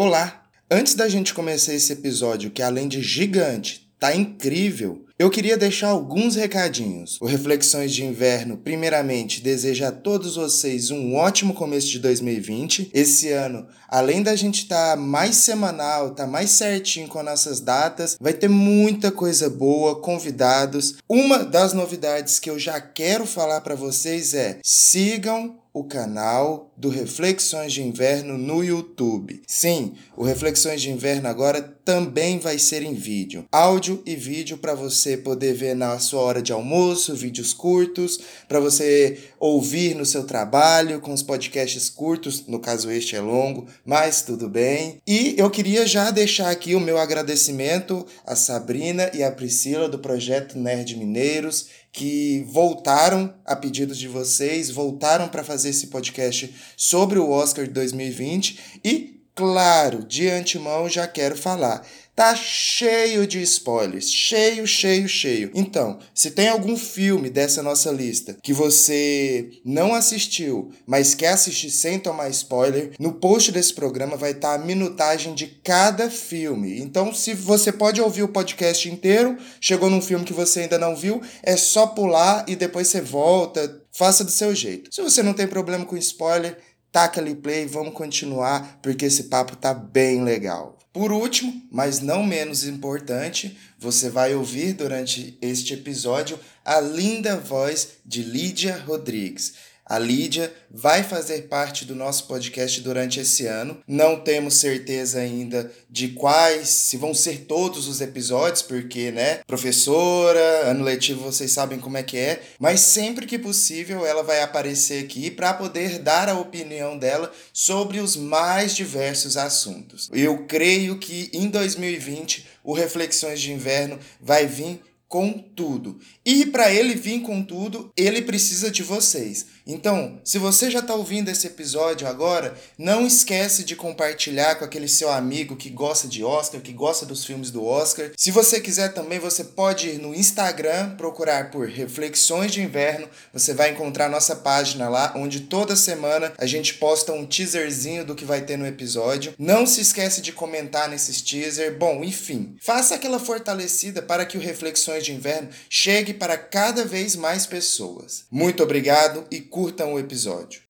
[0.00, 0.44] Olá!
[0.70, 5.88] Antes da gente começar esse episódio, que além de gigante, tá incrível, eu queria deixar
[5.88, 7.18] alguns recadinhos.
[7.20, 12.92] O Reflexões de Inverno, primeiramente, deseja a todos vocês um ótimo começo de 2020.
[12.94, 18.16] Esse ano, além da gente estar tá mais semanal, tá mais certinho com nossas datas,
[18.20, 20.98] vai ter muita coisa boa, convidados.
[21.08, 26.88] Uma das novidades que eu já quero falar para vocês é: sigam o canal do
[26.88, 29.42] Reflexões de Inverno no YouTube.
[29.46, 33.46] Sim, o Reflexões de Inverno agora também vai ser em vídeo.
[33.52, 38.60] Áudio e vídeo para você poder ver na sua hora de almoço, vídeos curtos, para
[38.60, 44.22] você ouvir no seu trabalho com os podcasts curtos, no caso este é longo, mas
[44.22, 45.00] tudo bem.
[45.06, 49.98] E eu queria já deixar aqui o meu agradecimento a Sabrina e a Priscila do
[49.98, 57.18] projeto Nerd Mineiros que voltaram a pedidos de vocês, voltaram para fazer esse podcast sobre
[57.18, 61.84] o Oscar de 2020 e, claro, de antemão já quero falar.
[62.18, 65.52] Tá cheio de spoilers, cheio, cheio, cheio.
[65.54, 71.70] Então, se tem algum filme dessa nossa lista que você não assistiu, mas quer assistir
[71.70, 76.80] sem tomar spoiler, no post desse programa vai estar tá a minutagem de cada filme.
[76.80, 80.96] Então, se você pode ouvir o podcast inteiro, chegou num filme que você ainda não
[80.96, 84.92] viu, é só pular e depois você volta, faça do seu jeito.
[84.92, 86.58] Se você não tem problema com spoiler,
[86.90, 90.77] taca ali play, vamos continuar, porque esse papo tá bem legal.
[90.98, 97.90] Por último, mas não menos importante, você vai ouvir durante este episódio a linda voz
[98.04, 99.54] de Lídia Rodrigues.
[99.88, 103.82] A Lídia vai fazer parte do nosso podcast durante esse ano.
[103.88, 110.68] Não temos certeza ainda de quais, se vão ser todos os episódios, porque, né, professora,
[110.70, 115.02] ano letivo vocês sabem como é que é, mas sempre que possível ela vai aparecer
[115.02, 120.10] aqui para poder dar a opinião dela sobre os mais diversos assuntos.
[120.12, 125.98] Eu creio que em 2020 o Reflexões de Inverno vai vir com tudo.
[126.24, 129.46] E para ele vir com tudo, ele precisa de vocês.
[129.70, 134.88] Então, se você já está ouvindo esse episódio agora, não esquece de compartilhar com aquele
[134.88, 138.10] seu amigo que gosta de Oscar, que gosta dos filmes do Oscar.
[138.16, 143.10] Se você quiser também, você pode ir no Instagram, procurar por Reflexões de Inverno.
[143.30, 148.14] Você vai encontrar nossa página lá, onde toda semana a gente posta um teaserzinho do
[148.14, 149.34] que vai ter no episódio.
[149.38, 151.76] Não se esquece de comentar nesses teaser.
[151.76, 157.14] Bom, enfim, faça aquela fortalecida para que o Reflexões de Inverno chegue para cada vez
[157.14, 158.24] mais pessoas.
[158.30, 160.62] Muito obrigado e curtam o episódio.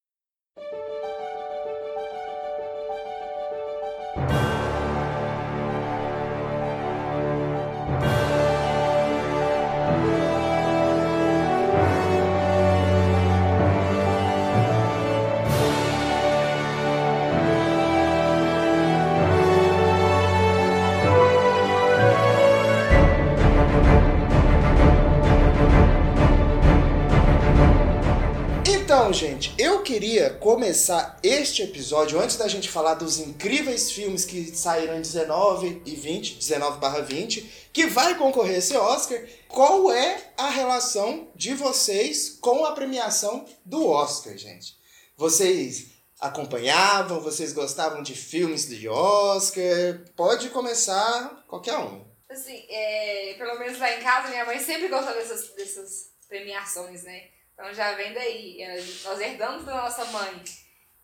[28.98, 34.44] Então, gente, eu queria começar este episódio, antes da gente falar dos incríveis filmes que
[34.56, 40.32] saíram em 19 e 20, 19 barra 20, que vai concorrer esse Oscar, qual é
[40.36, 44.76] a relação de vocês com a premiação do Oscar, gente?
[45.16, 50.02] Vocês acompanhavam, vocês gostavam de filmes de Oscar?
[50.16, 52.04] Pode começar qualquer um.
[52.28, 57.37] Assim, é, pelo menos lá em casa, minha mãe sempre gostou dessas, dessas premiações, né?
[57.58, 58.58] Então já vem daí.
[59.04, 60.44] Nós herdamos da nossa mãe.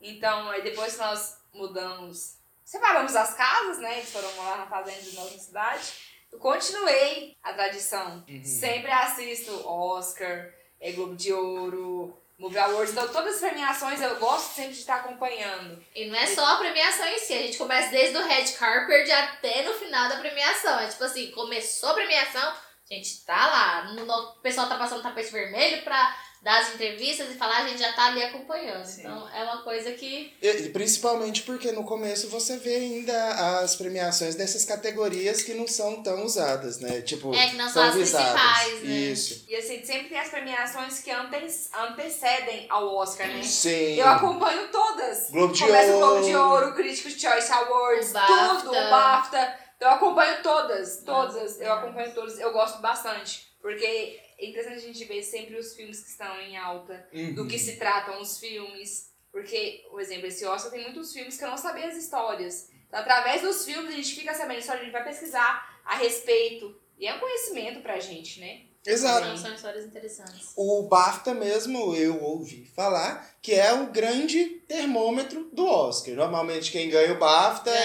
[0.00, 3.98] Então, aí depois que nós mudamos, separamos as casas, né?
[3.98, 5.92] Eles foram morar na fazenda de nossa cidade.
[6.30, 8.24] Eu continuei a tradição.
[8.28, 8.44] Uhum.
[8.44, 12.92] Sempre assisto Oscar, é Globo de Ouro, Movie Awards.
[12.92, 15.84] Então, todas as premiações eu gosto sempre de estar acompanhando.
[15.92, 19.10] E não é só a premiação em si, a gente começa desde o Red Carpet
[19.10, 20.78] até no final da premiação.
[20.78, 24.36] É tipo assim, começou a premiação, a gente tá lá.
[24.36, 26.14] O pessoal tá passando tapete vermelho pra
[26.44, 28.84] das entrevistas e falar, a gente já tá ali acompanhando.
[28.84, 29.00] Sim.
[29.00, 30.30] Então é uma coisa que.
[30.42, 36.02] E, principalmente porque no começo você vê ainda as premiações dessas categorias que não são
[36.02, 37.00] tão usadas, né?
[37.00, 38.94] Tipo, é, que não são as principais, né?
[38.94, 39.46] Isso.
[39.48, 41.34] E assim, sempre tem as premiações que ante
[41.72, 43.42] antecedem ao Oscar, né?
[43.42, 43.94] Sim.
[43.94, 45.30] Eu acompanho todas.
[45.30, 45.96] Globo de Começa Ouro.
[45.96, 49.58] o Globo de Ouro, Critics' Choice Awards, o tudo, o BAFTA.
[49.78, 51.58] Então eu acompanho todas, todas.
[51.58, 53.48] Eu acompanho todas, eu gosto bastante.
[53.62, 57.34] Porque é interessante a gente ver sempre os filmes que estão em alta, Uhum.
[57.34, 59.12] do que se tratam os filmes.
[59.32, 62.68] Porque, por exemplo, esse Oscar tem muitos filmes que eu não sabia as histórias.
[62.86, 65.96] Então, através dos filmes, a gente fica sabendo a história, a gente vai pesquisar a
[65.96, 66.74] respeito.
[66.98, 68.62] E é um conhecimento pra gente, né?
[68.86, 69.26] Exato.
[69.26, 70.52] São, são histórias interessantes.
[70.56, 76.14] O BAFTA mesmo, eu ouvi falar, que é o grande termômetro do Oscar.
[76.14, 77.82] Normalmente quem ganha o BAFTA Ganha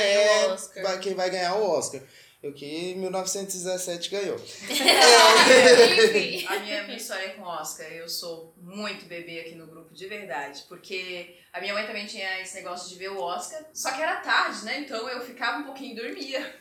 [0.86, 2.02] é o quem vai ganhar o Oscar.
[2.42, 4.38] O que em 1917 ganhou.
[4.40, 6.46] Enfim.
[6.48, 10.08] A minha, minha história com o Oscar, eu sou muito bebê aqui no grupo, de
[10.08, 10.64] verdade.
[10.70, 14.22] Porque a minha mãe também tinha esse negócio de ver o Oscar, só que era
[14.22, 14.80] tarde, né?
[14.80, 16.56] Então eu ficava um pouquinho e dormia.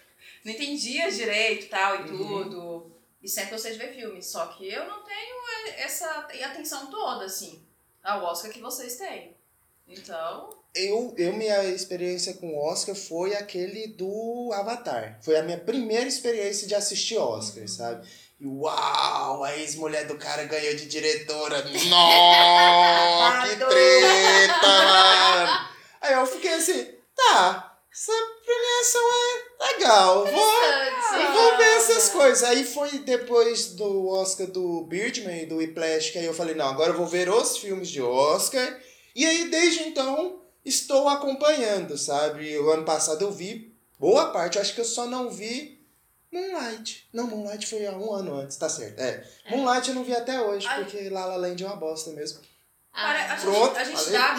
[0.44, 2.92] Não entendia direito e tal e tudo.
[3.22, 4.26] E sempre gostei de ver filmes.
[4.26, 5.36] Só que eu não tenho
[5.76, 7.62] essa atenção toda, assim,
[8.02, 9.36] ao Oscar que vocês têm.
[9.86, 15.18] Então, Eu, eu, minha experiência com o Oscar foi aquele do Avatar.
[15.22, 18.06] Foi a minha primeira experiência de assistir Oscar, sabe?
[18.40, 21.64] E uau, a ex-mulher do cara ganhou de diretora.
[21.90, 25.68] Nossa, que treta, mano.
[26.00, 26.86] Aí eu fiquei assim,
[27.16, 28.12] tá, essa
[28.44, 30.26] premiação é legal.
[30.26, 32.44] Vou, vou ver essas coisas.
[32.44, 36.68] Aí foi depois do Oscar do Birdman e do Whiplash que aí eu falei, não,
[36.68, 38.78] agora eu vou ver os filmes de Oscar.
[39.16, 42.56] E aí, desde então, estou acompanhando, sabe?
[42.58, 45.78] O ano passado eu vi boa parte, acho que eu só não vi
[46.30, 47.08] Moonlight.
[47.12, 48.98] Não, Moonlight foi há um ano antes, tá certo.
[49.00, 49.24] É.
[49.50, 50.84] Moonlight eu não vi até hoje, Ai.
[50.84, 52.40] porque La La Land é uma bosta mesmo.
[52.92, 54.12] Cara, a Ah, gente, Pronto, a gente falei.
[54.12, 54.34] dá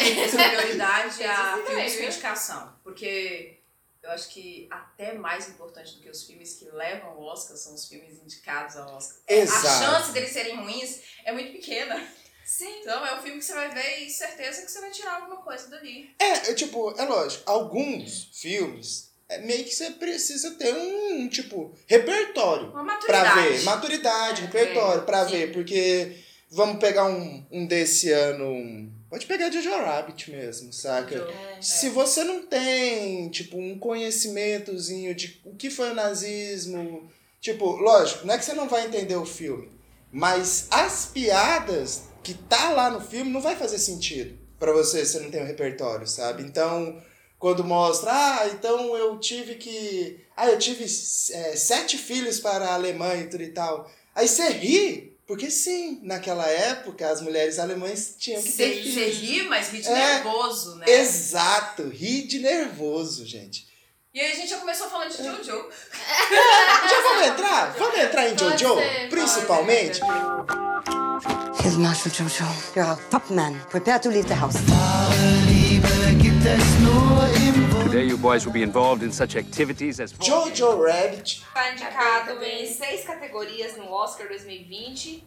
[0.50, 2.08] prioridade a filmes com viu?
[2.10, 2.74] indicação.
[2.84, 3.58] Porque
[4.04, 7.74] eu acho que até mais importante do que os filmes que levam ao Oscar são
[7.74, 9.18] os filmes indicados ao Oscar.
[9.28, 9.68] Exato.
[9.68, 12.06] A chance deles serem ruins é muito pequena.
[12.50, 12.80] Sim.
[12.82, 15.38] Então é um filme que você vai ver e certeza que você vai tirar alguma
[15.38, 16.10] coisa dali.
[16.18, 21.72] É, é, tipo, é lógico, alguns filmes, é meio que você precisa ter um, tipo,
[21.86, 22.72] repertório.
[22.72, 23.42] Uma Pra maturidade.
[23.50, 25.32] ver, maturidade, É, repertório, pra sim.
[25.32, 26.18] ver, porque
[26.50, 31.16] vamos pegar um, um desse ano, um- pode pegar Jojo Rabbit mesmo, saca?
[31.18, 31.62] É.
[31.62, 38.26] Se você não tem, tipo, um conhecimentozinho de o que foi o nazismo, tipo, lógico,
[38.26, 39.70] não é que você não vai entender o filme,
[40.12, 45.14] mas as piadas que tá lá no filme não vai fazer sentido pra você se
[45.14, 46.44] você não tem um repertório, sabe?
[46.44, 47.02] Então,
[47.40, 50.24] quando mostra, ah, então eu tive que.
[50.38, 53.90] Ah, eu tive é, sete filhos para a Alemanha e tudo e tal.
[54.14, 59.44] Aí você ri, porque sim, naquela época as mulheres alemãs tinham que ter Você ri,
[59.44, 59.94] mas ri de É.
[59.94, 60.86] nervoso, né?
[60.88, 63.68] Exato, ri de nervoso, gente.
[64.14, 65.18] E aí a gente já começou falando É.
[65.18, 65.70] de Jojo.
[66.90, 67.74] Já vamos entrar?
[67.78, 68.76] Vamos entrar em Jojo?
[68.76, 70.00] ser, principalmente?
[71.62, 72.76] Here's Marshal Jojo.
[72.76, 73.60] You're our top man.
[73.70, 74.56] Prepare to leave the house.
[77.84, 80.14] Today, you boys will be involved in such activities as.
[80.14, 81.42] Jojo Rabbit.
[81.54, 85.24] Tá indicado em seis categorias no Oscar 2020.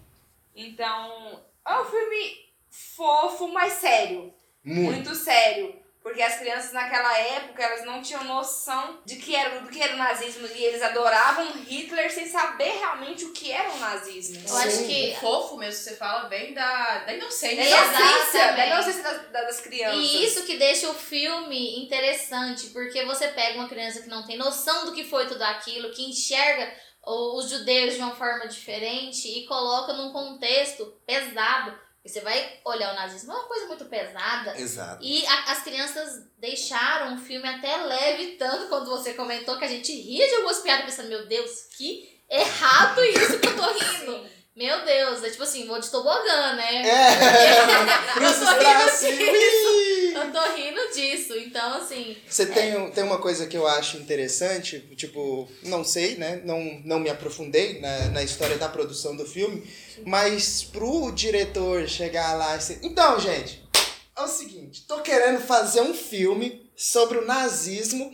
[0.54, 2.36] Então, é um filme
[2.70, 4.32] fofo, mas sério.
[4.64, 4.92] Muito.
[4.92, 5.74] Muito sério.
[6.02, 9.94] Porque as crianças naquela época, elas não tinham noção de que era, do que era
[9.94, 10.46] o nazismo.
[10.48, 14.42] E eles adoravam Hitler sem saber realmente o que era o nazismo.
[14.48, 17.56] Eu acho que O fofo mesmo você fala vem da, da inocência.
[17.56, 20.00] Da inocência, da inocência das, das- das crianças.
[20.02, 24.36] E isso que deixa o filme interessante, porque você pega uma criança que não tem
[24.36, 26.72] noção do que foi tudo aquilo, que enxerga
[27.04, 31.78] os judeus de uma forma diferente e coloca num contexto pesado.
[32.04, 34.58] E você vai olhar o nazismo, é uma coisa muito pesada.
[34.58, 35.04] Exato.
[35.04, 39.68] E a- as crianças deixaram o filme até leve, tanto quando você comentou que a
[39.68, 44.32] gente ria de algumas piadas pensando, meu Deus, que errado isso que eu tô rindo.
[44.54, 46.82] Meu Deus, é tipo assim, vou de tobogã, né?
[46.86, 47.62] É,
[48.20, 50.12] Eu tô rindo disso.
[50.14, 52.16] Eu tô rindo disso, então assim.
[52.28, 56.42] Você tem, um- tem uma coisa que eu acho interessante, tipo, não sei, né?
[56.44, 59.62] Não, não me aprofundei na, na história da produção do filme,
[60.06, 62.78] mas pro diretor chegar lá e ser.
[62.82, 63.62] Então, gente,
[64.16, 68.10] é o seguinte, tô querendo fazer um filme sobre o nazismo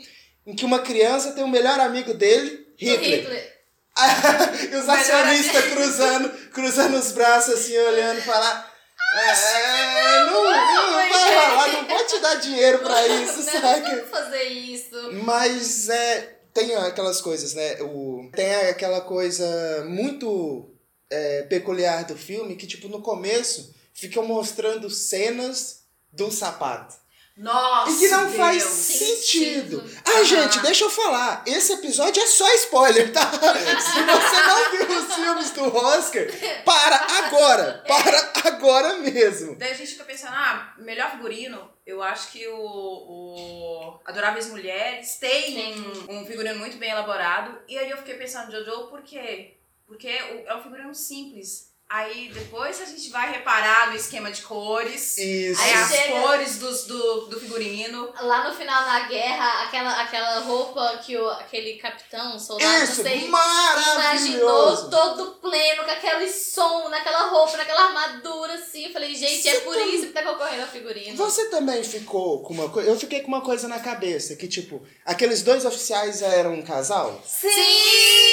[0.46, 3.20] em que uma criança tem o melhor amigo dele, Hitler.
[3.20, 3.58] Hitler.
[4.70, 8.72] e os acionistas cruzando, cruzando os braços assim, olhando e falar.
[9.14, 13.96] É, não, não vai rolar, não vou te dar dinheiro pra isso, Não, saca?
[13.96, 15.12] Vamos fazer isso.
[15.24, 17.82] Mas é, tem aquelas coisas, né?
[17.82, 20.70] O, tem aquela coisa muito
[21.10, 26.94] é, peculiar do filme que, tipo, no começo ficam mostrando cenas do sapato.
[27.36, 28.36] Nossa, E que não Deus.
[28.36, 29.80] faz sentido.
[29.80, 30.02] sentido.
[30.04, 31.44] Ah, gente, deixa eu falar.
[31.46, 33.30] Esse episódio é só spoiler, tá?
[33.30, 36.26] Se você não viu os filmes do Oscar,
[36.64, 37.84] para agora.
[37.86, 39.54] Para agora mesmo.
[39.54, 45.14] Daí a gente fica pensando, ah, melhor figurino, eu acho que o, o Adoráveis Mulheres
[45.20, 47.56] tem um, um figurino muito bem elaborado.
[47.68, 49.57] E aí eu fiquei pensando, Jojo, por quê?
[49.88, 51.66] Porque o- é um figurino simples.
[51.90, 55.16] Aí depois a gente vai reparar no esquema de cores.
[55.16, 55.58] Isso.
[55.58, 58.12] Aí as chega- cores dos, do, do figurino.
[58.20, 63.24] Lá no final da guerra, aquela, aquela roupa que o, aquele capitão, soldado, Isso, sei,
[63.24, 68.84] imaginou todo pleno, com aquele som, naquela roupa, naquela armadura, assim.
[68.84, 71.16] Eu falei, gente, é Você por tam- isso que tá concorrendo ao figurino.
[71.16, 72.90] Você também ficou com uma coisa.
[72.90, 77.18] Eu fiquei com uma coisa na cabeça, que tipo, aqueles dois oficiais eram um casal?
[77.26, 77.48] Sim!
[77.48, 78.27] Sim!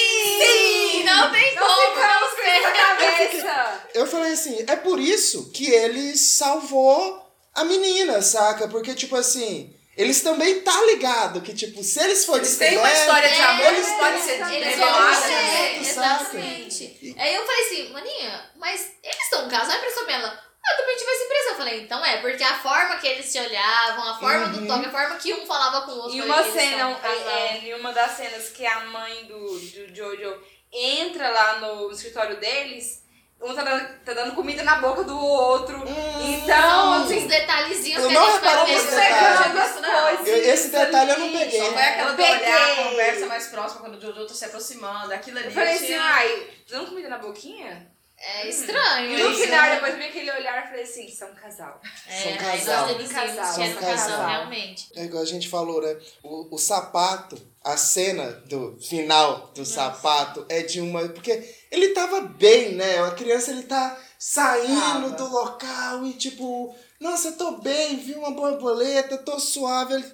[1.05, 2.61] Não tem Nós como ficamos não ser.
[2.73, 3.81] cabeça.
[3.93, 8.67] Eu falei assim, é por isso que ele salvou a menina, saca?
[8.67, 12.91] Porque, tipo assim, eles também tá ligado que, tipo, se eles forem Eles têm uma
[12.91, 13.87] história de É, amor eles
[14.21, 16.23] ser Eles Exato, ser, saca?
[16.23, 17.15] exatamente.
[17.17, 20.44] Aí eu falei assim, maninha, mas eles estão um casal, a impressão dela.
[20.71, 21.51] Eu também tive essa impressão.
[21.51, 24.51] Eu falei, então é, porque a forma que eles se olhavam, a forma Uhum.
[24.53, 26.17] do toque, a forma que um falava com o outro.
[26.17, 30.41] E uma cena, é, é, em uma das cenas que a mãe do, do Jojo
[30.71, 33.03] entra lá no escritório deles,
[33.41, 35.83] um tá dando, tá dando comida na boca do outro.
[36.21, 41.19] Então, São assim, uns detalhezinhos eu que não a gente vai pegando esse detalhe eu
[41.19, 41.59] não peguei.
[41.59, 42.83] Só foi aquela Eu do olhar, a peguei.
[42.85, 45.13] conversa mais próxima quando o Jojo tá se aproximando.
[45.13, 45.47] Aquilo ali.
[45.47, 47.91] Eu falei assim, ai, dando comida na boquinha?
[48.27, 49.11] É estranho.
[49.17, 49.41] E no isso.
[49.43, 51.79] final, depois eu vi aquele olhar e falei assim, são um casal.
[52.07, 52.87] É, São aí casal.
[52.97, 53.35] nós Casal.
[53.35, 54.27] era um São casal, casal.
[54.27, 54.89] realmente.
[54.95, 55.95] É igual a gente falou, né?
[56.23, 61.07] O, o sapato, a cena do final do sapato é de uma.
[61.09, 62.99] Porque ele tava bem, né?
[63.03, 65.09] A criança ele tá saindo Tava.
[65.11, 69.93] do local e tipo, nossa, eu tô bem, vi uma borboleta, tô suave.
[69.93, 70.05] Ele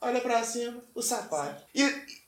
[0.00, 1.62] olha pra cima, o sapato.
[1.74, 1.82] E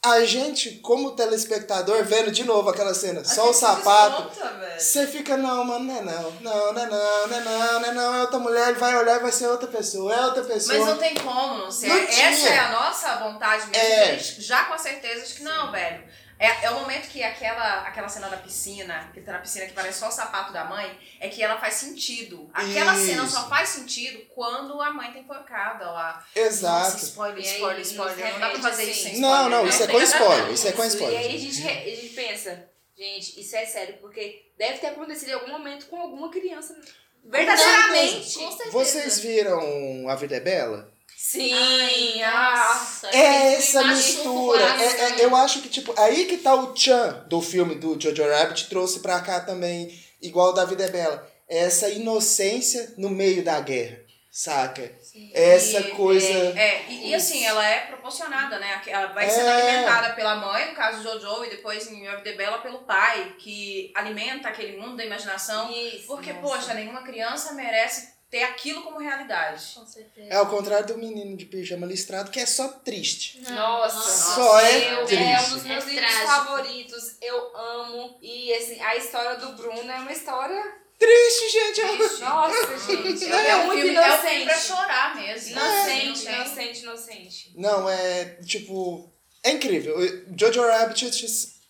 [0.05, 4.33] a gente, como telespectador, vendo de novo aquela cena, A só o sapato.
[4.77, 7.89] Você fica, não, mano, não é não, não, não é não, não é não, não
[7.89, 10.43] é não, é outra mulher, ele vai olhar e vai ser outra pessoa, é outra
[10.43, 10.77] pessoa.
[10.77, 11.87] Mas não tem como não ser.
[11.87, 12.49] Não Essa tinha.
[12.49, 13.79] é a nossa vontade mesmo.
[13.81, 14.19] É.
[14.19, 16.03] Já com certeza de que não, velho.
[16.43, 19.75] É, é o momento que aquela, aquela cena da piscina, que tá na piscina que
[19.75, 22.51] parece só o sapato da mãe, é que ela faz sentido.
[22.53, 23.37] Aquela cena Isso.
[23.37, 26.27] só faz sentido quando a mãe tem forcada lá.
[26.35, 26.95] Exato.
[26.95, 28.33] Nossa, spoiler, aí, spoiler, spoiler.
[28.33, 29.21] Não dá pra fazer isso sem assim.
[29.21, 29.41] spoiler.
[29.43, 29.69] Não, não, né?
[29.69, 31.21] isso é com spoiler, isso é com spoiler.
[31.21, 32.69] E aí a gente, a gente pensa,
[32.99, 36.77] gente, isso é sério, porque deve ter acontecido em algum momento com alguma criança.
[37.25, 38.37] Verdadeiramente.
[38.37, 38.71] Com certeza.
[38.73, 40.92] Vocês viram A Vida é Bela?
[41.25, 42.75] Sim, Ai, ah.
[42.81, 44.61] nossa, É essa mistura.
[44.61, 48.29] É- é- eu acho que, tipo, aí que tá o Chan do filme do Jojo
[48.29, 51.27] Rabbit trouxe pra cá também, igual da Vida é Bela.
[51.49, 54.01] É essa inocência no meio da guerra,
[54.33, 54.91] saca?
[55.33, 56.27] Essa E- coisa.
[56.29, 58.83] É, e, e assim, ela é proporcionada, né?
[58.87, 59.53] Ela vai sendo É.
[59.71, 63.37] alimentada pela mãe, no caso do Jojo, e depois em Your the Bella pelo pai,
[63.39, 65.71] que alimenta aquele mundo da imaginação.
[65.71, 66.47] Isso, Porque, nossa.
[66.47, 69.75] poxa, nenhuma criança merece ter aquilo como realidade.
[69.75, 70.27] Com certeza.
[70.33, 73.39] É ao contrário do menino de pijama listrado, que é só triste.
[73.51, 75.23] Nossa, Só é eu, triste.
[75.23, 76.27] é um dos meus É livros trágico.
[76.33, 77.17] favoritos.
[77.21, 78.19] Eu amo.
[78.23, 80.81] E assim, a história do Bruno é uma história.
[80.99, 81.81] Triste, gente.
[81.83, 81.93] é-
[82.25, 83.25] Nossa, gente.
[83.31, 84.45] É, É, um muito filme, é um filme inocente.
[84.47, 85.51] pra chorar mesmo.
[85.51, 87.53] Inocente, Não tem- inocente, inocente.
[87.57, 89.13] Não, é tipo.
[89.45, 89.95] É incrível.
[90.39, 91.11] Jojo Rabbit,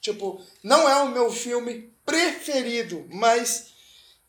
[0.00, 3.72] tipo, não é o meu filme preferido, mas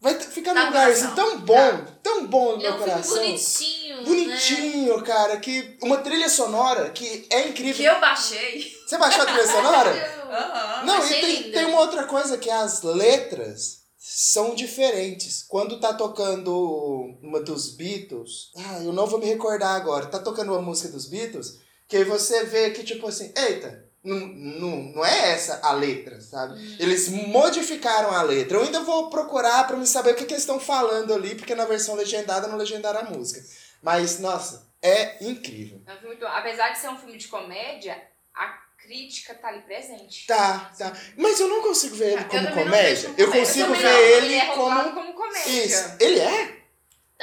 [0.03, 2.77] vai ficar num no lugar assim, tão bom, tão bom no Ele é meu um
[2.83, 3.15] filme coração.
[3.15, 4.03] bonitinho, né?
[4.03, 7.93] Bonitinho, cara, que uma trilha sonora que é Que incrível.
[7.93, 8.71] eu baixei.
[8.85, 9.91] Você baixou a trilha sonora?
[10.29, 10.85] Aham.
[10.85, 15.43] Não, e tem, tem uma outra coisa que as letras são diferentes.
[15.47, 20.51] Quando tá tocando uma dos Beatles, ah, eu não vou me recordar agora, tá tocando
[20.51, 25.05] uma música dos Beatles, que aí você vê que tipo assim, eita, não, não, não
[25.05, 26.55] é essa a letra, sabe?
[26.59, 26.75] Hum.
[26.79, 28.57] Eles modificaram a letra.
[28.57, 31.55] Eu ainda vou procurar pra me saber o que, que eles estão falando ali, porque
[31.55, 33.41] na versão legendada não legendaram a música.
[33.81, 35.81] Mas, nossa, é incrível.
[35.87, 36.25] É um filme muito.
[36.27, 38.01] Apesar de ser um filme de comédia,
[38.35, 40.27] a crítica tá ali presente.
[40.27, 40.91] Tá, tá.
[41.17, 43.09] Mas eu não consigo ver ele Eu como não comédia.
[43.09, 43.47] como Eu comédia.
[43.47, 44.93] consigo também ver não, ele é como.
[44.93, 45.65] como comédia.
[45.65, 45.95] Isso.
[45.99, 46.62] Ele é?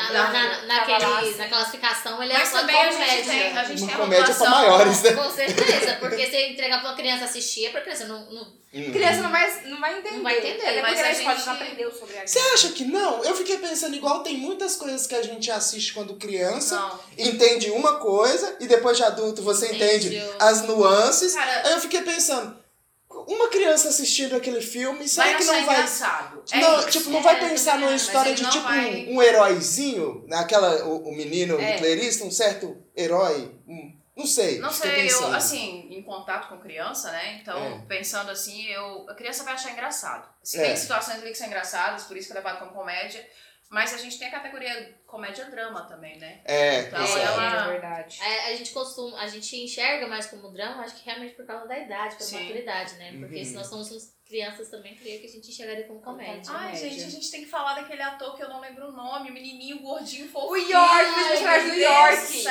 [0.09, 3.25] Tá na, na, naquele, lá, na classificação, ele é Mas uma também a gente comédia.
[3.25, 5.13] tem, a gente Uma tem comédia pra população- maiores, né?
[5.13, 8.21] Com certeza, porque se entregar pra uma criança assistir, é pra criança não...
[8.31, 10.17] não A criança não vai, não vai entender.
[10.17, 13.25] Não vai entender, Até mas a gente- não aprendeu sobre a Você acha que não?
[13.25, 17.01] Eu fiquei pensando igual tem muitas coisas que a gente assiste quando criança, Não.
[17.19, 20.35] entende uma coisa e depois de adulto você entende Entendeu.
[20.39, 21.35] as nuances.
[21.35, 22.57] Cara, Aí eu fiquei pensando,
[23.11, 26.43] uma criança assistindo aquele filme, será vai que não vai engraçado.
[26.53, 26.91] É não, isso.
[26.91, 31.09] tipo, não vai É, pensar numa história de tipo vai- um, um heróizinho, aquela, o,
[31.09, 31.73] o menino É.
[31.73, 34.59] nuclearista, um certo herói, um- não sei.
[34.59, 35.35] Não sei, eu, pensando.
[35.35, 37.39] assim, em contato com criança, né?
[37.41, 37.79] Então, É.
[37.89, 40.29] pensando assim, eu, a criança vai achar engraçado.
[40.43, 40.67] Se É.
[40.67, 43.27] Tem situações ali que são engraçadas, por isso que é levado como comédia.
[43.71, 46.41] Mas a gente tem a categoria comédia-drama também, né?
[46.45, 47.21] É, Então, exato.
[47.41, 48.19] ela- É verdade.
[48.21, 51.69] A, a gente costuma, a gente enxerga mais como drama, acho que realmente por causa
[51.69, 52.41] da idade, pela Sim.
[52.41, 53.17] maturidade, né?
[53.21, 53.45] Porque Uhum.
[53.45, 56.43] se nós somos crianças também, creio que a gente enxergaria como comédia.
[56.55, 56.89] Ai, Comédia.
[56.91, 59.35] gente, a gente tem que falar daquele ator que eu não lembro o nome, o
[59.35, 60.71] menininho gordinho O fofinho.
[60.71, 62.47] York, os personagens do meu York.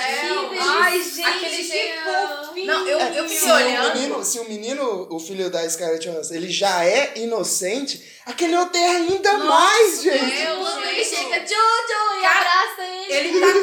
[0.59, 1.99] Ai, gente, Aquele que jeito-
[2.45, 2.67] fofinho.
[2.67, 3.93] Não, eu, É, eu se, fiquei o olhando.
[3.95, 8.77] menino, se o menino, o filho da Scarlett Johansson, ele já é inocente, aquele outro
[8.77, 10.35] é ainda Nossa, mais, gente.
[10.35, 13.13] Deus, Quando ele chega, Jojo, e Cara, abraça ele.
[13.13, 13.53] Ele tá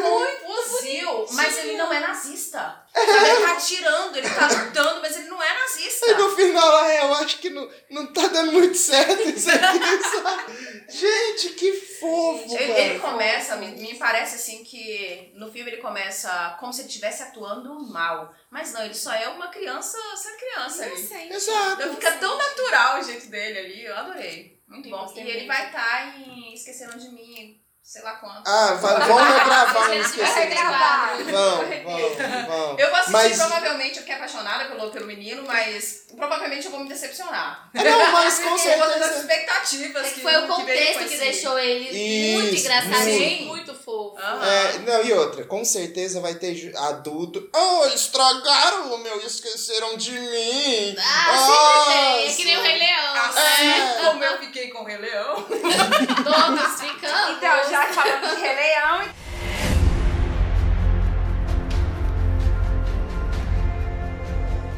[0.43, 2.86] com um fuzil, mas ele não é nazista.
[2.97, 6.07] Sabe, Ele tá atirando, ele tá lutando, mas ele não é nazista.
[6.07, 10.03] E no final, ah, eu acho que não, não tá dando muito certo isso aqui,
[10.11, 10.87] sabe?
[10.89, 12.81] Gente, que fofo, Ele, cara.
[12.81, 17.23] ele começa, me, me parece assim que no filme ele começa como se ele estivesse
[17.23, 18.35] atuando mal.
[18.51, 20.95] Mas não, ele só é uma criança sendo criança ali.
[20.95, 21.33] Inocente.
[21.35, 21.83] Exato.
[21.83, 24.57] Então fica tão natural o jeito dele ali, eu adorei.
[24.67, 25.13] Muito bom.
[25.17, 28.43] E ele vai estar em Esqueceram de Mim, sei lá quanto.
[28.45, 31.17] Ah, vai, vamos regravar um Vai regravar.
[31.19, 32.79] Vamos, vamos, vamos.
[32.81, 36.81] Eu vou assistir Mas- provavelmente, eu fiquei apaixonada pelo, pelo menino, mas provavelmente eu vou
[36.81, 37.71] me decepcionar.
[37.73, 39.21] Ah, Não, mas com Porque eu vou ter as certeza.
[39.21, 43.76] expectativas É que foi o que contexto que esse- deixou ele muito Isso, engraçadinho, muito.
[43.87, 44.19] Fofo.
[44.19, 47.49] É, não, e outra, com certeza vai ter adulto.
[47.55, 50.97] Oh, estragaram o meu, esqueceram de mim.
[50.99, 52.29] Ah, tem.
[52.29, 52.63] É que nem o.
[52.63, 53.97] Rei Leão, Assim né?
[54.05, 55.37] como eu fiquei com o Rei Leão.
[55.47, 57.33] Todos ficando.
[57.33, 59.09] Então, já falamos de Rei Leão,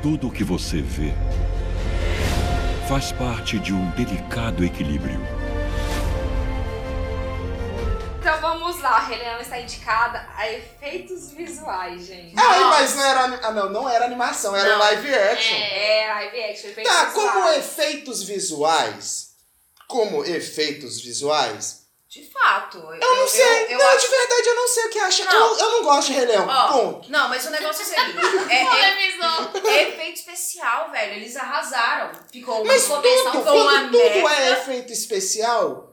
[0.03, 1.13] Tudo o que você vê
[2.89, 5.18] faz parte de um delicado equilíbrio.
[8.19, 8.99] Então vamos lá.
[9.01, 12.35] Rei Leão está indicada a efeitos visuais, gente.
[12.37, 13.21] Ai, mas não era.
[13.43, 14.79] Ah, não, não era animação, era Não.
[14.79, 15.57] live action.
[15.57, 16.03] É.
[16.05, 17.33] É, live action, efeitos Tá, visuais.
[17.33, 19.29] como efeitos visuais.
[19.87, 21.79] Como efeitos visuais.
[22.09, 22.79] De fato.
[22.79, 23.43] Eu, Eu não sei.
[23.65, 24.01] Eu, eu não, acho...
[24.01, 25.25] de verdade, eu não sei o que acha.
[25.27, 25.33] Não.
[25.35, 26.47] Eu, eu não gosto de Rei Leão.
[26.49, 27.11] Ó, Ponto.
[27.11, 28.19] não, mas o negócio é o seguinte.
[28.51, 31.13] É, é, é efeito especial, velho.
[31.15, 32.13] Eles arrasaram.
[32.33, 35.88] Ficou Mas ficou tudo, ficou uma quando tudo é efeito especial,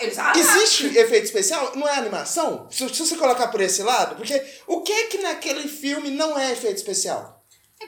[0.00, 0.62] Eles arrasaram.
[0.62, 1.72] Existe efeito especial?
[1.74, 2.66] Não é animação?
[2.70, 6.38] Se, se você colocar por esse lado, porque o que é que naquele filme não
[6.38, 7.41] é efeito especial?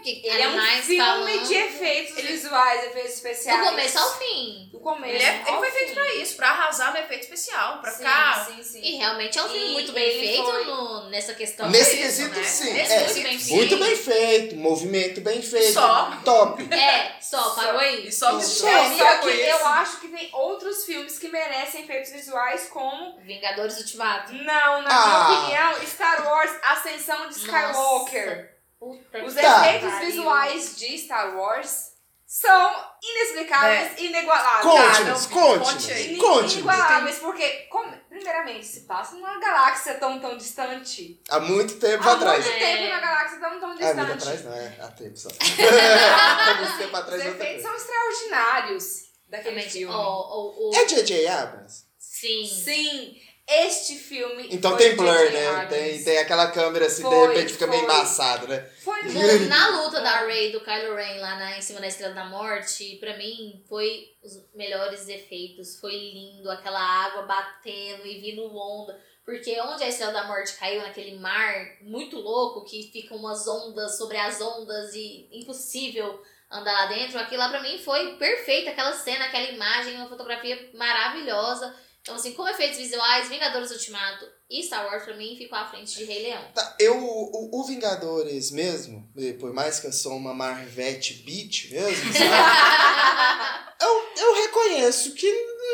[0.04, 3.58] Porque Ele é um filme falando de efeitos visuais, efeitos especiais.
[3.58, 4.68] do começo ao fim.
[4.70, 5.94] Do começo Ele, é- ele foi feito fim.
[5.94, 8.44] pra isso, pra arrasar no efeito especial, pra Sim, ficar.
[8.46, 8.80] sim, sim.
[8.82, 11.70] E realmente é um filme E muito bem feito foi- no, nessa questão.
[11.70, 12.44] Nesse quesito, né?
[12.44, 12.72] sim.
[12.74, 13.54] Nesse É, muito bem feito.
[13.56, 15.72] Muito bem feito, movimento bem feito.
[15.72, 16.12] Só.
[16.22, 16.62] Top.
[16.74, 18.06] É, só, parou aí.
[18.08, 18.68] E só que Só.
[18.68, 19.50] É, só que isso.
[19.50, 23.18] eu acho que tem outros filmes que merecem efeitos visuais, como.
[23.22, 24.34] Vingadores Ultimato.
[24.34, 25.28] Não, na Ah.
[25.28, 28.53] minha opinião, Star Wars Ascensão de Skywalker.
[28.84, 29.66] Puta Os Tá.
[29.66, 30.06] efeitos pariu.
[30.10, 31.92] visuais de Star Wars
[32.26, 34.62] são inexplicáveis e inigualáveis.
[34.62, 36.52] Conte-nos, conte conte-nos, conte-nos.
[36.54, 41.20] Inigualáveis, porque, como- primeiramente, se passa numa galáxia tão, tão distante.
[41.28, 42.44] Há muito tempo Há atrás.
[42.44, 42.58] muito É.
[42.76, 43.96] tempo numa galáxia tão, tão Ah, distante.
[43.96, 45.28] muito atrás não, é há tempo só.
[46.48, 49.94] Há muito tempo Os atrás é outra efeitos são extraordinários daquele filme.
[49.94, 51.26] ó, ó, ó, É J.J.
[51.28, 51.84] Abrams?
[51.98, 52.46] Sim.
[52.46, 54.48] Sim, este filme.
[54.50, 55.66] Então tem de blur, né?
[55.66, 57.94] Tem, tem aquela câmera assim, de Foi, repente fica meio foi.
[57.94, 58.60] embaçado, né?
[58.82, 59.02] Foi
[59.48, 62.24] Na luta da Rey e do Kylo Ren lá na, em cima da Estrela da
[62.24, 65.78] Morte, pra mim foi os melhores efeitos.
[65.78, 68.98] Foi lindo, aquela água batendo e vindo onda.
[69.24, 73.96] Porque onde a Estrela da Morte caiu, naquele mar muito louco, que ficam umas ondas
[73.96, 78.68] sobre as ondas e impossível andar lá dentro, aquilo lá pra mim foi perfeito.
[78.70, 81.74] Aquela cena, aquela imagem, uma fotografia maravilhosa.
[82.04, 85.96] Então, assim, como efeitos visuais, Vingadores Ultimato e Star Wars pra mim ficou à frente
[85.96, 86.44] de Rei Leão.
[86.54, 92.12] Tá, eu, o, o Vingadores mesmo, por mais que eu sou uma Marvete Beat mesmo,
[92.12, 93.74] sabe?
[93.80, 95.32] eu, eu reconheço que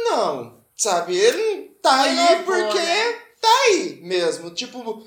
[0.09, 1.17] não, sabe?
[1.19, 3.13] Ele tá Ele aí não porque né?
[3.41, 4.53] tá aí mesmo.
[4.53, 5.05] Tipo,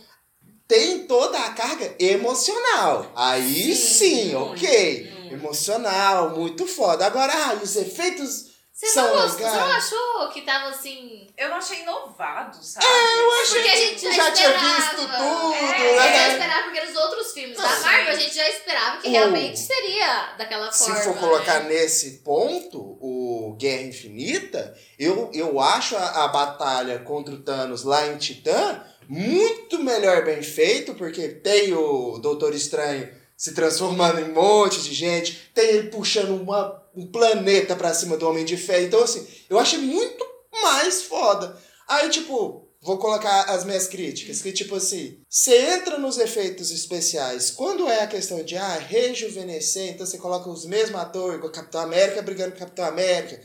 [0.67, 3.09] tem toda a carga emocional.
[3.15, 5.09] Aí sim, Sim, ok.
[5.21, 5.33] muito.
[5.35, 7.05] Emocional, muito foda.
[7.05, 11.27] Agora, ah, os efeitos Você são não, gostou, você não achou que tava assim.
[11.37, 12.83] Eu não achei inovado, sabe?
[12.87, 14.75] Eu achei Porque a gente já, já tinha esperava.
[14.75, 15.99] visto tudo, É, né?
[15.99, 18.11] a gente já esperava, porque nos outros filmes da Não, Marvel sim.
[18.11, 21.01] a gente já esperava que O- realmente seria daquela Se forma.
[21.03, 21.69] for colocar né?
[21.69, 28.07] nesse ponto, o Guerra Infinita, eu, eu acho a, a batalha contra o Thanos lá
[28.07, 33.07] em Titã muito melhor bem feito, porque tem o Doutor Estranho
[33.37, 38.17] se transformando em um monte de gente, tem ele puxando uma, um planeta pra cima
[38.17, 38.83] do Homem de Fé.
[38.83, 41.57] Então, assim, eu achei muito mais foda.
[41.87, 47.49] Aí, tipo, vou colocar as minhas críticas, que tipo assim, você entra nos efeitos especiais,
[47.51, 51.81] quando é a questão de, ah, rejuvenescer, então você coloca os mesmos atores, igual Capitão
[51.81, 53.41] América brigando com Capitão América.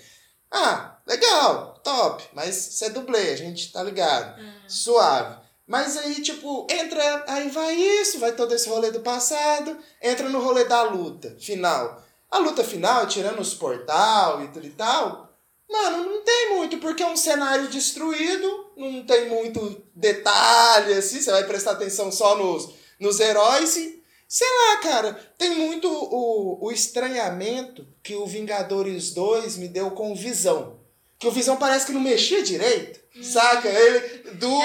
[0.51, 4.41] Ah, legal, top, mas você é dublê, a gente tá ligado.
[4.67, 5.49] Suave.
[5.67, 7.25] Mas aí, tipo, entra.
[7.29, 12.03] Aí vai isso, vai todo esse rolê do passado, entra no rolê da luta final.
[12.31, 15.33] A luta final, tirando os portal e tudo e tal,
[15.69, 21.31] mano, não tem muito, porque é um cenário destruído, não tem muito detalhe, assim, você
[21.31, 23.99] vai prestar atenção só nos, nos heróis e.
[24.31, 30.13] Sei lá, cara, tem muito o, o estranhamento que o Vingadores 2 me deu com
[30.13, 30.81] o Visão.
[31.19, 33.01] Que o Visão parece que não mexia direito.
[33.23, 33.69] Saca?
[33.69, 34.63] Ele duro,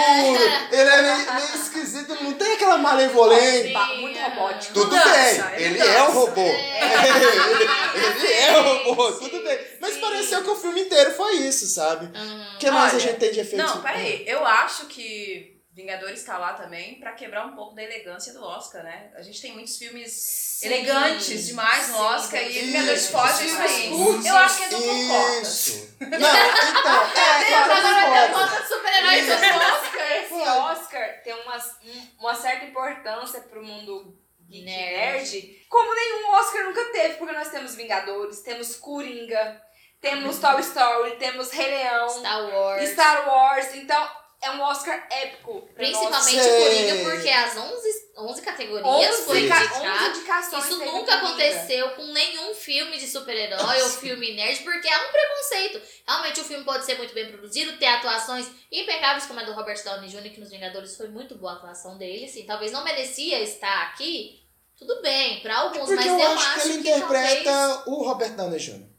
[0.72, 3.74] ele é meio, meio esquisito, não tem aquela malevolência.
[3.74, 4.74] Ba- Muito robótico.
[4.74, 6.42] Tudo Dança, bem, ele ele é um robô.
[6.42, 9.60] ele, ele é um robô, tudo bem.
[9.80, 10.02] Mas sim.
[10.02, 12.06] pareceu que o filme inteiro foi isso, sabe?
[12.18, 12.44] Uhum.
[12.56, 13.58] O que mais a Olha, gente tem de efeito?
[13.66, 14.24] Não, peraí.
[14.28, 18.84] Eu acho que Vingadores tá lá também pra quebrar um pouco da elegância do Oscar,
[18.84, 19.12] né?
[19.16, 23.58] A gente tem muitos filmes elegantes demais no sim, Oscar e isso, Vingadores foge disso
[23.60, 23.92] aí.
[23.92, 25.48] isso, Eu acho que por cotas.
[25.68, 25.98] Isso.
[26.00, 30.34] Não, então, é, por Agora conta de super-heróis Esse do Oscar, esse.
[30.34, 34.16] Oscar tem uma, um- uma certa importância pro mundo
[34.48, 35.32] geek Nerd.
[35.32, 39.60] nerd, como nenhum Oscar nunca teve, porque nós temos Vingadores, temos Coringa,
[40.00, 42.90] temos Toy Story, temos Rei Leão, Star Wars.
[42.90, 45.68] Star Wars, então é um Oscar épico.
[45.76, 46.64] Principalmente o.
[46.64, 49.86] Coringa, porque as 11, 11 categorias 11 foi indica- indicado.
[50.06, 54.98] 11 indicações Isso nunca aconteceu com nenhum filme de super-herói ou filme nerd, porque é
[54.98, 55.82] um preconceito.
[56.08, 59.82] Realmente o filme pode ser muito bem produzido, ter atuações impecáveis, como a do Robert
[59.84, 62.28] Downey Jr., que nos Vingadores foi muito boa a atuação dele.
[62.28, 64.42] Sim, talvez não merecia estar aqui,
[64.78, 68.36] tudo bem, pra alguns, Porque mas eu eu acho que ele interpreta talvez- o Robert
[68.36, 68.93] Downey Jr.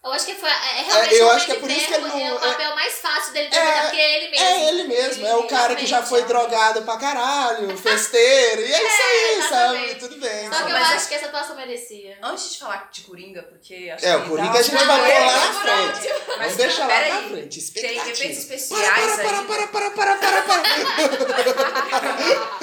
[0.00, 0.48] Eu acho que foi.
[0.48, 2.32] É, é realmente eu o acho que é por isso que ele Ferro, não- é
[2.32, 4.46] o é- papel mais fácil dele interpretar, É- porque é ele mesmo.
[4.46, 8.78] É ele mesmo, é o cara que já foi drogado pra caralho, festeiro, e é
[8.78, 9.74] isso aí, sabe?
[9.74, 9.94] exatamente.
[9.96, 10.48] Tudo bem.
[10.52, 12.16] Só que eu Mas acho que essa atuação merecia.
[12.22, 14.86] Antes de falar de Coringa, porque acho É, que o Coringa dá- a gente vai
[15.00, 16.08] pôr é, lá na frente.
[16.26, 17.72] Vamos Mas deixar lá na frente.
[17.72, 20.62] Tem efeitos especiais para, para, para, para, para, para, para.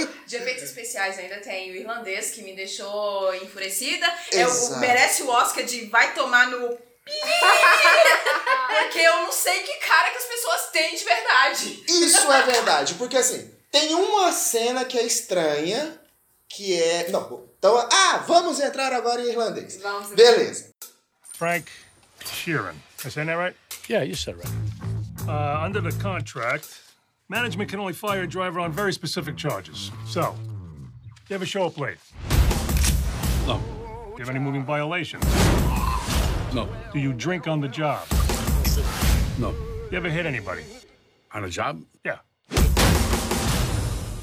[0.25, 4.07] De efeitos especiais ainda tem o irlandês que me deixou enfurecida.
[4.31, 6.77] É o, merece o Oscar de vai tomar no.
[8.67, 11.83] Porque eu não sei que cara que as pessoas têm de verdade.
[11.87, 15.99] Isso é verdade, porque assim, tem uma cena que é estranha,
[16.49, 17.09] que é.
[17.09, 17.77] Não, então.
[17.91, 19.79] Ah, vamos entrar agora em irlandês.
[19.81, 20.69] Vamos Beleza.
[21.33, 21.71] Frank
[22.25, 22.75] Sheeran.
[23.03, 23.55] I saying that right?
[23.87, 24.49] Yeah, you said right.
[25.27, 26.67] Uh, under the contract,
[27.29, 29.91] management can only fire a driver on very specific charges.
[30.07, 30.35] So,
[31.29, 31.97] you ever show up late?
[33.45, 33.59] No.
[33.59, 35.23] Do you have any moving violations?
[36.55, 36.69] No.
[36.93, 38.07] Do you drink on the job?
[39.37, 39.53] No.
[39.91, 40.63] You ever hit anybody?
[41.33, 41.81] On a job?
[42.05, 42.19] Yeah.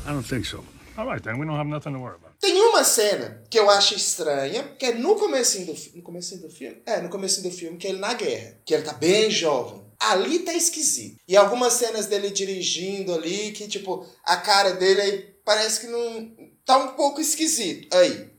[0.07, 0.64] I don't think so.
[0.97, 1.37] All right, then.
[1.38, 2.33] We don't have nothing to worry about.
[2.40, 5.99] Tem uma cena que eu acho estranha, que é no comecinho do filme.
[5.99, 6.83] No comecinho do filme?
[6.87, 8.57] É, no comecinho do filme, que é ele na guerra.
[8.64, 9.85] Que ele tá bem jovem.
[10.01, 11.21] Ali tá esquisito.
[11.29, 16.35] E algumas cenas dele dirigindo ali, que tipo, a cara dele aí parece que não.
[16.64, 17.95] tá um pouco esquisito.
[17.95, 18.31] Aí.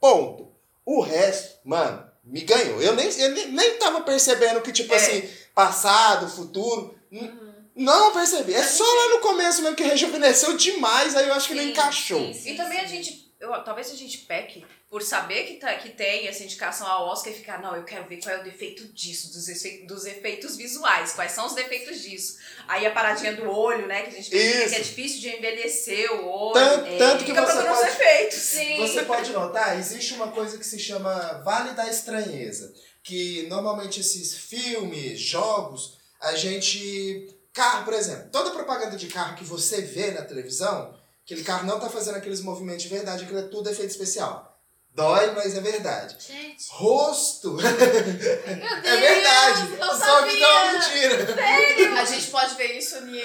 [0.00, 0.50] Ponto.
[0.86, 2.80] O resto, mano, me ganhou.
[2.80, 4.96] Eu nem, eu nem, nem tava percebendo que, tipo É.
[4.96, 6.94] assim, passado, futuro.
[7.10, 7.42] n-
[7.74, 8.52] Não percebi.
[8.54, 11.70] É só lá no começo mesmo que rejuvenesceu demais, aí eu acho que não Sim,
[11.70, 12.20] encaixou.
[12.26, 12.50] sim, sim.
[12.52, 16.28] E também a gente, eu, talvez a gente peque por saber que, tá, que tem
[16.28, 19.32] essa indicação ao Oscar e ficar, não, eu quero ver qual é o defeito disso,
[19.32, 22.36] dos, efe- dos efeitos visuais, quais são os defeitos disso.
[22.68, 26.12] Aí a paradinha do olho, né, que a gente percebe que é difícil de envelhecer
[26.12, 26.52] o olho.
[26.52, 28.38] Tanto- é, tanto que você pode- efeitos.
[28.38, 28.76] Sim.
[28.86, 32.70] Você pode notar, existe uma coisa que se chama Vale da Estranheza.
[33.02, 37.34] Que normalmente esses filmes, jogos, a gente.
[37.54, 38.28] Carro, por exemplo.
[38.30, 42.40] Toda propaganda de carro que você vê na televisão, aquele carro não tá fazendo aqueles
[42.42, 44.51] movimentos de verdade, aquilo é tudo efeito especial.
[44.94, 46.16] Dói, mas é verdade.
[46.20, 49.72] Gente, Rosto meu Deus, é verdade.
[49.80, 51.16] eu Só que não é sabia.
[51.16, 51.98] mentira.
[51.98, 53.18] A gente pode ver isso em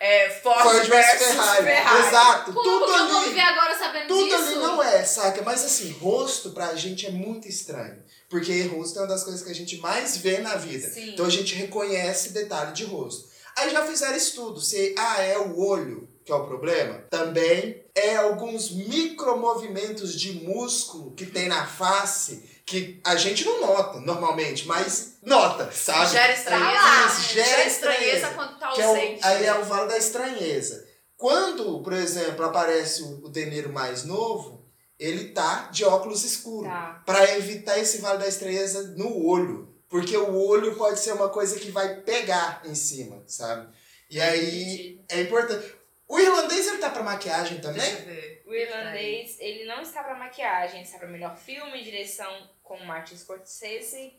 [0.00, 1.64] é, Ford, Ford versus Ferrari.
[1.64, 2.06] Ferrari.
[2.08, 2.52] Exato.
[2.52, 3.28] Como tudo que eu vou ali.
[3.28, 4.36] viver agora sabendo Tudo disso?
[4.42, 5.42] ali não é, saca?
[5.42, 8.02] Mas assim, rosto pra gente é muito estranho.
[8.28, 10.88] Porque rosto é uma das coisas que a gente mais vê na vida.
[10.88, 11.10] Sim.
[11.12, 13.28] Então a gente reconhece detalhe de rosto.
[13.56, 16.98] Aí já fizeram estudo se ah, é o olho que é o problema.
[17.10, 24.00] Também é alguns micromovimentos de músculo que tem na face que a gente não nota
[24.00, 26.10] normalmente, mas nota, sabe?
[26.12, 27.06] Gera É estranheza.
[27.06, 28.28] isso, gera gera estranheza estranheza.
[28.34, 29.22] quando tá é ausente.
[29.22, 30.86] o, aí é o vale da estranheza.
[31.16, 34.64] Quando, por exemplo, aparece o, o De Niro mais novo,
[34.98, 36.70] ele tá de óculos escuros.
[36.70, 37.02] Tá.
[37.04, 39.68] Pra evitar esse vale da estranheza no olho.
[39.88, 43.68] Porque o olho pode ser uma coisa que vai pegar em cima, sabe?
[44.10, 45.74] E aí é importante.
[46.14, 47.80] O irlandês ele tá pra maquiagem também?
[47.80, 48.44] Deixa eu ver.
[48.46, 52.86] O irlandês, ele não está pra maquiagem, ele está pra melhor filme, direção com o
[52.86, 54.16] Martin Scorsese,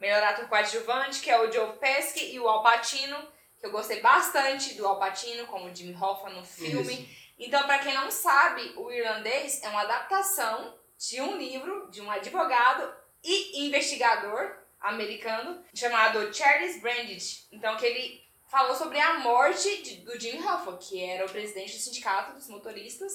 [0.00, 3.28] melhor ator coadjuvante, que é o Joe Pesci, e o Al Pacino,
[3.58, 7.14] que eu gostei bastante do Al Pacino, como o Jimmy Hoffa no filme.
[7.38, 12.10] Então, pra quem não sabe, o Irlandês é uma adaptação de um livro de um
[12.10, 12.90] advogado
[13.22, 17.46] e investigador americano chamado Charles Brandt.
[17.52, 18.23] Então, que ele
[18.54, 22.46] falou sobre a morte de- do Jimmy Hoffa, que era o presidente do sindicato dos
[22.48, 23.12] motoristas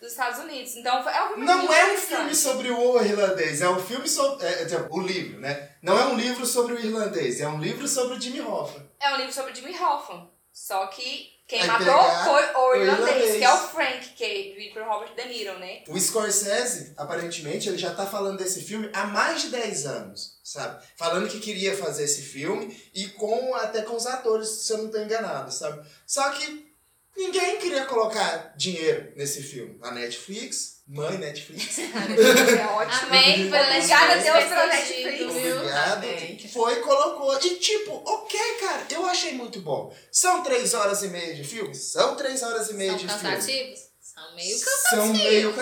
[0.00, 0.76] dos Estados Unidos.
[0.76, 4.46] Então, é um filme Não é um filme sobre o irlandês, é um filme sobre.
[4.46, 5.70] É, é, o livro, né?
[5.82, 8.88] Não é um livro sobre o irlandês, é um livro sobre o Jimmy Hoffa.
[9.00, 10.30] É um livro sobre Jimmy Hoffa.
[10.52, 13.36] Só que quem matou foi o irlandês, irlandês.
[13.36, 15.82] que é o Frank, que é por Robert De Niro, né?
[15.88, 20.84] O Scorsese, aparentemente, ele já tá falando desse filme há mais de 10 anos, sabe?
[20.96, 24.90] Falando que queria fazer esse filme e com até com os atores, se eu não
[24.90, 25.86] tô enganado, sabe?
[26.06, 26.74] Só que
[27.16, 29.78] ninguém queria colocar dinheiro nesse filme.
[29.82, 33.06] A Netflix, mãe Netflix, É ótimo.
[33.06, 33.48] Amém.
[33.48, 35.04] Foi Obrigada a Deus pela Netflix.
[35.04, 35.32] Netflix.
[35.34, 35.56] viu?
[35.56, 36.06] obrigado,
[36.52, 37.38] foi e colocou.
[37.40, 39.94] E tipo, ok, cara, eu achei muito bom.
[40.12, 41.74] São três horas e meia de filme?
[41.74, 43.22] São três horas e meia São de filme.
[43.22, 43.80] cansativos?
[44.00, 44.58] São meio
[44.90, 45.54] São meio.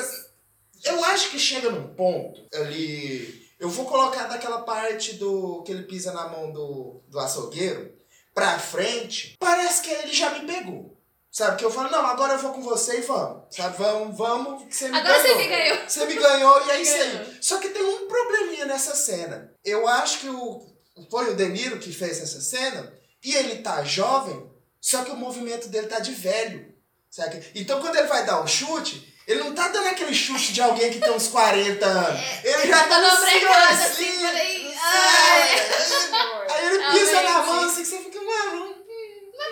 [0.84, 3.40] Eu acho que chega num ponto ali.
[3.60, 7.94] Eu vou colocar daquela parte do que ele pisa na mão do, do açougueiro
[8.34, 9.36] pra frente.
[9.38, 11.00] Parece que ele já me pegou.
[11.32, 11.56] Sabe?
[11.56, 13.44] Que eu falo, não, agora eu vou com você e vamos.
[13.56, 13.76] Sabe?
[13.78, 15.38] Vamos, vamos, que você me Agora você ganhou.
[15.40, 15.78] me ganhou.
[15.88, 17.38] Você me ganhou e é isso aí.
[17.40, 19.50] Só que tem um probleminha nessa cena.
[19.64, 20.60] Eu acho que o,
[21.10, 22.92] foi o De Niro que fez essa cena
[23.24, 24.46] e ele tá jovem,
[24.78, 26.70] só que o movimento dele tá de velho.
[27.10, 27.42] Sabe?
[27.54, 30.90] Então quando ele vai dar um chute, ele não tá dando aquele chute de alguém
[30.92, 32.20] que tem uns 40 anos.
[32.44, 36.52] Ele já tá Tá no dando brecada, assim, senhorzinho, falei, sabe?
[36.52, 38.71] Aí ele pisa na mão assim que você fica, mano.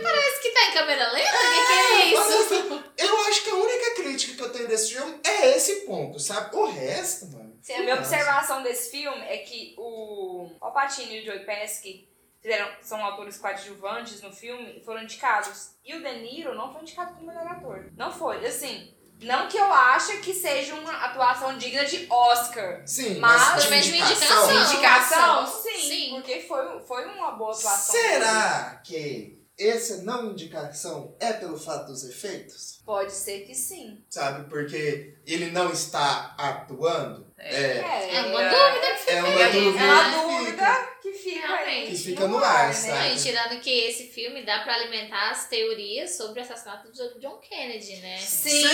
[0.02, 1.28] Parece que tá em câmera lenta?
[1.28, 2.54] O que, que é mas isso?
[2.54, 6.18] assim, eu acho que a única crítica que eu tenho desse filme é esse ponto,
[6.18, 6.54] sabe?
[6.56, 7.58] O resto, mano.
[7.62, 8.08] Sim, a minha nossa.
[8.08, 12.08] observação desse filme é que o Al Pacino e o Joey Pesci
[12.40, 15.72] fizeram, são autores coadjuvantes no filme e foram indicados.
[15.84, 17.90] E o De Niro não foi indicado como melhor ator.
[17.96, 18.44] Não foi.
[18.46, 22.82] Assim, não que eu ache que seja uma atuação digna de Oscar.
[22.86, 24.50] Sim, Mas, mas, pelo de menos uma indicação.
[24.50, 25.42] indicação.
[25.42, 25.70] Indicação, Sim.
[25.70, 26.10] sim, Sim.
[26.14, 27.94] porque foi, foi uma boa atuação.
[27.94, 32.80] Será que essa não indicação é pelo fato dos efeitos?
[32.84, 34.02] Pode ser que sim.
[34.08, 34.48] Sabe?
[34.48, 37.30] Porque ele não está atuando?
[37.38, 37.78] É.
[38.16, 39.84] É uma dúvida que É uma É, dúvida.
[39.84, 40.20] É uma fica.
[40.22, 41.68] dúvida que fica Realmente.
[41.70, 41.86] aí.
[41.90, 42.72] Que fica no ar, né?
[42.72, 43.08] sabe?
[43.08, 46.98] Não, e tirando que esse filme dá pra alimentar as teorias sobre o assassinato de
[47.20, 48.18] John Kennedy, né?
[48.18, 48.64] Sim!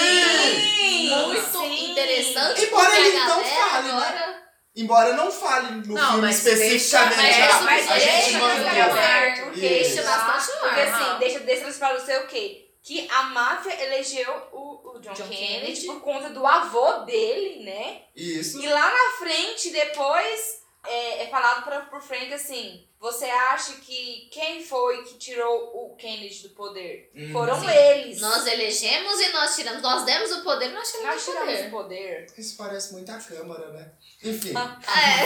[1.10, 1.92] Muito Sim!
[1.92, 2.64] interessante.
[2.64, 4.42] Embora ele não fale, né?
[4.76, 7.16] Embora não fale no Não, filme mas especificamente.
[7.22, 9.44] deixa- ah, mas a gente deixa mandou.
[9.44, 9.60] porque.
[9.60, 10.88] Deixa bastante no Porque ar.
[10.94, 11.18] assim, Aham.
[11.18, 12.62] deixa, deixa pra você o quê?
[12.82, 15.86] Que a máfia elegeu o, o John, John Kennedy, Kennedy.
[15.86, 18.02] por conta do avô dele, né?
[18.14, 18.60] Isso.
[18.62, 20.40] E lá na frente, depois,
[20.88, 25.96] é, é falado pra, por Frank assim: você acha que quem foi que tirou o
[25.96, 27.10] Kennedy do poder?
[27.14, 27.30] Hum.
[27.32, 27.68] Foram Sim.
[27.68, 28.20] eles.
[28.20, 29.82] Nós elegemos e nós tiramos.
[29.82, 31.66] Nós demos o poder, nós tiramos Nós o tiramos poder.
[31.66, 32.26] o poder.
[32.38, 33.92] Isso parece muito a Câmara, né?
[34.24, 34.52] Enfim.
[34.56, 35.24] É.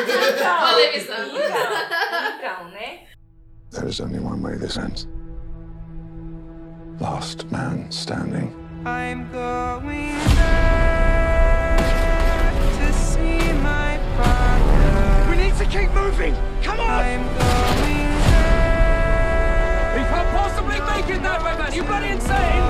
[0.00, 1.26] Então, então,
[2.38, 3.06] então, né?
[3.70, 5.08] There is only one way this ends.
[7.00, 8.52] Last man standing.
[8.86, 10.93] I'm going there
[15.74, 16.34] keep moving!
[16.62, 16.88] Come on!
[16.88, 18.94] I'm going there.
[19.96, 21.72] We can't possibly make it that way, man!
[21.74, 22.62] You bloody insane!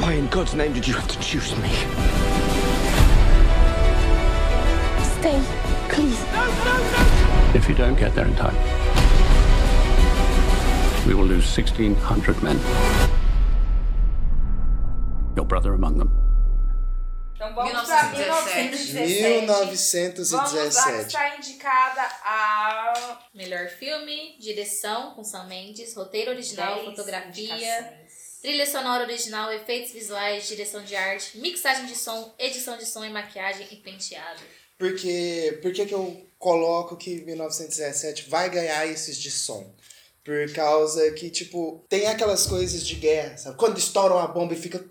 [0.00, 1.70] Why in God's name did you have to choose me?
[5.18, 5.42] Stay,
[5.88, 6.24] please.
[7.56, 8.54] If you don't get there in time,
[11.04, 13.15] we will lose 1,600 men.
[15.36, 16.10] Your brother among them.
[17.34, 18.94] Então vamos pra 1917.
[18.94, 20.16] 1917.
[20.16, 21.06] Vamos lá 1917.
[21.06, 28.06] está indicada a Melhor filme, direção com Sam Mendes, roteiro original, 10 fotografia,
[28.40, 33.10] trilha sonora original, efeitos visuais, direção de arte, mixagem de som, edição de som e
[33.10, 34.40] maquiagem e penteado.
[34.78, 39.70] Porque, por que eu coloco que 1917 vai ganhar esses de som?
[40.26, 43.56] Por causa que, tipo, tem aquelas coisas de guerra, sabe?
[43.56, 44.84] Quando estouram a bomba e fica...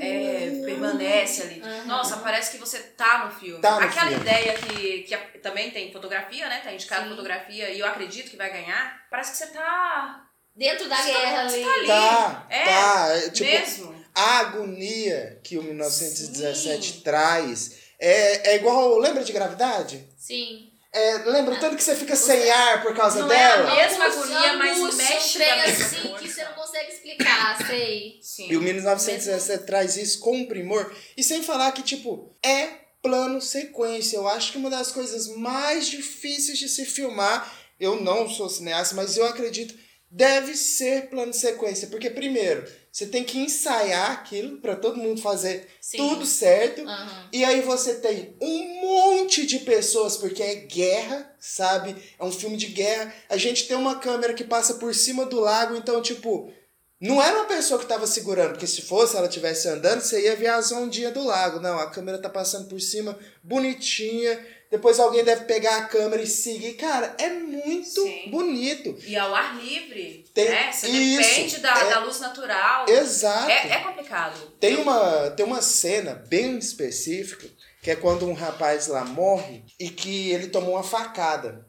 [0.00, 1.60] É, permanece ali.
[1.62, 1.86] Uhum.
[1.86, 3.60] Nossa, parece que você tá no filme.
[3.60, 4.22] Tá no Aquela filme.
[4.22, 6.60] ideia que, que também tem fotografia, né?
[6.64, 7.10] Tá indicado Sim.
[7.10, 9.06] fotografia e eu acredito que vai ganhar.
[9.10, 10.24] Parece que você tá.
[10.56, 11.64] Dentro da Você tá- guerra você ali.
[11.64, 11.86] tá ali.
[11.86, 13.08] Tá, É, tá.
[13.16, 14.04] é, Tipo, mesmo.
[14.14, 18.98] a agonia que o 1917 traz é, é igual...
[18.98, 20.08] Lembra de Gravidade?
[20.16, 20.70] Sim.
[20.94, 23.74] É, lembra o tanto que você fica sem ar por causa Não é a dela?
[23.74, 27.58] mesma Angústia, agonia, mas mexe um trem assim que você não consegue explicar.
[27.66, 28.20] Fei.
[28.22, 28.46] Sim.
[28.48, 30.94] E o 1917 traz isso com um primor.
[31.16, 32.68] E sem falar que, tipo, é
[33.02, 34.16] plano sequência.
[34.16, 38.94] Eu acho que uma das coisas mais difíceis de se filmar, eu não sou cineasta,
[38.94, 39.74] mas eu acredito,
[40.08, 41.88] deve ser plano sequência.
[41.88, 45.96] Porque, primeiro, você tem que ensaiar aquilo para todo mundo fazer Sim.
[45.96, 46.82] tudo certo.
[46.82, 47.28] Aham.
[47.32, 51.96] E aí você tem um monte de pessoas, porque é guerra, sabe?
[52.16, 53.12] É um filme de guerra.
[53.28, 56.52] A gente tem uma câmera que passa por cima do lago, então, tipo,
[57.00, 60.36] não era uma pessoa que tava segurando, porque se fosse ela estivesse andando, você ia
[60.36, 61.58] ver as ondinhas do lago.
[61.58, 64.38] Não, a câmera tá passando por cima, bonitinha.
[64.70, 66.74] Depois alguém deve pegar a câmera e seguir.
[66.74, 68.28] Cara, é muito Sim.
[68.30, 68.96] bonito.
[69.06, 70.72] E ao ar livre, Tem- né?
[70.72, 72.88] Você isso, depende da, é- da luz natural.
[72.88, 73.50] Exato.
[73.50, 74.36] É, é complicado.
[74.58, 77.46] Tem uma, tem uma cena bem específica,
[77.82, 81.66] que é quando um rapaz lá morre e que ele tomou uma facada.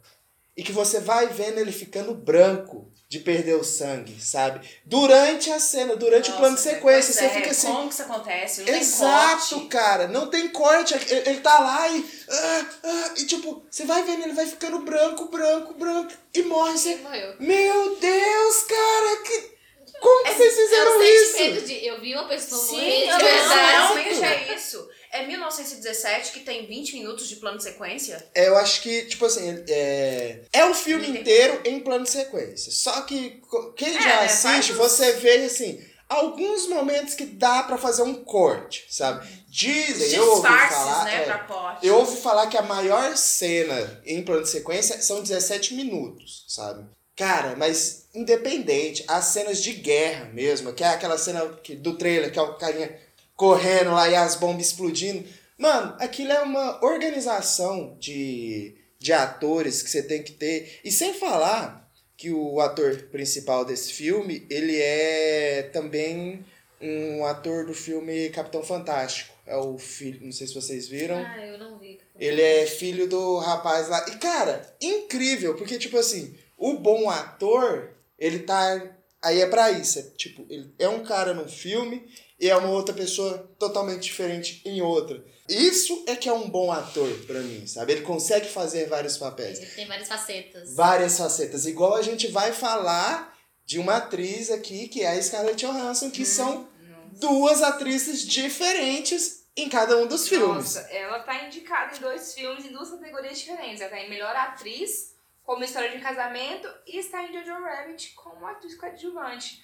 [0.58, 4.68] E que você vai vendo ele ficando branco de perder o sangue, sabe?
[4.84, 7.68] Durante a cena, durante o plano de Nossa, sequência, você é, fica assim.
[7.68, 8.64] Como que isso acontece?
[8.64, 9.68] Não Exato, tem corte.
[9.70, 10.08] cara.
[10.08, 10.94] Não tem corte.
[10.96, 12.06] Ele, ele tá lá e.
[12.30, 16.12] ah, ah, e tipo, você vai vendo, ele vai ficando branco, branco, branco.
[16.34, 16.78] E morre.
[16.78, 17.36] Você, morreu.
[17.40, 19.56] Meu Deus, cara, que.
[20.02, 21.66] Como que vocês É fizeram isso?
[21.68, 23.72] de eu vi uma pessoa Sim, morrer de eu verdade.
[23.72, 24.90] realmente é isso.
[25.16, 28.26] É 1917 que tem 20 minutos de plano de sequência?
[28.36, 32.70] É, eu acho que, tipo assim, é, é o filme inteiro em plano de sequência.
[32.72, 33.42] Só que
[33.78, 38.26] quem É, já né, assiste, você vê, assim, alguns momentos que dá pra fazer um
[38.26, 39.26] corte, sabe?
[39.48, 41.06] Dizem, eu ouvi falar...
[41.06, 45.76] né, é, eu ouvi falar que a maior cena em plano de sequência são 17
[45.76, 46.86] minutos, sabe?
[47.16, 52.32] Cara, mas independente, as cenas de guerra mesmo, que é aquela cena que, do trailer,
[52.32, 53.05] que é o carinha
[53.36, 55.28] correndo lá e as bombas explodindo.
[55.58, 60.80] Mano, aquilo é uma organização de, de atores que você tem que ter.
[60.84, 66.46] E sem falar que o ator principal desse filme, ele é também
[66.82, 69.34] um ator do filme Capitão Fantástico.
[69.46, 71.18] É o filho, não sei se vocês viram.
[71.18, 72.00] Ah, eu não vi.
[72.18, 74.06] Ele é filho do rapaz lá.
[74.10, 78.92] E, cara, incrível, porque, tipo assim, o bom ator, ele tá.
[79.22, 80.00] Aí é pra isso.
[80.00, 82.08] É, tipo, ele é um cara num filme
[82.40, 85.24] e é uma outra pessoa totalmente diferente em outra.
[85.48, 87.94] Isso é que é um bom ator pra mim, sabe?
[87.94, 89.60] Ele consegue fazer vários papéis.
[89.60, 90.76] Ele tem várias facetas.
[90.76, 91.66] Várias facetas.
[91.66, 96.26] Igual a gente vai falar de uma atriz aqui, que é a Scarlett Johansson, que
[96.26, 96.68] são
[97.14, 100.76] duas atrizes diferentes em cada um dos filmes.
[100.76, 103.82] Nossa, ela tá indicada em dois filmes em duas categorias diferentes.
[103.82, 108.46] Ela tá em melhor atriz, como história de casamento, e está em Jojo Rabbit como
[108.46, 109.64] atriz coadjuvante.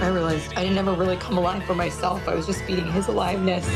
[0.00, 2.28] I realized I didn't ever really come alive for myself.
[2.28, 3.66] I was just feeding his aliveness.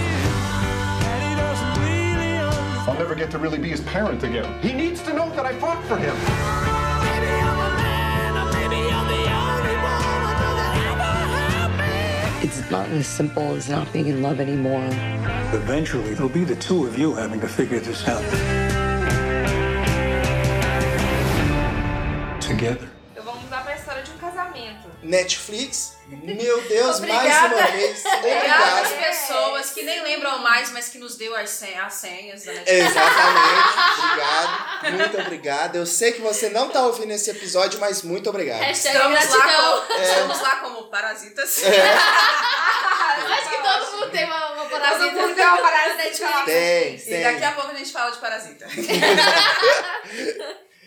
[2.87, 4.61] I'll never get to really be his parent again.
[4.61, 6.15] He needs to know that I fought for him.
[12.45, 14.87] It's not as simple as not being in love anymore.
[15.53, 18.23] Eventually, it'll be the two of you having to figure this out.
[22.41, 22.92] Together.
[25.03, 28.05] Netflix, meu Deus, mais uma vez.
[28.05, 32.45] Obrigada às pessoas que nem lembram mais, mas que nos deu as sen- as senhas
[32.45, 32.91] da Netflix.
[32.91, 34.93] Exatamente, obrigado.
[34.97, 35.77] Muito obrigado.
[35.77, 38.61] Eu sei que você não tá ouvindo esse episódio, mas muito obrigado.
[38.61, 41.63] Hashtag Estamos lá, como, estamos lá como parasitas.
[43.23, 45.05] Acho que todo mundo tem uma, uma parasita.
[45.11, 45.97] Todo mundo tem uma parasita.
[46.03, 46.45] Netflix.
[46.47, 47.23] Tem, E tem.
[47.23, 48.67] daqui a pouco a gente fala de parasita.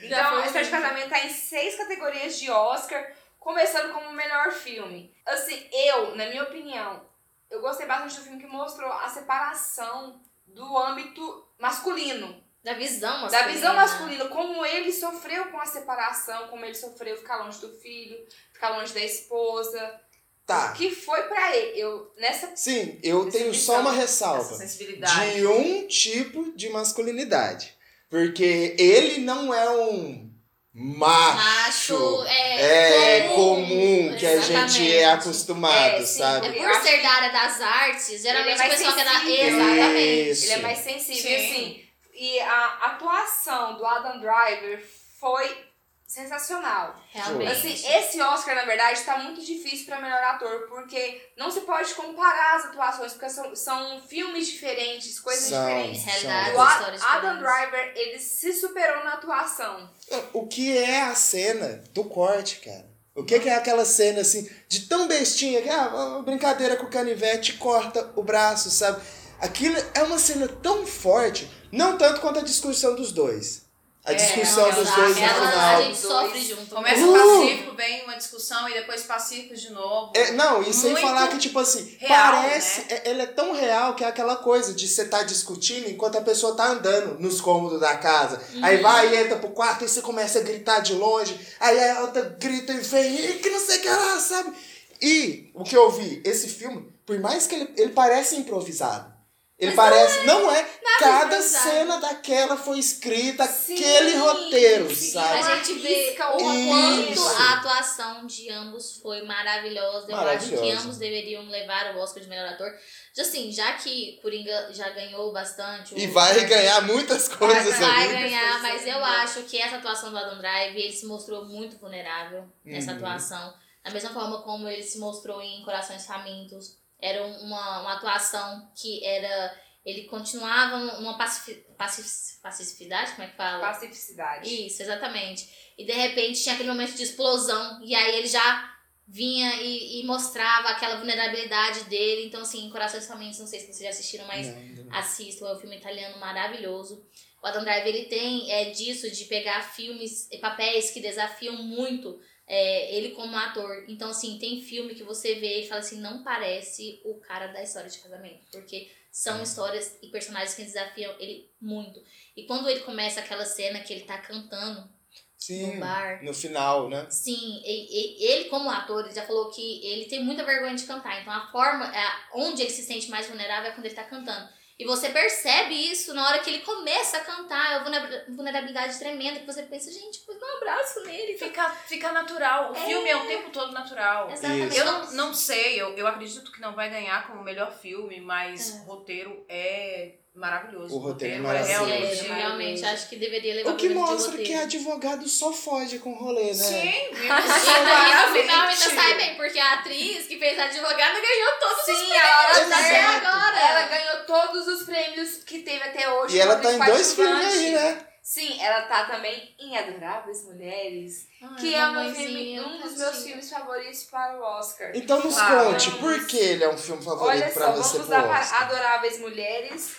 [0.01, 3.04] Então, a história de casamento tá em seis categorias de Oscar,
[3.45, 5.13] começando como o melhor filme.
[5.23, 7.05] Assim, eu, na minha opinião,
[7.47, 12.43] eu gostei bastante do filme que mostrou a separação do âmbito masculino.
[12.63, 13.51] Da visão Da masculina.
[13.51, 18.17] visão masculina, como ele sofreu com a separação, como ele sofreu ficar longe do filho,
[18.51, 20.01] ficar longe da esposa.
[20.47, 20.71] Tá.
[20.73, 21.79] Que foi pra ele.
[21.79, 24.58] Eu, nessa Sim, eu Essa tenho visão, só uma Essa ressalva.
[24.58, 27.75] De um tipo de masculinidade.
[28.10, 30.34] Porque ele não é um
[30.75, 31.38] macho.
[31.38, 36.47] Macho, é, é comum, que a gente é acostumado, É, sabe?
[36.47, 39.05] É por ser da área das artes, geralmente Ele é o mais pessoal que é
[39.05, 39.23] da...
[39.23, 40.29] Exatamente.
[40.31, 40.45] Isso.
[40.45, 41.45] Ele é mais sensível, Sim.
[41.45, 41.85] assim.
[42.13, 44.83] E a atuação do Adam Driver
[45.19, 45.64] foi
[46.08, 46.96] sensacional.
[47.12, 47.52] Realmente.
[47.52, 51.94] Assim, esse Oscar, na verdade, tá muito difícil pra melhor ator, porque não se pode
[51.94, 56.04] comparar as atuações, porque são, são filmes diferentes, coisas São, diferentes.
[56.04, 57.39] Realidades, E o Adam diferentes.
[57.39, 59.89] Driver, ele se superou na atuação.
[60.34, 62.86] O que é a cena do corte, cara?
[63.15, 66.89] O que, que é aquela cena assim, de tão bestinha que, ah, brincadeira com o
[66.89, 69.02] canivete corta o braço, sabe?
[69.39, 73.64] Aquilo é uma cena tão forte, não tanto quanto a discussão dos dois.
[74.06, 75.78] A É, discussão dos Exato, dois no ela- final.
[75.78, 76.76] A gente sofre junto.
[76.76, 77.14] Começa Uh!
[77.41, 80.12] pacífico, vem uma discussão e depois pacifica de novo.
[80.16, 82.82] É, não, e sem Muito falar que, tipo assim, real, parece.
[82.82, 82.86] né?
[82.91, 86.22] é- Ele é tão real que é aquela coisa de você tá discutindo enquanto a
[86.22, 88.39] pessoa tá andando nos cômodos da casa.
[88.62, 88.84] Aí Uhum.
[88.84, 91.39] vai e entra pro quarto e você começa a gritar de longe.
[91.60, 94.53] Aí a outra grita e vem, "Ih, que não sei o que lá, sabe?
[95.01, 99.14] E o que eu vi, esse filme, por mais que ele, ele parece improvisado.
[99.58, 100.20] Ele Mas não parece.
[100.20, 100.24] é.
[100.26, 100.64] Não é.
[100.99, 101.64] Cada improvisado.
[101.70, 105.39] cena daquela foi escrita, aquele roteiro, sabe?
[105.39, 110.12] A gente vê o quanto a atuação de ambos foi maravilhosa.
[110.12, 112.70] Eu acho que ambos deveriam levar o Oscar de melhor ator.
[113.18, 115.93] Assim, já que Coringa já ganhou bastante.
[115.93, 118.14] o E vai Oscar- ganhar muitas coisas Vai ali.
[118.14, 122.45] ganhar, mas eu acho que essa atuação do Adam Drive, ele se mostrou muito vulnerável
[122.64, 122.97] nessa Uhum.
[122.97, 123.53] atuação.
[123.84, 126.78] Da mesma forma como ele se mostrou em Corações Famintos.
[127.06, 129.64] Era um- uma, uma atuação que era...
[129.86, 130.80] Ele continuava
[131.16, 133.60] pacifi, pacif- pacificidade, como é que fala?
[133.68, 134.66] Pacificidade.
[134.68, 135.47] Isso, exatamente.
[135.78, 137.84] E de repente tinha aquele momento de explosão.
[137.84, 138.74] E aí ele já
[139.08, 142.26] vinha e, e mostrava aquela vulnerabilidade dele.
[142.26, 144.95] Então, assim, Corações Famintos, não sei se vocês já assistiram, mas Não, ainda não.
[144.97, 145.45] assistam.
[145.47, 147.06] É um filme italiano maravilhoso.
[147.43, 152.20] O Adam Driver, ele tem é, disso, de pegar filmes e papéis que desafiam muito
[152.48, 153.86] é, ele como ator.
[153.88, 157.64] Então, assim, tem filme que você vê e fala assim, não parece o cara da
[157.64, 158.39] história de casamento.
[158.52, 162.04] Porque são histórias e personagens que desafiam ele muito.
[162.36, 164.89] E quando ele começa aquela cena que ele tá cantando
[165.38, 166.24] Sim, no bar.
[166.24, 167.08] no final, né?
[167.10, 170.84] Sim, e- e- ele como ator, ele já falou que ele tem muita vergonha de
[170.86, 171.22] cantar.
[171.22, 174.50] Então a forma, é, onde ele se sente mais vulnerável é quando ele tá cantando.
[174.78, 178.99] E você percebe isso na hora que ele começa a cantar, é uma vulner- vulnerabilidade
[178.99, 181.38] tremenda, que você pensa, gente, pô, dá um abraço nele.
[181.38, 182.73] Fica, fica natural.
[182.73, 182.86] O É.
[182.86, 184.30] filme é o tempo todo natural.
[184.30, 184.76] Exatamente.
[184.78, 188.76] Eu não, não sei, eu, eu acredito que não vai ganhar como melhor filme, mas
[188.76, 188.80] É.
[188.80, 190.93] o roteiro é maravilhoso.
[190.93, 191.86] O roteiro é Sim, maravilhoso.
[191.86, 196.13] realmente eu realmente acho que deveria levar O que mostra que advogado só foge com
[196.13, 196.53] rolê, né?
[196.53, 201.19] Sim, E aí, no final ainda sai bem, porque a atriz que fez a advogada
[201.19, 203.27] ganhou todos os Sim, prêmios ela, até Exato.
[203.27, 203.59] agora.
[203.59, 206.36] ela ganhou todos os prêmios que teve até hoje.
[206.36, 208.07] E ela tá em dois filmes aí, né?
[208.28, 213.23] Sim, ela tá também em Adoráveis Mulheres, Ai, que é mamãezinha, filme, um dos meus
[213.23, 214.91] filmes favoritos para o Oscar.
[214.95, 215.99] Então nos Ah, conte, vamos.
[216.17, 218.39] por que ele é um filme favorito Olha pra só, você vamos pro lá para
[218.41, 218.61] Oscar?
[218.63, 219.95] Adoráveis Mulheres.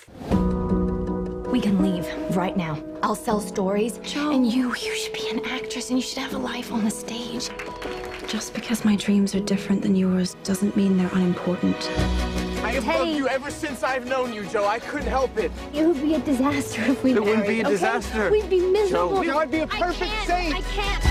[1.53, 2.05] We can leave
[2.37, 2.75] right now.
[3.01, 3.97] I'll sell stories.
[4.17, 6.91] And you, you should be an actress and you should have a life on the
[6.91, 7.49] stage.
[8.27, 11.77] Just because my dreams are different than yours doesn't mean they're unimportant.
[12.85, 14.67] Have loved you ever since I've known you, Joe.
[14.67, 15.51] I couldn't help it.
[15.73, 17.69] It would be a disaster if we It wouldn't be married, a okay?
[17.71, 18.29] disaster.
[18.31, 19.23] We'd be miserable.
[19.23, 20.55] Joe, I'd be a perfect saint.
[20.55, 21.03] I can't.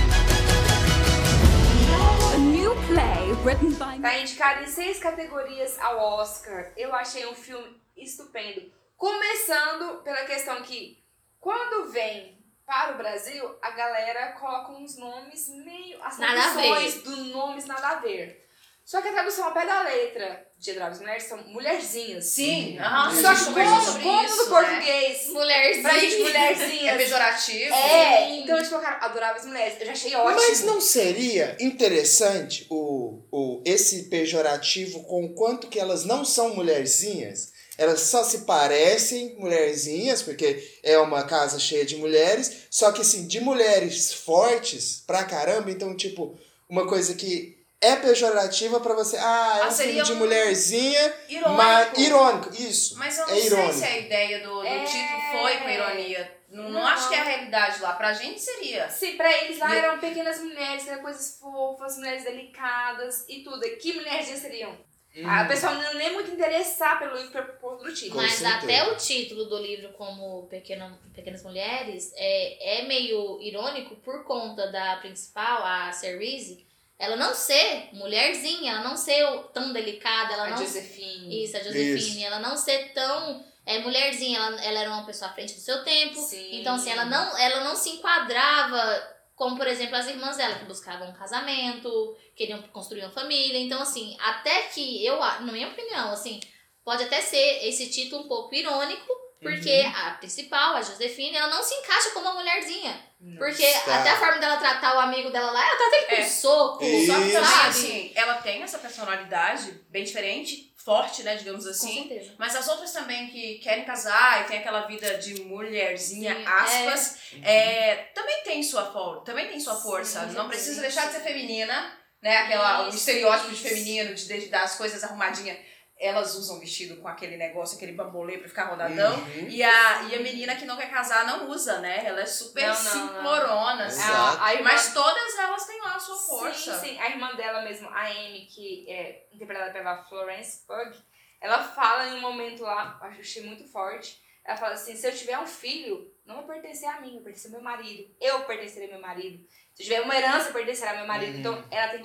[2.35, 6.73] A new play written by Tá indicado em seis categorias ao Oscar.
[6.77, 8.63] Eu achei um filme estupendo.
[8.97, 10.99] Começando pela questão que,
[11.41, 16.03] quando vem para o Brasil, a galera coloca uns nomes meio.
[16.03, 17.03] As Nada a ver.
[17.03, 18.46] dos nomes nada a ver.
[18.87, 22.25] Só que a tradução ao pé da letra de Adoráveis Mulheres são mulherzinhas.
[22.27, 23.55] Sim, aham, Só que como,
[24.01, 24.49] como isso, no né?
[24.49, 25.83] português, Mulherzinha.
[25.83, 26.95] pra gente mulherzinhas.
[26.95, 27.75] É pejorativo.
[27.75, 29.75] É, então eles colocaram Adoráveis Mulheres.
[29.81, 30.37] Eu já achei ótimo.
[30.37, 36.55] Mas não seria interessante o, o, esse pejorativo com o quanto que elas não são
[36.55, 37.51] mulherzinhas?
[37.77, 43.27] Elas só se parecem mulherzinhas, porque é uma casa cheia de mulheres, só que assim,
[43.27, 46.39] de mulheres fortes pra caramba, então, tipo,
[46.71, 49.17] uma coisa que é pejorativa pra você.
[49.19, 51.15] Ah, é Ah, um filme de um mulherzinha.
[51.29, 51.57] irônico.
[51.57, 52.99] Mas, irônico, isso.
[52.99, 53.73] Mas eu não é sei irônico.
[53.75, 54.85] se a ideia do, do É.
[54.85, 56.37] título foi com ironia.
[56.49, 56.87] Não, não, Não.
[56.87, 57.93] acho que é a realidade lá.
[57.95, 58.89] Pra gente seria.
[58.89, 63.61] Sim, pra eles lá E- eram pequenas mulheres, né, coisas fofas, mulheres delicadas e tudo.
[63.79, 64.71] Que mulherzinhas seriam?
[65.17, 65.29] Hum.
[65.29, 68.21] A pessoa não nem muito interessar pelo livro por do título.
[68.23, 74.25] Mas até o título do livro, como Pequena, Pequenas Mulheres, é, é meio irônico por
[74.25, 76.66] conta da principal, a Cerise,
[76.99, 81.45] ela não ser mulherzinha, ela não ser tão delicada, ela A não Josephine.
[81.45, 82.25] Isso, a Josephine, Isso.
[82.25, 85.83] ela não ser tão é, mulherzinha, ela, ela era uma pessoa à frente do seu
[85.85, 86.19] tempo.
[86.21, 86.61] Sim.
[86.61, 90.65] Então, assim, ela não, ela não se enquadrava como, por exemplo, as irmãs dela, que
[90.65, 93.59] buscavam um casamento, queriam construir uma família.
[93.59, 96.41] Então, assim, até que eu, a- na minha opinião, assim,
[96.83, 99.93] pode até ser esse título um pouco irônico, porque Uhum.
[100.07, 103.05] a principal, a Josefine, ela não se encaixa como uma mulherzinha.
[103.39, 104.01] Porque Tá.
[104.01, 106.23] até a forma dela tratar o amigo dela lá, ela trata ele com É.
[106.25, 107.13] soco, Isso.
[107.13, 107.69] Só que sabe?
[107.69, 112.09] assim, ela tem essa personalidade bem diferente, forte, né, digamos Com assim.
[112.09, 112.35] certeza.
[112.39, 117.19] Mas as outras também que querem casar e tem aquela vida de mulherzinha, Sim, aspas,
[117.43, 120.19] é, também tem sua força, também tem sua Sim, força.
[120.21, 120.51] Não exatamente.
[120.55, 122.37] precisa deixar de ser feminina, né?
[122.39, 125.59] Aquela, o Isso, estereótipo de feminino, de, de dar as coisas arrumadinhas.
[125.99, 129.15] Elas usam vestido com aquele negócio, aquele bambolê pra ficar rodadão.
[129.19, 129.49] Uhum.
[129.49, 132.05] E, a, e a menina que não quer casar não usa, né?
[132.07, 133.75] Ela é super Não, não, simplorona.
[133.77, 133.85] não.
[133.87, 134.01] assim.
[134.03, 134.39] Exato.
[134.39, 136.79] A- a irmã- Mas todas elas têm lá a sua força.
[136.79, 137.01] Sim, sim.
[137.01, 140.95] A irmã dela mesmo, a Amy, que é interpretada pela Florence Pugh,
[141.41, 144.21] ela fala em um momento lá, acho que achei muito forte.
[144.45, 147.47] Ela fala assim: se eu tiver um filho, não vai pertencer a mim, vai pertencer
[147.55, 148.15] ao meu marido.
[148.21, 149.45] Eu pertencerei ao meu marido.
[149.75, 151.33] Se eu tiver uma herança, pertencerá ao meu marido.
[151.33, 151.41] Uhum.
[151.41, 152.03] Então ela tem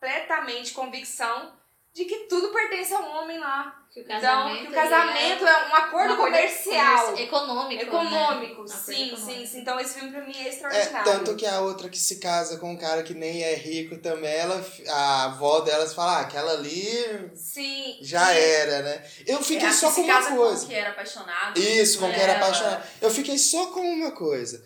[0.00, 1.56] completamente convicção
[1.94, 3.78] de que tudo pertence ao homem lá.
[3.92, 7.04] Que o Então, casamento, que o casamento ele é um acordo um comercial.
[7.04, 8.68] comerci- econômico, Econômico, né?
[8.68, 9.60] sim, Acordo sim, sim.
[9.60, 11.04] Então esse filme pra mim é É, extraordinário.
[11.12, 14.32] tanto que a outra que se casa com um cara que nem é rico também,
[14.32, 17.98] ela, a avó delas fala, ah, aquela ali Sim.
[18.00, 19.04] já e- era, né?
[19.26, 20.64] Eu fiquei É, a só que com se uma casa com coisa.
[20.64, 21.60] o que era apaixonado.
[21.60, 22.42] Isso, com quem era ela.
[22.46, 22.82] apaixonado.
[23.02, 24.64] Eu fiquei só com uma coisa.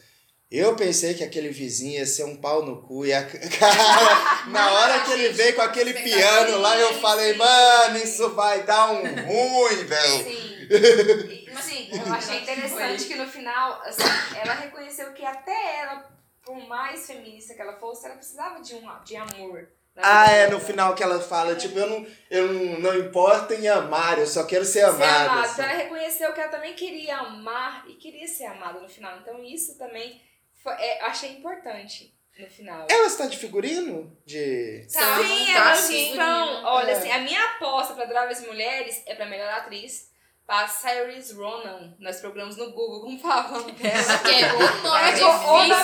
[0.56, 3.04] Eu pensei que aquele vizinho ia ser um pau no cu.
[3.04, 3.22] E a...
[3.26, 8.62] cara, na hora que ele veio com aquele piano lá, eu falei, mano, isso vai
[8.62, 10.24] dar um ruim, velho.
[10.24, 11.46] Sim.
[11.54, 14.02] Assim, eu achei interessante que no final, assim,
[14.42, 16.08] ela reconheceu que até ela,
[16.44, 19.68] por mais feminista que ela fosse, ela precisava de, um, de amor.
[19.94, 23.52] na Ah, é no final que ela fala, tipo, eu não, eu não, não importo
[23.54, 25.30] em amar, eu só quero ser Ser amada.
[25.30, 25.40] amada.
[25.42, 25.52] assim.
[25.52, 29.18] Então ela reconheceu que ela também queria amar e queria ser amada no final.
[29.18, 30.20] Então isso também
[30.66, 32.86] foi, é, achei importante no final.
[32.90, 34.16] Ela está de figurino?
[34.26, 34.86] De.
[34.92, 36.10] Tá, sim, tá, elas sim.
[36.10, 36.64] estão.
[36.64, 36.94] Olha, É.
[36.94, 40.14] assim, a minha aposta pra Adoráveis Mulheres é pra melhor atriz.
[40.46, 41.96] Pra Cyrus Ronan.
[41.98, 43.72] Nós procuramos no Google como falava dela.
[44.22, 45.82] Que é o nome É, o nome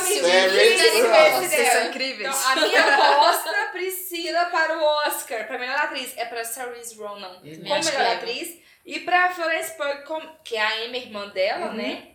[1.49, 1.67] difícil.
[1.73, 2.29] são incríveis.
[2.29, 7.41] Então, a minha aposta precisa para o Oscar, pra melhor atriz, é pra Cyrus Ronan
[7.41, 8.13] como acho que melhor leva.
[8.15, 8.59] atriz.
[8.87, 11.75] E pra Florence Pugh, como- que é a Emma, irmã dela, Uhum.
[11.75, 12.12] né?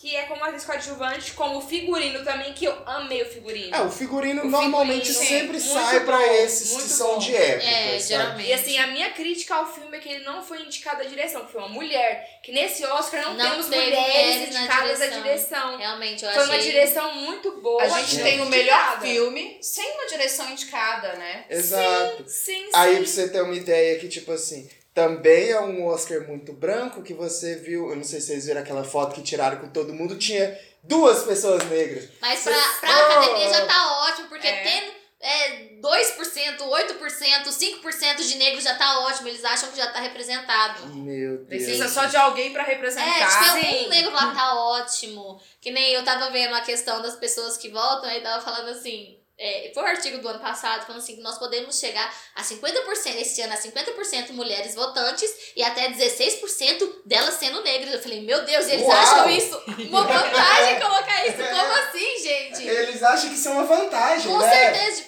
[0.00, 3.76] Que é como atriz coadjuvante, como figurino também, que eu amei o figurino.
[3.76, 7.68] É, o figurino O normalmente figurino, sempre sim, sai bom, esses que são de época.
[7.68, 8.08] É, sabe?
[8.08, 8.48] geralmente.
[8.48, 11.44] E assim, a minha crítica ao filme é que ele não foi indicado à direção,
[11.44, 12.40] que foi uma mulher.
[12.42, 15.22] Que nesse Oscar não, Não temos mulheres indicadas à direção.
[15.22, 15.76] direção.
[15.76, 16.54] Realmente, eu Foi achei...
[16.54, 17.82] uma direção muito boa.
[17.82, 19.00] A gente tem o melhor indicada.
[19.02, 21.44] filme sem uma direção indicada, né?
[21.50, 22.24] Exato.
[22.26, 22.70] Sim, sim.
[22.72, 27.02] Aí pra você ter uma ideia que, tipo assim, também é um Oscar muito branco
[27.02, 27.90] que você viu.
[27.90, 31.22] Eu não sei se vocês viram aquela foto que tiraram com todo mundo, tinha duas
[31.24, 32.08] pessoas negras.
[32.20, 34.62] Mas pra, Vocês- pra academia já tá ótimo, porque É.
[34.62, 39.28] tendo é, 2%, 8%, 5% de negros já tá ótimo.
[39.28, 40.86] Eles acham que já tá representado.
[40.94, 41.46] Meu Deus.
[41.46, 43.30] Precisa só de alguém pra É, representar.
[43.54, 43.86] se tem Sim.
[43.86, 45.38] um negro lá, tá ótimo.
[45.60, 49.19] Que nem eu tava vendo a questão das pessoas que votam, aí tava falando assim.
[49.42, 53.16] É, foi um artigo do ano passado falando assim que nós podemos chegar a 50%,
[53.16, 57.94] esse ano, a 50% mulheres votantes e até 16% delas sendo negras.
[57.94, 58.92] Eu falei, meu Deus, eles Uau!
[58.92, 59.56] acham isso
[59.88, 61.38] uma vantagem colocar isso.
[61.38, 62.68] Como assim, gente?
[62.68, 64.50] Eles acham que isso é uma vantagem, Com né?
[64.50, 65.04] certeza.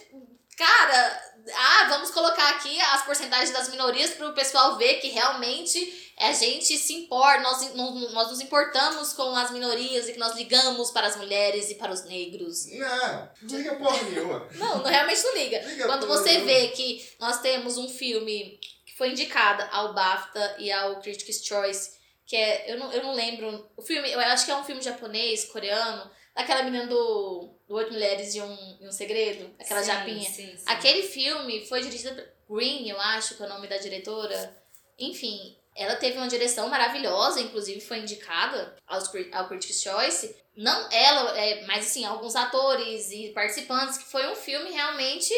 [0.57, 1.22] Cara,
[1.55, 6.33] ah, vamos colocar aqui as porcentagens das minorias para o pessoal ver que realmente a
[6.33, 10.91] gente se importa, nós, nós, nós nos importamos com as minorias e que nós ligamos
[10.91, 12.66] para as mulheres e para os negros.
[12.66, 14.49] Não, não liga porra nenhuma.
[14.55, 15.59] Não, não realmente não liga.
[15.62, 16.47] Liga Quando você nenhuma.
[16.47, 21.93] vê que nós temos um filme que foi indicado ao BAFTA e ao Critics' Choice,
[22.27, 24.81] que é, eu não, eu não lembro, o filme, eu acho que é um filme
[24.81, 29.87] japonês, coreano, daquela menina do, do Oito Mulheres e um, e um Segredo, aquela Sim,
[29.87, 30.31] japinha.
[30.31, 30.64] sim, sim.
[30.66, 34.57] Aquele filme foi dirigido por Green, eu acho que é o nome da diretora.
[34.99, 40.37] Enfim, ela teve uma direção maravilhosa, inclusive foi indicada aos, ao Critics' Choice.
[40.57, 45.33] Não ela, é, mas assim, alguns atores e participantes, que foi um filme realmente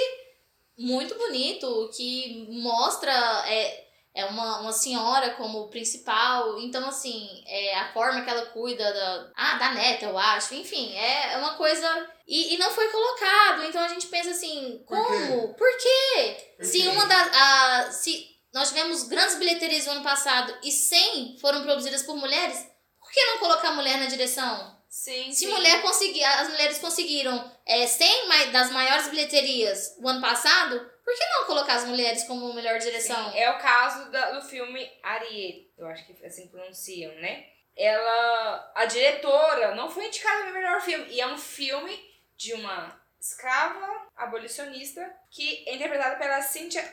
[0.76, 3.12] muito bonito, que mostra
[3.46, 6.58] é, é uma, uma senhora como principal.
[6.60, 10.54] Então, assim, é a forma que ela cuida da, ah, da neta, eu acho.
[10.54, 12.10] Enfim, é é uma coisa.
[12.26, 13.64] E, e não foi colocado.
[13.64, 15.12] Então a gente pensa assim, Por quê?
[15.28, 15.54] como?
[15.54, 16.36] Por quê?
[16.56, 16.88] Por Se quê?
[16.88, 17.28] uma das.
[17.36, 22.66] a- se nós tivemos grandes bilheterias no ano passado e 100 foram produzidas por mulheres,
[22.98, 24.72] por que não colocar a mulher na direção?
[24.88, 25.48] Sim, Se sim.
[25.48, 31.12] mulher conseguir, as mulheres conseguiram é, 100 mai- das maiores bilheterias o ano passado, por
[31.12, 33.32] que não colocar as mulheres como melhor direção?
[33.32, 37.44] Sim, é o caso da- do filme Ariete, eu acho que assim pronunciam, né?
[37.76, 41.06] Ela, a diretora, não foi indicada no melhor filme.
[41.12, 42.00] E é um filme
[42.36, 46.84] de uma escrava abolicionista que é interpretada pela Cynthia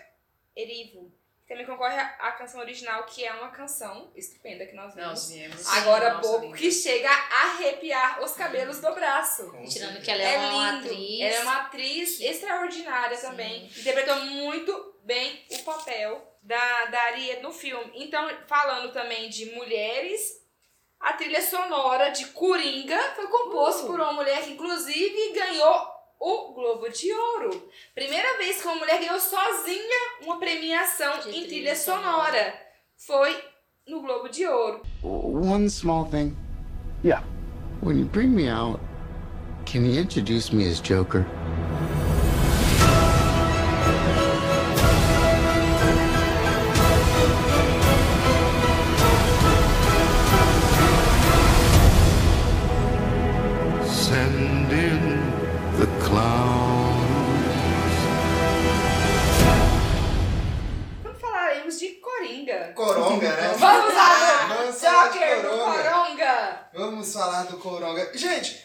[0.57, 1.13] Erivo.
[1.45, 5.09] Que Também concorre à à canção original, que é uma canção estupenda que nós vimos.
[5.09, 5.67] Nós viemos.
[5.67, 6.57] Agora há Nossa, pouco, linda.
[6.57, 9.51] que chega a arrepiar os cabelos do braço.
[9.69, 10.85] Tirando que ela é, uma lindo.
[10.87, 11.21] atriz.
[11.21, 13.27] Ela é uma atriz extraordinária Sim.
[13.27, 13.65] também.
[13.65, 17.11] Interpretou muito bem o papel da, da
[17.41, 17.91] no filme.
[17.95, 20.41] Então, falando também de mulheres,
[20.99, 26.87] a trilha sonora de Coringa foi composta por uma mulher que, inclusive, ganhou o Globo
[26.89, 27.67] de Ouro.
[27.95, 32.05] Primeira vez que uma mulher ganhou sozinha uma premiação De em trilha trilha sonora.
[32.05, 32.53] sonora.
[32.95, 33.43] Foi
[33.87, 34.81] no Globo de Ouro.
[35.03, 36.37] One small thing.
[37.03, 37.25] Yeah.
[37.81, 38.79] When you bring me out,
[39.65, 41.25] can you introduce me as Joker?
[62.85, 63.55] Coronga, né?
[63.57, 65.83] Vamos lá, Vamos Joker do Coronga.
[65.83, 66.67] Coronga.
[66.73, 68.11] Vamos falar do Coronga.
[68.17, 68.61] Gente,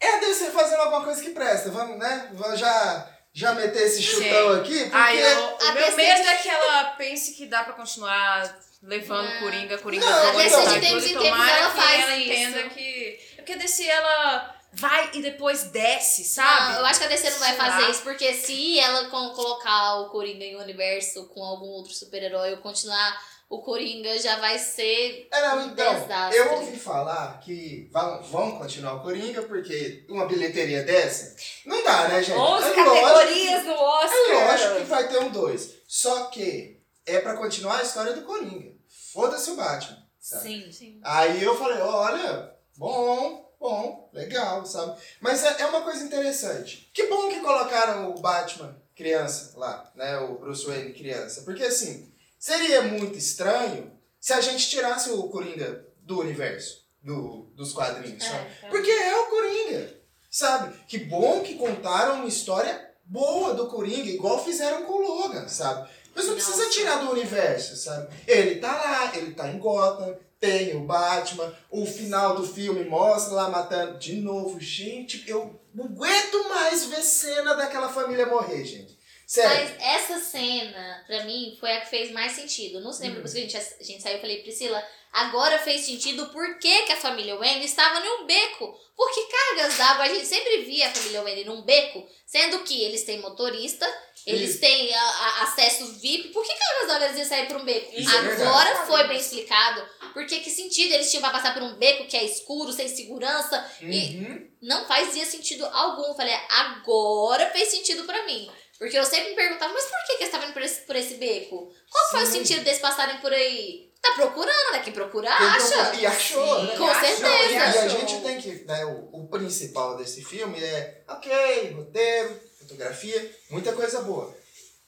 [0.00, 1.70] é a DC fazendo alguma coisa que presta.
[1.70, 2.30] Vamos, né?
[2.34, 4.60] Vamos já, já meter esse chutão Sim.
[4.60, 4.90] aqui, porque...
[4.96, 8.58] Ai, eu- o meu DC medo de- é que ela pense que dá pra continuar
[8.82, 9.40] levando Não.
[9.40, 12.32] Coringa, Coringa Não, a DC de tempos em tempos ela que faz ela isso.
[12.32, 13.18] entenda que...
[13.32, 16.72] é Porque a DC, ela vai e depois desce, sabe?
[16.74, 17.70] Não, eu acho que a DC não vai Sei lá.
[17.72, 21.94] fazer isso, porque se ela co- colocar o Coringa em um universo com algum outro
[21.94, 23.18] super-herói ou continuar,
[23.48, 26.36] o Coringa já vai ser É, não, um então, desastre.
[26.38, 32.08] eu ouvi falar que vão, vão continuar o Coringa, porque uma bilheteria dessa não dá,
[32.08, 32.36] né, gente?
[32.38, 34.30] 11 É categorias lógico no que- Oscar.
[34.30, 35.74] É lógico que vai ter um dois.
[35.86, 38.74] Só que é pra continuar a história do Coringa.
[39.12, 40.42] Foda-se o Batman, sabe?
[40.42, 41.00] Sim, sim.
[41.04, 45.00] Aí eu falei, olha, bom, bom, legal, sabe?
[45.20, 46.90] Mas é, é uma coisa interessante.
[46.92, 50.18] Que bom que colocaram o Batman criança lá, né?
[50.18, 51.42] O Bruce Wayne criança.
[51.42, 57.72] Porque assim, seria muito estranho se a gente tirasse o Coringa do universo, do, dos
[57.72, 58.44] quadrinhos, É, sabe?
[58.60, 58.68] tá.
[58.68, 59.94] Porque é o Coringa,
[60.30, 60.76] sabe?
[60.88, 65.88] Que bom que contaram uma história boa do Coringa, igual fizeram com o Logan, sabe?
[66.14, 68.08] Mas não precisa tirar do universo, sabe?
[68.26, 73.34] Ele tá lá, ele tá em Gotham, tem o Batman, o final do filme mostra
[73.34, 74.58] lá matando de novo.
[74.58, 78.95] Gente, eu não aguento mais ver cena daquela família morrer, gente.
[79.26, 79.74] Sério.
[79.78, 82.80] Mas essa cena, pra mim, foi a que fez mais sentido.
[82.80, 82.92] No Hum.
[82.92, 86.58] cinema, depois que a gente, a gente saiu, eu falei, Priscila, agora fez sentido por
[86.58, 88.78] que, que a família Wayne estava em um beco.
[88.96, 93.02] Porque cargas d'água, a gente sempre via a família Wayne num beco, sendo que eles
[93.04, 93.86] têm motorista,
[94.24, 94.60] eles Isso.
[94.60, 96.28] têm a- a- acesso VIP.
[96.28, 97.92] Por que cargas d'água eles iam sair por um beco?
[97.94, 98.86] Isso é agora verdade.
[98.86, 99.86] foi bem explicado.
[100.14, 103.70] Porque que sentido eles tinham pra passar por um beco que é escuro, sem segurança,
[103.82, 104.50] e Uhum.
[104.62, 106.04] não fazia sentido algum.
[106.06, 108.50] Eu falei, agora fez sentido pra mim.
[108.78, 110.96] Porque eu sempre me perguntava, mas por que, que eles estavam indo por esse, por
[110.96, 111.72] esse beco?
[111.90, 112.32] Qual foi o Sim.
[112.32, 113.90] sentido deles passarem por aí?
[114.02, 114.80] Tá procurando, né?
[114.84, 115.94] Quem procura, acha.
[115.94, 116.76] E achou, Sim, né?
[116.76, 117.28] Com achou, certeza.
[117.28, 117.88] Não, e a achou.
[118.00, 118.64] gente tem que.
[118.66, 124.36] Né, o, o principal desse filme é, ok, roteiro, fotografia, muita coisa boa.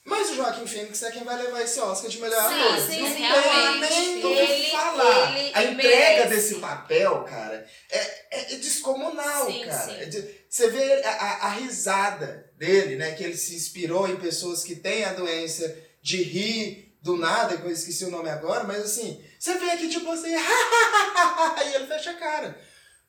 [0.04, 2.80] Mas o Joaquim Fênix é quem vai levar esse Oscar de melhor Sim, ator.
[2.80, 5.36] sim, não sim, tem nem do que Ele- falar.
[5.38, 6.28] ele a entrega merece.
[6.28, 9.78] desse papel, cara, é, é- é descomunal, Sim, cara.
[9.84, 9.96] sim.
[10.00, 13.12] É de- você vê a, a- a risada dele, né?
[13.14, 17.64] Que ele se inspirou em pessoas que têm a doença de rir do nada, que
[17.64, 22.10] eu esqueci o nome agora, mas assim, você vê aqui, tipo assim, e ele fecha
[22.10, 22.60] a cara.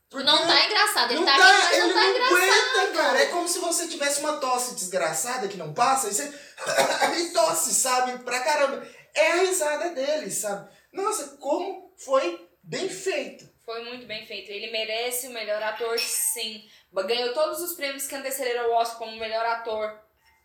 [0.09, 1.11] Porque Não tá engraçado.
[1.11, 2.79] Ele não tá, tá, rindo, mas ele não tá não engraçado.
[2.79, 3.19] aguenta, cara.
[3.21, 6.23] É como se você tivesse uma tosse desgraçada que não passa e você
[7.21, 8.17] e tosse, sabe?
[8.23, 8.87] Pra caramba.
[9.13, 10.67] É a risada dele, sabe?
[10.91, 13.47] Nossa, como foi bem feito.
[13.63, 14.49] Foi muito bem feito.
[14.51, 16.63] Ele merece o melhor ator, sim.
[16.93, 19.99] Ganhou todos os prêmios que antecederam o Oscar como melhor ator.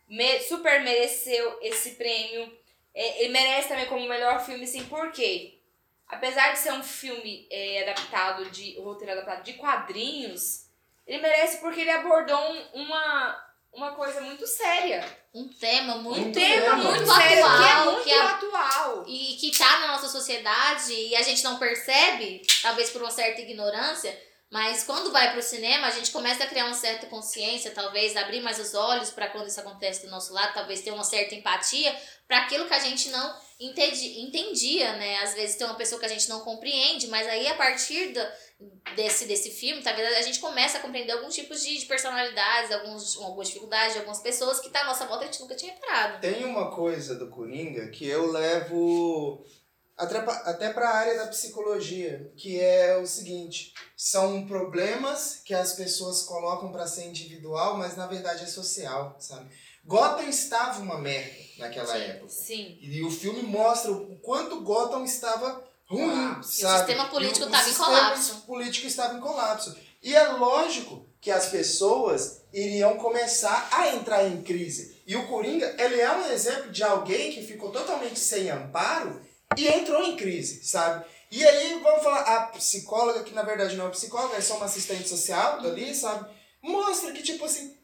[0.07, 2.51] Me- super mereceu esse prêmio.
[2.93, 4.85] É, ele merece também como melhor filme, sim.
[4.85, 5.59] Por quê?
[6.07, 8.79] Apesar de ser um filme é, adaptado de.
[8.79, 10.65] Roteiro adaptado de quadrinhos,
[11.07, 15.03] ele merece porque ele abordou um- uma, uma coisa muito séria.
[15.33, 17.57] Um tema muito, Um tema muito, muito sério, atual.
[17.57, 19.03] que é muito que é- atual.
[19.07, 23.41] e que tá na nossa sociedade e a gente não percebe, talvez por uma certa
[23.41, 24.17] ignorância,
[24.51, 28.41] mas quando vai pro cinema, a gente começa a criar uma certa consciência, talvez abrir
[28.41, 31.93] mais os olhos para quando isso acontece do nosso lado, talvez ter uma certa empatia
[32.27, 35.17] para aquilo que a gente não entendi, entendia, né?
[35.17, 38.33] Às vezes tem uma pessoa que a gente não compreende, mas aí a partir da,
[38.95, 43.17] desse, desse filme, talvez a gente começa a compreender alguns tipos de, de personalidades, alguns,
[43.17, 46.21] algumas dificuldades de algumas pessoas que tá à nossa volta a gente nunca tinha reparado.
[46.21, 49.43] Tem uma coisa do Coringa que eu levo
[49.97, 56.23] até até pra área da psicologia, que é o seguinte: são problemas que as pessoas
[56.23, 59.49] colocam pra ser individual, mas na verdade é social, sabe?
[59.85, 62.29] Gotham estava uma merda naquela Sim, época.
[62.29, 62.77] Sim.
[62.81, 66.77] E o filme mostra o quanto Gotham estava ruim, Ah, e o sabe?
[66.79, 68.35] sistema político o- o estava em sistema colapso.
[68.47, 69.77] político estava em colapso.
[70.01, 75.01] E é lógico que as pessoas iriam começar a entrar em crise.
[75.07, 79.21] E o Coringa, ele é um exemplo de alguém que ficou totalmente sem amparo
[79.57, 81.05] e entrou em crise, sabe?
[81.31, 84.65] E aí, vamos falar, a psicóloga, que na verdade não é psicóloga, é só uma
[84.65, 86.29] assistente social ali, sabe?
[86.61, 87.75] Mostra que, tipo assim,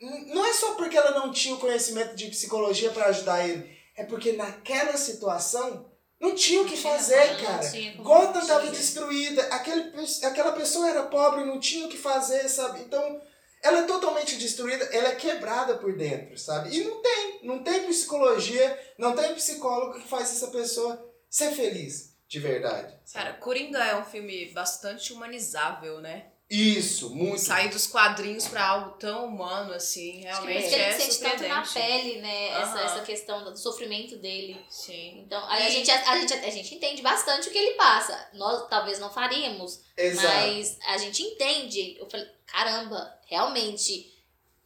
[0.00, 3.68] Não é só porque ela não tinha o conhecimento de psicologia pra ajudar ele.
[3.96, 7.62] É porque naquela situação não tinha o que fazer, cara.
[8.02, 9.42] Gotham tava destruída.
[9.48, 9.92] Aquele,
[10.24, 12.80] aquela pessoa era pobre, não tinha o que fazer, sabe?
[12.80, 13.20] Então,
[13.62, 16.74] ela é totalmente destruída, ela é quebrada por dentro, sabe?
[16.74, 17.40] E não tem.
[17.42, 22.94] Não tem psicologia, não tem psicólogo que faz essa pessoa ser feliz, de verdade.
[23.12, 26.26] Cara, Coringa é um filme bastante humanizável, né?
[26.50, 27.38] Isso, muito.
[27.42, 31.20] Sair dos quadrinhos pra algo tão humano assim, Acho realmente isso que ele é sente
[31.20, 32.48] tanto na pele, né?
[32.48, 32.80] Essa, Aham.
[32.86, 34.60] essa questão do sofrimento dele.
[34.68, 35.20] Sim.
[35.20, 38.30] Então, aí a E- gente, a, gente, a gente entende bastante o que ele passa.
[38.32, 40.26] Nós talvez não faríamos, Exato.
[40.26, 41.96] mas a gente entende.
[42.00, 44.12] Eu falei, caramba, realmente,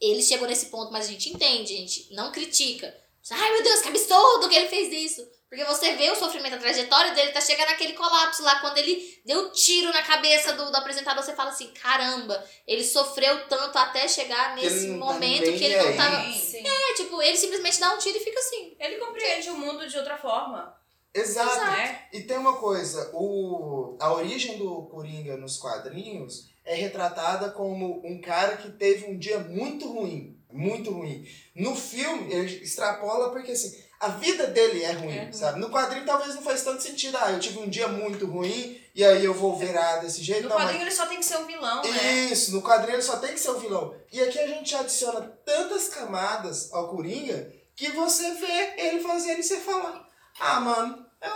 [0.01, 2.97] ele chegou nesse ponto, mas a gente entende, a gente não critica.
[3.31, 5.29] Ai meu Deus, que absurdo que ele fez isso.
[5.55, 9.22] Porque você vê o sofrimento, a trajetória dele tá chegando naquele colapso lá, quando ele
[9.24, 14.09] deu tiro na cabeça do, do apresentador, você fala assim, caramba, ele sofreu tanto até
[14.09, 16.24] chegar nesse tá momento que ele não tava.
[16.32, 16.64] Sim.
[16.66, 18.76] É, tipo, ele simplesmente dá um tiro e fica assim.
[18.80, 20.76] Ele compreende o mundo de outra forma.
[21.14, 21.64] Exato.
[21.66, 22.09] Né?
[22.12, 28.20] E tem uma coisa, o, a origem do Coringa nos quadrinhos é retratada como um
[28.20, 30.36] cara que teve um dia muito ruim.
[30.50, 31.24] Muito ruim.
[31.55, 35.59] No filme, ele extrapola porque assim, a vida dele é ruim, sabe?
[35.61, 37.16] No quadrinho talvez não faz tanto sentido.
[37.20, 40.44] Ah, eu tive um dia muito ruim e aí eu vou virar desse jeito.
[40.44, 42.12] No Não, mas- quadrinho ele só tem que ser um vilão, né?
[42.30, 43.94] Isso, no quadrinho ele só tem que ser o vilão.
[44.12, 49.42] E aqui a gente adiciona tantas camadas ao Coringa que você vê ele fazendo e
[49.42, 50.07] você fala,
[50.38, 51.30] ah, mano, eu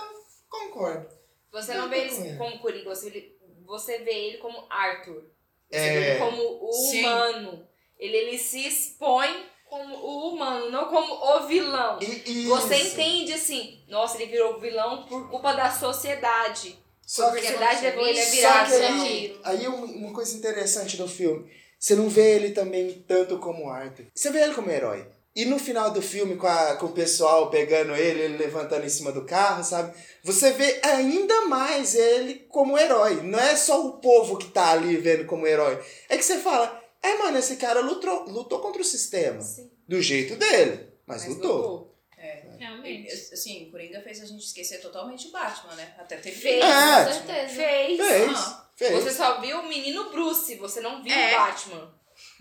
[0.48, 1.08] concordo.
[1.52, 2.36] Você Não vê ele é.
[2.36, 3.32] como Coringa, você,
[3.64, 5.24] você vê ele como Arthur.
[5.70, 5.92] Você É.
[6.00, 7.66] vê ele como o humano.
[7.98, 11.98] Ele, ele se expõe como o humano, não como o vilão.
[12.00, 12.92] E- Você isso.
[12.94, 16.78] entende assim, nossa, ele virou vilão por culpa da sociedade.
[17.06, 19.02] Só a sociedade levou ele a virar vilão.
[19.02, 23.70] aí, aí um- uma coisa interessante do filme, você não vê ele também tanto como
[23.70, 24.06] Arthur.
[24.14, 25.06] Você vê ele como herói.
[25.36, 28.88] E no final do filme, com, a- com o pessoal pegando ele, ele levantando em
[28.88, 29.94] cima do carro, sabe?
[30.24, 33.20] Você vê ainda mais ele como herói.
[33.22, 35.78] Não é só o povo que tá ali vendo como herói.
[36.08, 39.40] É que você fala, é, mano, esse cara lutou, lutou contra o sistema.
[39.86, 40.88] Do jeito dele.
[41.06, 41.56] Mas, Mas lutou.
[41.56, 41.98] lutou.
[42.18, 42.42] É.
[42.58, 43.08] Realmente.
[43.08, 45.94] E, Assim, Coringa fez a gente esquecer totalmente o Batman, né?
[45.98, 47.04] Até teve Fez, É.
[47.04, 47.54] Com certeza.
[47.54, 47.96] fez.
[47.96, 48.32] Fez.
[48.38, 48.70] Ah.
[48.76, 48.92] Fez.
[49.04, 51.34] Você só viu o menino Bruce, você não viu É.
[51.34, 51.94] o Batman.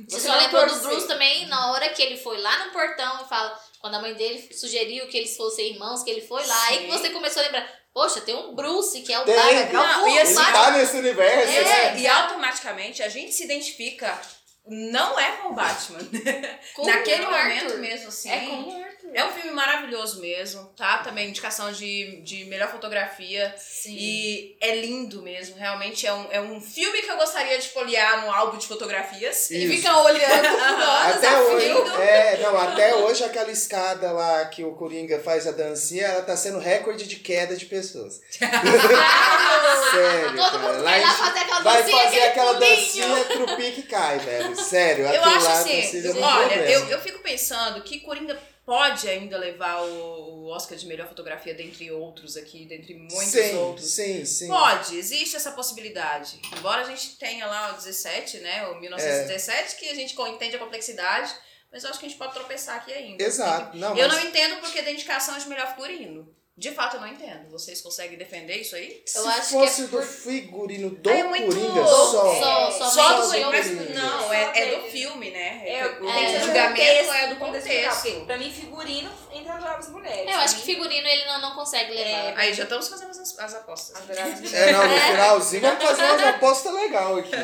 [0.07, 0.79] Você Você só lembrou do.
[0.79, 3.57] Bruce também na hora que ele foi lá no portão e fala.
[3.79, 6.91] Quando a mãe dele sugeriu que eles fossem irmãos, que ele foi lá, aí que
[6.91, 6.97] Sim.
[6.97, 7.71] você começou a lembrar.
[7.93, 9.35] Poxa, tem um Bruce que é o Tem.
[9.35, 9.59] Batman.
[9.59, 11.99] é Não, e assim, Ele tá nesse universo, É, né?
[11.99, 14.19] e automaticamente a gente se identifica
[14.67, 15.99] não é com o Batman.
[16.75, 18.29] Com Naquele o momento mesmo, assim.
[18.29, 18.86] É como o.
[19.13, 20.99] É um filme maravilhoso mesmo, tá?
[20.99, 23.53] Também indicação de, de melhor fotografia.
[23.57, 23.95] Sim.
[23.97, 25.55] E é lindo mesmo.
[25.57, 29.49] Realmente é um, é um filme que eu gostaria de folhear no álbum de fotografias.
[29.49, 29.75] E Isso.
[29.75, 30.57] ficar olhando por
[31.17, 35.51] Até a hoje, é, não, até hoje aquela escada lá que o Coringa faz a
[35.51, 38.21] dancinha, ela tá sendo recorde de queda de pessoas.
[39.91, 40.57] Sério, Todo cara.
[40.59, 42.75] mundo Lá vai lá fazer aquela vai dancinha, fazer aquela pulinho.
[42.75, 44.55] dancinha trupique cai, velho.
[44.55, 48.37] Sério, Eu acho lá assim, olha, eu, eu fico pensando que Coringa
[48.67, 53.85] pode ainda levar o, Oscar de melhor fotografia, dentre outros aqui, dentre muitos sim, outros.
[53.85, 54.47] Sim, sim.
[54.49, 56.41] Pode, existe essa possibilidade.
[56.57, 58.67] Embora a gente tenha lá o 17, né?
[58.67, 59.77] O 1917, É.
[59.77, 61.33] que a gente entende a complexidade,
[61.71, 63.23] mas eu acho que a gente pode tropeçar aqui ainda.
[63.23, 63.77] Exato.
[63.77, 66.35] Não, eu mas não entendo porque da indicação de melhor figurino.
[66.59, 67.51] De fato, eu não entendo.
[67.51, 69.03] Vocês conseguem defender isso aí?
[69.05, 72.71] se eu acho que fosse é do por- figurino do É muito- Coringa Só- só.
[72.71, 75.61] só- Só, Somente do Coringa, mas não, Só é, é do filme, né?
[75.69, 76.81] É, o que ser julgamento
[77.13, 78.25] é do contexto.
[78.25, 80.33] Pra mim, figurino entra as Jovens Mulheres.
[80.33, 82.33] Eu acho que figurino ele não, não consegue levar.
[82.35, 83.95] Aí já estamos fazendo as, as apostas.
[83.95, 84.07] as.
[84.53, 87.35] É, não, no finalzinho vamos fazer umas apostas legais aqui.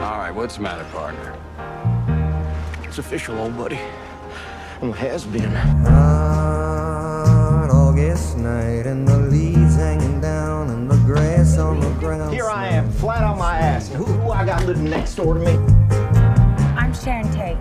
[0.00, 1.34] All right, what's the matter, partner?
[2.84, 3.78] It's official, old buddy.
[4.82, 5.54] Well, has been.
[5.86, 12.34] On August night and the leaves hanging down and the grass on the ground.
[12.34, 13.88] Here I am, flat on my ass.
[13.90, 15.52] Who, who I got living next door to me?
[16.76, 17.56] I'm Sharon Tate.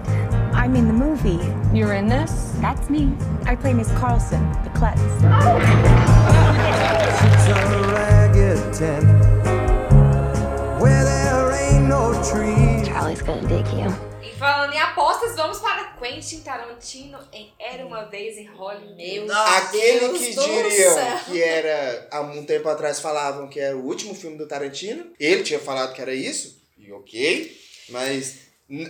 [0.55, 1.37] I'm in the movie.
[1.77, 2.53] You're in this?
[2.59, 3.15] That's me.
[3.45, 4.99] I play Miss Carlson, the klutz.
[4.99, 5.19] Sits
[7.55, 9.05] on a ragged tent
[10.81, 12.87] where there ain't no trees.
[12.87, 13.93] Charlie's gonna dig you.
[14.41, 18.95] Falando em apostas, vamos para Quentin Tarantino em Era Uma Vez em Hollywood.
[18.95, 21.19] Meu Aquele Deus que do diriam céu.
[21.27, 25.13] que era, há um tempo atrás falavam que era o último filme do Tarantino.
[25.19, 27.55] Ele tinha falado que era isso, e ok,
[27.89, 28.37] mas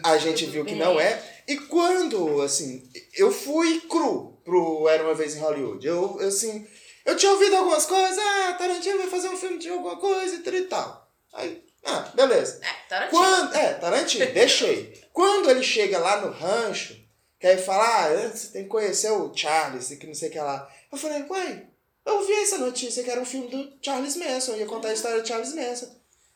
[0.05, 1.21] a gente viu que não é.
[1.45, 5.85] E quando, assim, eu fui cru pro Era Uma Vez em Hollywood.
[5.85, 6.65] Eu, assim,
[7.03, 10.39] eu tinha ouvido algumas coisas, ah, Tarantino vai fazer um filme de alguma coisa e
[10.39, 11.11] tal e tal.
[11.33, 12.59] Aí Ah, beleza.
[12.63, 13.19] É, Tarantino.
[13.19, 15.01] Quando, é, Tarantino, deixei.
[15.11, 16.95] Quando ele chega lá no rancho,
[17.39, 20.39] que aí fala, ah, você tem que conhecer o Charles, que não sei o que
[20.39, 20.69] lá.
[20.91, 21.65] Eu falei, uai,
[22.05, 25.21] eu vi essa notícia que era um filme do Charles Manson, ia contar a história
[25.21, 25.87] do Charles Manson.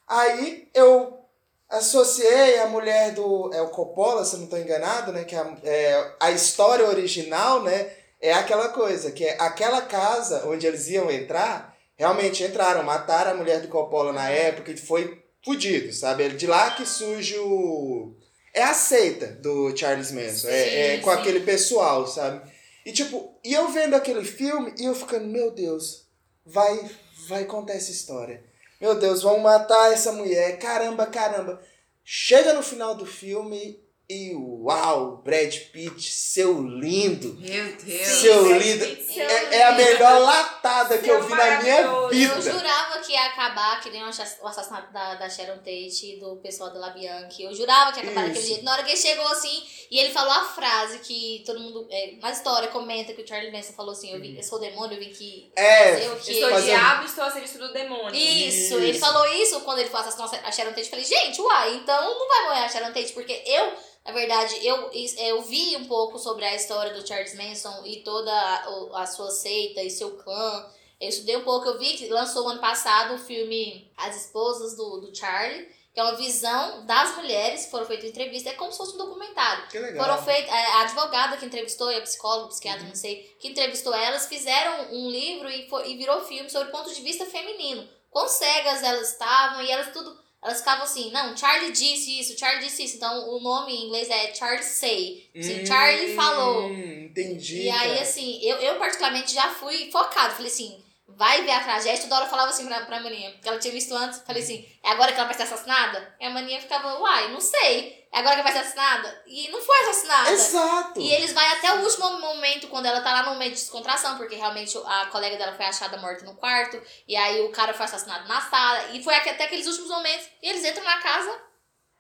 [0.07, 1.25] Aí eu
[1.69, 3.51] associei a mulher do.
[3.53, 5.23] É o Coppola, se eu não estou enganado, né?
[5.23, 7.91] Que a, é, a história original, né?
[8.21, 13.35] É aquela coisa, que é aquela casa onde eles iam entrar, realmente entraram, mataram a
[13.35, 16.23] mulher do Coppola na época e foi fudido, sabe?
[16.23, 18.13] É de lá que surge o.
[18.53, 20.47] É a seita do Charles Manson.
[20.47, 21.17] é, é com sim.
[21.17, 22.51] aquele pessoal, sabe?
[22.85, 26.07] E tipo, e eu vendo aquele filme e eu ficando, meu Deus,
[26.45, 26.89] vai,
[27.27, 28.43] vai contar essa história.
[28.79, 31.61] Meu Deus, vão matar essa mulher, caramba, caramba.
[32.03, 37.33] Chega no final do filme e uau, Brad Pitt, seu lindo.
[37.39, 38.07] Meu Deus.
[38.07, 38.85] Seu Brad lindo.
[38.85, 39.83] Pitt, seu É, é a lindo.
[39.83, 42.41] melhor latada que eu vi na minha Eu vida.
[42.41, 46.19] jurava que ia acabar que nem o assa- o assassinato da, da Sharon Tate e
[46.19, 47.43] do pessoal da Labianchi.
[47.43, 48.47] Eu jurava que ia acabar daquele Isso.
[48.49, 48.63] jeito.
[48.63, 52.13] Na hora que ele chegou assim e ele falou a frase que todo mundo é,
[52.21, 54.95] na história comenta que o Charlie Manson falou assim: Eu, vim, eu sou o demônio,
[54.97, 56.31] eu vim aqui É, fazer o que.
[56.31, 58.13] Eu sou o Fazer- diabo e estou a serviço do demônio.
[58.15, 60.81] Isso, ele falou isso quando ele assassinou a Sharon Tate.
[60.83, 63.73] Eu falei, gente, uai, então não vai morrer a Sharon Tate, porque eu,
[64.05, 68.31] na verdade, eu, eu vi um pouco sobre a história do Charles Manson e toda
[68.31, 70.71] a, a sua seita e seu clã.
[71.01, 75.01] Eu estudei um pouco, eu vi que lançou ano passado o filme As Esposas do,
[75.01, 78.77] do Charlie, que é uma visão das mulheres que foram feitas entrevistas, é como se
[78.77, 79.67] fosse um documentário.
[79.69, 80.05] Que legal.
[80.05, 84.27] Foram feitas, a advogada que entrevistou, e a psicóloga, psiquiatra, não sei, que entrevistou elas,
[84.27, 87.87] fizeram um livro e, foi, e virou filme sobre o ponto de vista feminino.
[88.11, 90.24] Quão cegas elas estavam e elas tudo.
[90.45, 92.97] Elas ficavam assim, não, Charlie disse isso, Charlie disse isso.
[92.97, 95.27] Então o nome em inglês é Charlie Say.
[95.35, 96.67] Assim, Charlie falou.
[96.67, 97.63] Hum, Entendi.
[97.63, 100.35] E aí, assim, eu, eu particularmente já fui focado.
[100.35, 100.77] Falei assim,
[101.07, 102.01] vai ver a tragédia.
[102.01, 104.21] Toda hora eu falava assim pra, pra maninha, porque ela tinha visto antes.
[104.25, 106.15] Falei assim, é agora que ela vai ser assassinada?
[106.19, 108.05] E a maninha ficava, uai, não sei.
[108.11, 109.23] É agora que ela vai ser assassinada?
[109.27, 110.31] E não foi assassinada.
[110.31, 110.99] Exato.
[110.99, 114.17] E eles vai até o último momento, quando ela tá lá no momento de descontração,
[114.17, 117.85] porque realmente a colega dela foi achada morta no quarto, e aí o cara foi
[117.85, 121.41] assassinado na sala, e foi até aqueles últimos momentos, e eles entram na casa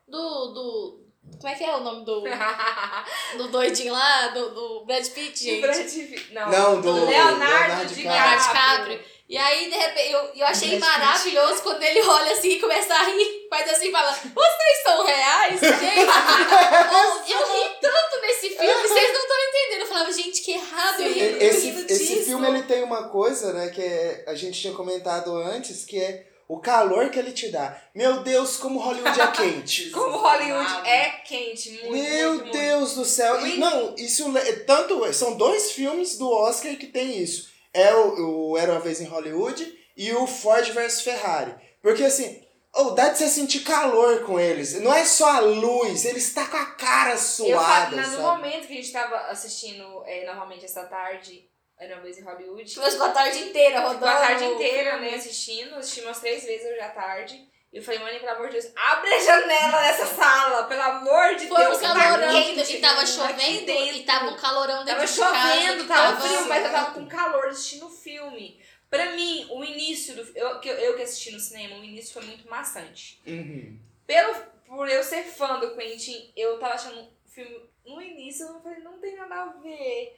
[0.07, 0.47] do.
[0.53, 1.04] do
[1.39, 2.23] como é que é o nome do.
[3.37, 5.61] do doidinho lá, do, do Brad Pitt, gente?
[5.61, 6.33] Brad Pitt.
[6.33, 7.09] Não, Não, do Leonardo,
[7.39, 8.11] Leonardo DiCaprio.
[8.11, 9.15] Leonardo DiCaprio.
[9.27, 13.03] E aí, de repente, eu, eu achei maravilhoso quando ele olha assim e começa a
[13.05, 15.99] rir, faz assim e fala: Vocês são reais, gente?
[16.01, 19.81] eu, eu ri tanto nesse filme, vocês não estão entendendo.
[19.81, 22.25] Eu falava, gente, que errado, eu ri Esse, esse disso.
[22.25, 26.27] filme ele tem uma coisa, né, que é- a gente tinha comentado antes, que é
[26.47, 27.75] o calor que ele te dá.
[27.93, 29.89] Meu Deus, como Hollywood é quente.
[29.95, 32.57] Como Hollywood é quente, muito, Meu muito, muito.
[32.57, 33.37] Deus do céu.
[33.39, 33.59] E, Muito.
[33.59, 34.25] não, isso
[34.67, 37.49] tanto são dois filmes do Oscar que tem isso.
[37.73, 39.65] É o, o Era uma vez em Hollywood
[39.97, 41.55] e o Ford vs Ferrari.
[41.81, 42.41] Porque assim,
[42.75, 44.79] oh, dá de você sentir calor com eles.
[44.81, 48.21] Não é só a luz, ele está com a cara Eu suada, na- no sabe?
[48.23, 51.49] momento que a gente tava assistindo é, novamente essa tarde,
[51.79, 52.69] era uma vez em Hollywood.
[52.73, 53.95] Ficou a tarde inteira rodando.
[53.99, 55.75] Ficou a tarde inteira, né, assistindo.
[55.75, 57.49] Assisti umas três vezes hoje à tarde.
[57.73, 61.35] E eu falei, mãe, pelo amor de Deus, abre a janela dessa sala, pelo amor
[61.35, 61.77] de Foi Deus.
[61.77, 63.95] um tá calorão quente, e tava chovendo dentro.
[63.97, 65.35] e tava um calorão dentro Tava de casa.
[65.59, 68.63] chovendo, que tava tava- frio, mas eu tava com calor assistindo o filme.
[68.89, 72.13] Pra mim, o início do eu, que eu, eu que assisti no cinema, o início
[72.13, 73.19] foi muito maçante.
[73.27, 73.77] Uhum.
[74.07, 77.69] Pelo, por eu ser fã do Quentin, eu tava achando o filme.
[77.85, 80.17] No início, eu falei, não tem nada a ver.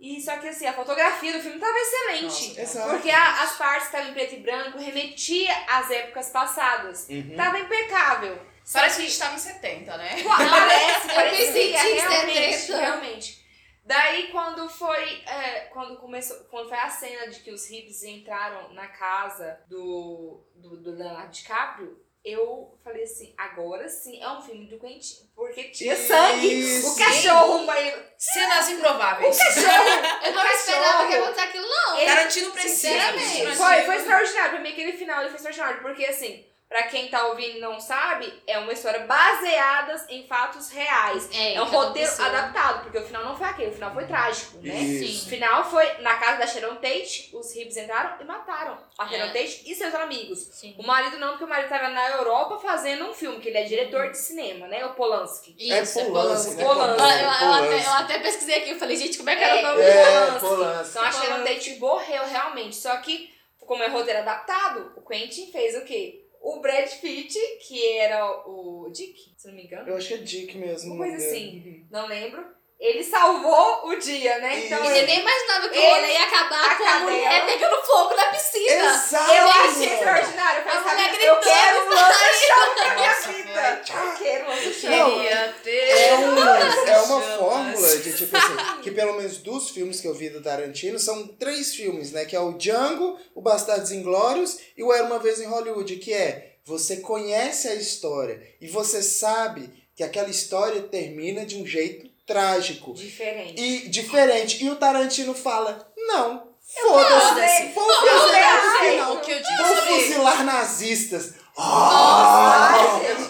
[0.00, 2.60] E só que assim, a fotografia do filme tava excelente.
[2.60, 7.08] Nossa, porque a- as partes estavam em preto e branco, remetia às épocas passadas.
[7.08, 7.34] Uhum.
[7.36, 8.38] Tava impecável.
[8.64, 10.22] Só Parece que a gente tava em 70, né?
[10.22, 12.78] Parece, parece que é que tinha realmente, 70.
[12.80, 13.48] realmente.
[13.84, 18.72] Daí quando foi, é, quando começou, quando foi a cena de que os hippies entraram
[18.74, 24.66] na casa do, do, do Leonardo DiCaprio, eu falei assim, agora sim é um filme
[24.66, 29.38] do Quentin, porque tinha sangue, o cachorro, mas Cenas o improváveis.
[29.38, 29.88] cachorro,
[30.26, 31.24] Eu o não esperava que cachorro.
[31.24, 31.96] acontecesse aquilo, não.
[31.98, 33.12] Ele- Tarantino precisa.
[33.56, 34.50] Foi, foi extraordinário.
[34.50, 35.80] Pra mim, aquele final ele foi extraordinário.
[35.82, 40.70] Porque, assim, pra quem tá ouvindo e não sabe, é uma história baseada em fatos
[40.70, 41.28] reais.
[41.34, 42.24] É, É um que roteiro aconteceu.
[42.26, 44.74] adaptado, porque o final não foi aquele, o final foi trágico, né?
[44.78, 45.26] Isso.
[45.26, 49.24] O final foi na casa da Sharon Tate, os hippies entraram e mataram a Sharon
[49.24, 49.28] É.
[49.28, 50.40] Tate e seus amigos.
[50.52, 50.74] Sim.
[50.78, 53.64] O marido não, porque o marido tava na Europa fazendo um filme, que ele é
[53.64, 54.84] diretor de cinema, né?
[54.84, 55.56] O Polanski.
[55.58, 56.64] Isso, é Polanski, né?
[56.64, 57.02] Polanski.
[57.02, 57.86] Eu, eu- eu até, Polanski.
[57.86, 59.92] eu até pesquisei aqui, eu falei, gente, como é que era É, o nome É,
[59.94, 60.38] dela?
[60.40, 60.90] Polanski.
[60.90, 62.76] Então a Sharon Tate morreu realmente.
[62.76, 66.24] Só que, como é roteiro adaptado, o Quentin fez o quê?
[66.40, 69.88] O Brad Pitt, que era o Dick, se não me engano.
[69.88, 70.94] Eu acho que é Dick mesmo.
[70.94, 71.86] Uma coisa assim.
[71.90, 72.57] Não lembro.
[72.80, 74.64] Ele salvou o dia, né?
[74.64, 77.44] Então, E você nem imaginava que o ele- rolê ia acabar a com a mulher
[77.46, 78.94] pegando fogo na piscina.
[78.94, 79.32] Exato.
[79.32, 80.62] Eu achei extraordinário.
[80.64, 83.82] Eu falei, sabe, eu gritando, quero um lança-chama na minha vida.
[83.82, 86.58] Eu quero um ter É uma,
[86.90, 90.42] é uma fórmula de tipo assim, que pelo menos dos filmes que eu vi do
[90.42, 92.24] Tarantino são três filmes, né?
[92.24, 96.12] Que é o Django, o Bastardos Inglórios e o Era Uma Vez em Hollywood, que
[96.12, 102.07] é você conhece a história e você sabe que aquela história termina de um jeito
[102.28, 103.60] trágico Diferente.
[103.60, 104.62] e diferente.
[104.64, 107.26] E o Tarantino fala, não, Foda-se.
[107.28, 109.14] foda-se, vou Não, fazer final.
[109.14, 111.34] O que eu Vou fuzilar nazistas.
[111.58, 112.78] Nossa,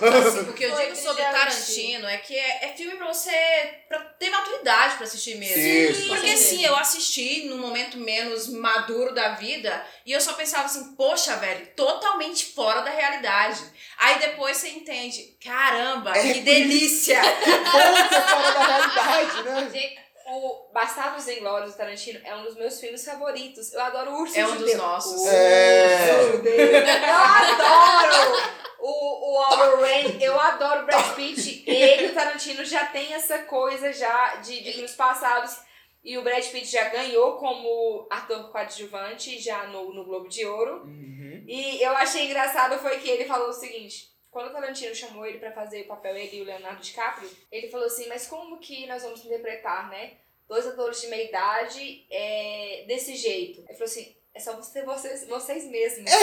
[0.05, 0.19] Ah!
[0.19, 1.23] assim, o que eu digo sobre.
[1.23, 3.31] Tarantino é que é, é filme pra você
[3.89, 5.57] pra ter maturidade pra assistir mesmo.
[5.57, 6.09] Isso.
[6.09, 10.95] Porque sim, eu assisti num momento menos maduro da vida e eu só pensava assim,
[10.95, 13.63] poxa, velho, totalmente fora da realidade.
[13.97, 17.21] Aí depois você entende, caramba, É que delícia!
[17.23, 19.93] Volta fora da realidade, né?
[20.31, 23.73] O Bastardos Inglórios do Tarantino é um dos meus filmes favoritos.
[23.73, 25.23] Eu adoro o Urso É um dos nossos.
[25.23, 26.19] O É.
[26.21, 26.55] Urso Judeu.
[26.55, 28.43] Eu adoro
[28.79, 30.23] o, o Albert Rain.
[30.23, 31.65] Eu adoro o Brad Pitt.
[31.67, 35.57] Ele e o Tarantino já tem essa coisa já de, de filmes passados.
[36.05, 40.87] E o Brad Pitt já ganhou como ator coadjuvante já no, no Globo de Ouro.
[41.47, 44.09] E eu achei engraçado foi que ele falou o seguinte.
[44.39, 47.69] Quando o Tarantino chamou ele pra fazer o papel, ele e o Leonardo DiCaprio, ele
[47.69, 50.13] falou assim, mas como que nós vamos interpretar, né?
[50.47, 53.63] Dois atores de meia idade é, desse jeito.
[53.63, 56.09] Ele falou assim, é só você, vocês, vocês mesmos.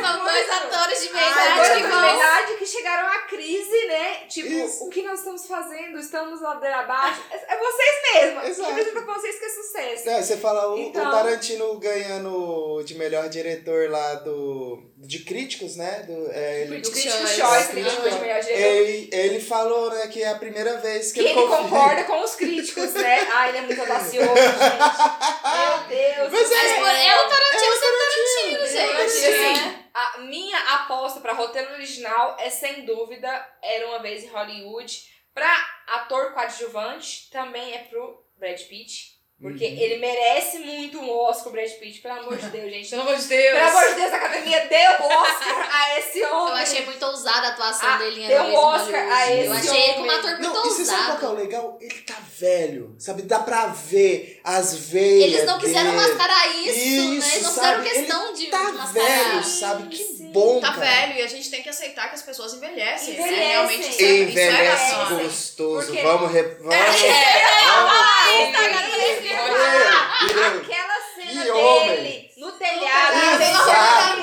[0.00, 2.00] São dois atores de meia Ah, idade dois que atores de vão.
[2.00, 4.14] meia idade que chegaram à crise, né?
[4.26, 4.84] Tipo, Isso.
[4.86, 5.98] o que nós estamos fazendo?
[5.98, 7.22] Estamos ladeira abaixo.
[7.30, 8.44] É, é vocês mesmos.
[8.48, 8.68] Exato.
[8.70, 10.06] Representa pra vocês que é sucesso.
[10.06, 14.89] Não, você fala o, Então- o Tarantino ganhando de melhor diretor lá do.
[15.02, 16.02] De críticos, né?
[16.06, 17.40] Do, é, ele, Do Critics' Crítico Choice.
[17.40, 21.34] Choice, É, ele ele, ele falou, né, que é a primeira vez que, Que ele
[21.34, 23.26] confia- concorda com os críticos, né?
[23.32, 24.38] Ah, ele é muito audacioso, gente.
[24.60, 26.32] Meu Deus.
[26.32, 26.76] Mas é- céu.
[26.80, 29.00] por- é o Tarantino sendo Tarantino, Eu gente.
[29.04, 29.52] acho né?
[29.52, 35.02] assim, a minha aposta pra roteiro original é sem dúvida Era uma vez em Hollywood.
[35.32, 35.50] Pra
[35.86, 39.18] ator coadjuvante também é pro Brad Pitt.
[39.40, 39.76] Porque Uhum.
[39.78, 42.90] ele merece muito um Oscar, o Brad Pitt, pelo amor de Deus, gente.
[42.90, 43.58] Pelo amor de Deus!
[43.58, 46.62] Pelo amor de Deus, a academia deu Oscar a esse Eu homem.
[46.62, 49.46] achei muito ousada a atuação Ah, dele em deu Oscar a Hollywood.
[49.46, 51.30] Eu esse achei ele como ator muito Não, e você sabe qual que é o
[51.30, 51.42] ousado.
[51.46, 51.78] legal?
[51.80, 53.22] Ele tá velho, sabe?
[53.22, 55.32] Dá pra ver as veias.
[55.32, 55.96] Eles não quiseram dele.
[56.06, 56.72] mascarar isso, né?
[56.74, 58.92] Eles não Isso, fizeram questão Ele de tá mascarar.
[58.92, 59.88] velho, sabe?
[59.88, 60.80] Que bom, Tá cara.
[60.80, 63.14] velho e a gente tem que aceitar que as pessoas envelhecem.
[63.14, 63.20] né?
[63.20, 63.48] Envelhecem.
[63.48, 65.86] Realmente isso é, isso é Envelhece gostoso.
[65.86, 66.42] Porque- Vamos, re...
[66.42, 69.28] vamos, vamos, agora eu esqueci.
[69.28, 71.96] Ei, Aquela cena Que homem.
[71.96, 74.20] dele no telhado, Exato.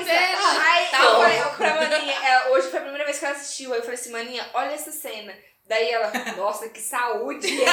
[0.59, 3.71] Aí Tá eu falei pra Maninha, é, hoje foi a primeira vez que ela assistiu,
[3.73, 5.33] aí eu falei assim, Maninha, olha essa cena.
[5.67, 7.59] Daí ela, nossa, que saúde, hein?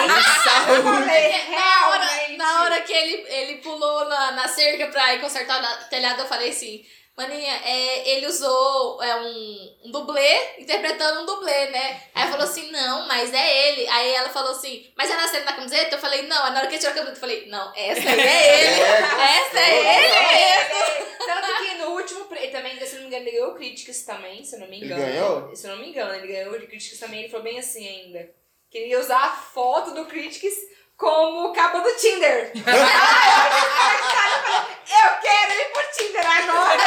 [0.69, 5.21] Eu falei, Na hora, na hora que ele, ele pulou na, na cerca pra ir
[5.21, 6.85] consertar o telhado, eu falei assim.
[7.17, 12.03] Maninha, é, ele usou é, um, um dublê, interpretando um dublê, né?
[12.13, 13.89] Aí falou assim, não, mas é ele.
[13.89, 15.95] Aí ela falou assim, mas é na cena da camiseta?
[15.95, 16.45] Eu falei, não.
[16.45, 18.81] Aí na hora que ele tirou a camiseta, eu falei, não, essa aí é ele.
[18.83, 21.15] essa é ele mesmo.
[21.25, 24.45] Tanto que no último, ele também, se eu não me engano, ele ganhou Critics também,
[24.45, 25.03] se eu não me Ele engano.
[25.07, 25.57] ganhou?
[25.57, 28.29] Se eu não me engano, ele ganhou de Critics também, ele falou bem assim ainda.
[28.71, 30.55] Queria usar a foto do Critics
[30.97, 32.53] como capa do Tinder.
[32.67, 34.67] Ah,
[35.07, 36.83] eu quero ir pro Tinder agora.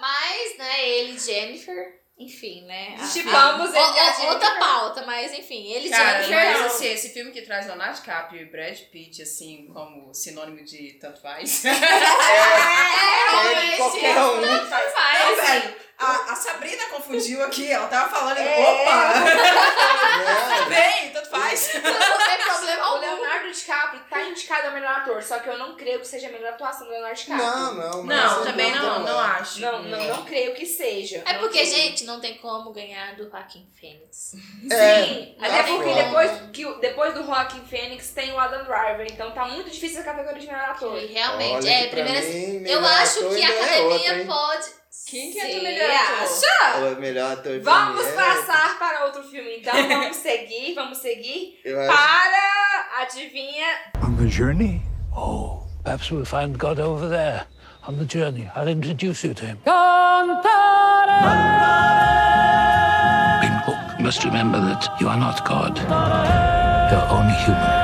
[0.00, 2.96] Mas, né, ele e Jennifer, enfim, né?
[3.12, 4.28] Chipamos a- ele.
[4.30, 6.60] Outra pauta, mas enfim, ele e Cara, Jennifer.
[6.62, 10.98] mas assim, esse filme que traz Leonardo DiCaprio e Brad Pitt, assim, como sinônimo de
[11.00, 11.62] tanto faz.
[13.34, 14.40] É, Ele, qualquer um.
[14.40, 14.92] tanto faz.
[15.20, 18.60] Não, velho, a, a Sabrina confundiu aqui, ela tava falando, É.
[18.60, 19.12] opa!
[20.12, 20.66] Né?
[20.68, 21.72] Bem, tanto faz.
[21.74, 22.98] Não tem problema O.
[22.98, 26.30] Leonardo DiCaprio tá indicado ao melhor ator, só que eu não creio que seja a
[26.30, 27.46] melhor atuação do Leonardo DiCaprio.
[27.46, 29.60] Não, não, Não, sem também não, não acho.
[29.60, 31.22] Não, não, não creio que seja.
[31.26, 31.74] É Não porque, creio.
[31.74, 34.34] gente, não tem como ganhar do Joaquim Fênix.
[34.70, 38.64] É, Sim, não até tem porque depois, que, depois do Joaquin Phoenix tem o Adam
[38.64, 40.98] Driver, então tá muito difícil a categoria de melhor ator.
[40.98, 42.26] E realmente, Olha é, que pra primeira.
[42.28, 44.26] mim, eu acho que a é academia hein?
[44.26, 44.81] pode.
[45.08, 46.22] Quem que é o melhor ator?
[46.22, 46.78] Acha?
[46.96, 49.72] O melhor ator Vamos é- passar para outro filme, então.
[49.88, 53.66] Vamos seguir, vamos seguir Eu acho- para, adivinha,
[54.02, 54.82] On the journey?
[55.16, 57.46] Oh, perhaps we'll find God over there
[57.88, 58.50] on the journey.
[58.54, 59.56] I'll introduce you to him.
[63.40, 63.74] People
[64.04, 65.78] must remember that you are not God.
[65.78, 67.81] You're only human.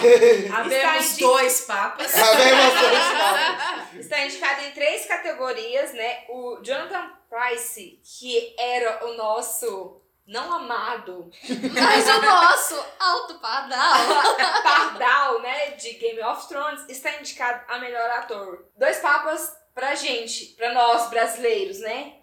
[0.56, 2.16] Havemos indi- dois papas.
[2.16, 3.94] Havemos dois papas.
[4.00, 6.24] Está indicado em três categorias, né?
[6.28, 13.98] O Jonathan Price, que era o nosso não amado Mas o nosso alto padal.
[14.62, 18.64] Pardal, né, de Game of Thrones, está indicado a melhor ator.
[18.76, 22.14] Dois papas pra gente, pra nós brasileiros, né?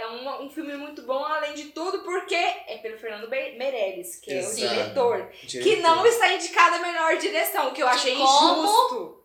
[0.00, 4.16] É um, um filme muito bom, além de tudo, porque é pelo Fernando Be- Meirelles,
[4.16, 4.56] que é o Exato.
[4.74, 5.82] diretor, que Diretor.
[5.82, 8.62] não está indicado a melhor direção, o que eu achei como?
[8.62, 9.16] injusto.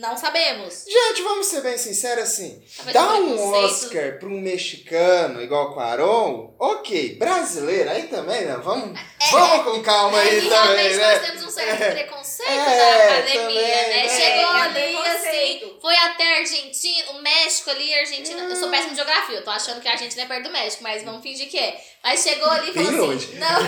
[0.00, 0.84] Não sabemos.
[0.86, 2.62] Gente, vamos ser bem sinceros assim.
[2.92, 3.52] Dá um um.
[3.64, 7.16] Oscar pra um mexicano igual o Quaron, ok.
[7.16, 8.60] Brasileiro, aí também, né?
[8.62, 8.98] Vamos,
[9.30, 11.14] vamos com calma É, aí também, né?
[11.18, 13.88] nós temos um certo preconceito É, da academia, também, né?
[13.88, 14.08] né?
[14.08, 15.64] Chegou É, ali, preconceito.
[15.66, 18.42] assim, foi até a Argentina, o México ali, a Argentina.
[18.42, 20.82] Eu sou péssima de geografia, eu tô achando que a Argentina é perto do México,
[20.82, 21.80] mas vamos fingir que é.
[22.02, 23.26] Mas chegou ali e falou longe.
[23.26, 23.48] assim: não.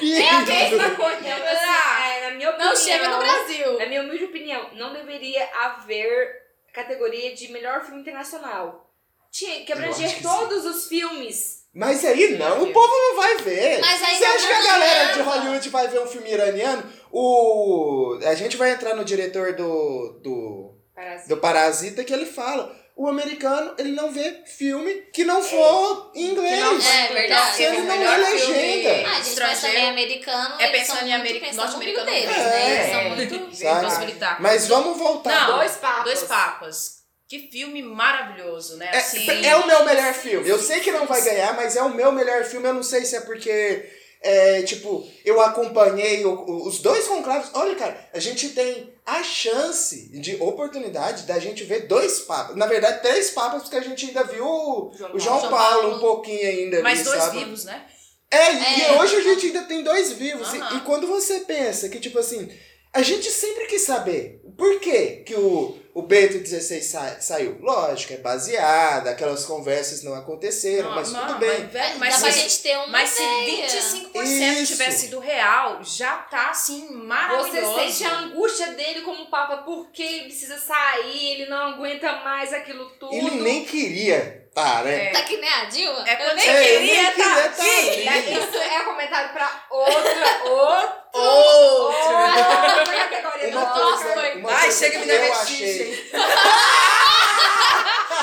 [0.00, 1.18] É a mesma coisa.
[1.20, 3.78] Então, assim, é, na minha opinião, Não chega no Brasil.
[3.78, 6.42] Na minha humilde opinião, não deveria haver
[6.72, 8.88] categoria de melhor filme internacional.
[9.30, 11.57] Tinha que abranger todos os filmes.
[11.78, 13.78] Mas aí não, o povo não vai ver.
[13.80, 15.20] Mas aí Você acha que a galera de.
[15.20, 16.82] Hollywood vai ver um filme iraniano?
[17.12, 18.18] O...
[18.26, 21.28] A gente vai entrar no diretor do, do, Parasita.
[21.28, 22.76] do Parasita que ele fala.
[22.96, 26.58] O americano, ele não vê filme que não for em inglês.
[26.58, 27.54] não- É verdade.
[27.56, 29.08] Se ele o não filme legenda.
[29.08, 30.54] Ah, gente, mas também americano.
[30.60, 32.50] É pensando em muito ameri- pensando no norte-americano umbigo deles, mesmo.
[32.50, 32.74] né?
[32.74, 32.90] Eles É.
[32.90, 33.56] são muito.
[33.56, 34.42] Sabe?
[34.42, 35.46] Mas vamos voltar.
[35.48, 36.04] Não, Dois papas.
[36.04, 36.97] Dois papas.
[37.28, 38.88] Que filme maravilhoso, né?
[38.92, 40.48] É, Assim, é o meu melhor filme.
[40.48, 42.66] Eu sei que não vai ganhar, mas é o meu melhor filme.
[42.66, 43.84] Eu não sei se é porque,
[44.22, 47.50] é, tipo, eu acompanhei o- o- os dois conclaves.
[47.52, 52.56] Olha, cara, a gente tem a chance de oportunidade da gente ver dois papas.
[52.56, 55.96] Na verdade, três papas, porque a gente ainda viu o João o João, Paulo, Paulo.
[55.96, 56.80] um pouquinho ainda.
[56.82, 57.38] Mas ali, dois sabe?
[57.40, 57.84] vivos, né?
[58.30, 58.92] É, e É.
[59.00, 60.52] hoje a gente ainda tem dois vivos.
[60.54, 60.76] E-.
[60.76, 62.50] E, quando você pensa que, tipo assim,
[62.92, 67.58] a gente sempre quis saber por que, que o, o Bento 16 sa- saiu.
[67.60, 71.48] Lógico, é baseado, aquelas conversas não aconteceram, Não, mas não, tudo bem.
[71.60, 73.66] Mas, velho, mas se- gente ter uma Mas se ideia.
[73.68, 74.72] 25% Isso.
[74.72, 77.74] tivesse sido real, já tá assim Você maravilhoso.
[77.78, 82.90] sente a angústia dele como papa, porque ele precisa sair, ele não aguenta mais aquilo
[82.98, 83.12] tudo.
[83.14, 85.10] Ele nem queria tá, né?
[85.10, 86.04] Tá que nem a Dilma?
[86.08, 88.08] É Eu quando nem É, eu queria nem tá tá aqui.
[88.08, 92.14] É, Isso é comentário pra outra, outro, Outro.
[92.16, 94.36] outra categoria Uma do coisa, Oscar.
[94.36, 96.10] uma Ai, coisa chega me achei.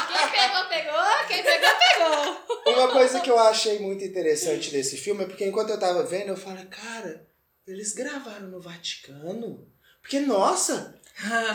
[0.07, 1.03] Quem pegou, pegou.
[1.27, 2.73] Quem pegou, pegou.
[2.73, 6.29] Uma coisa que eu achei muito interessante desse filme é porque enquanto eu tava vendo,
[6.29, 7.25] eu falei, cara,
[7.67, 9.65] eles gravaram no Vaticano?
[10.01, 10.99] Porque, nossa,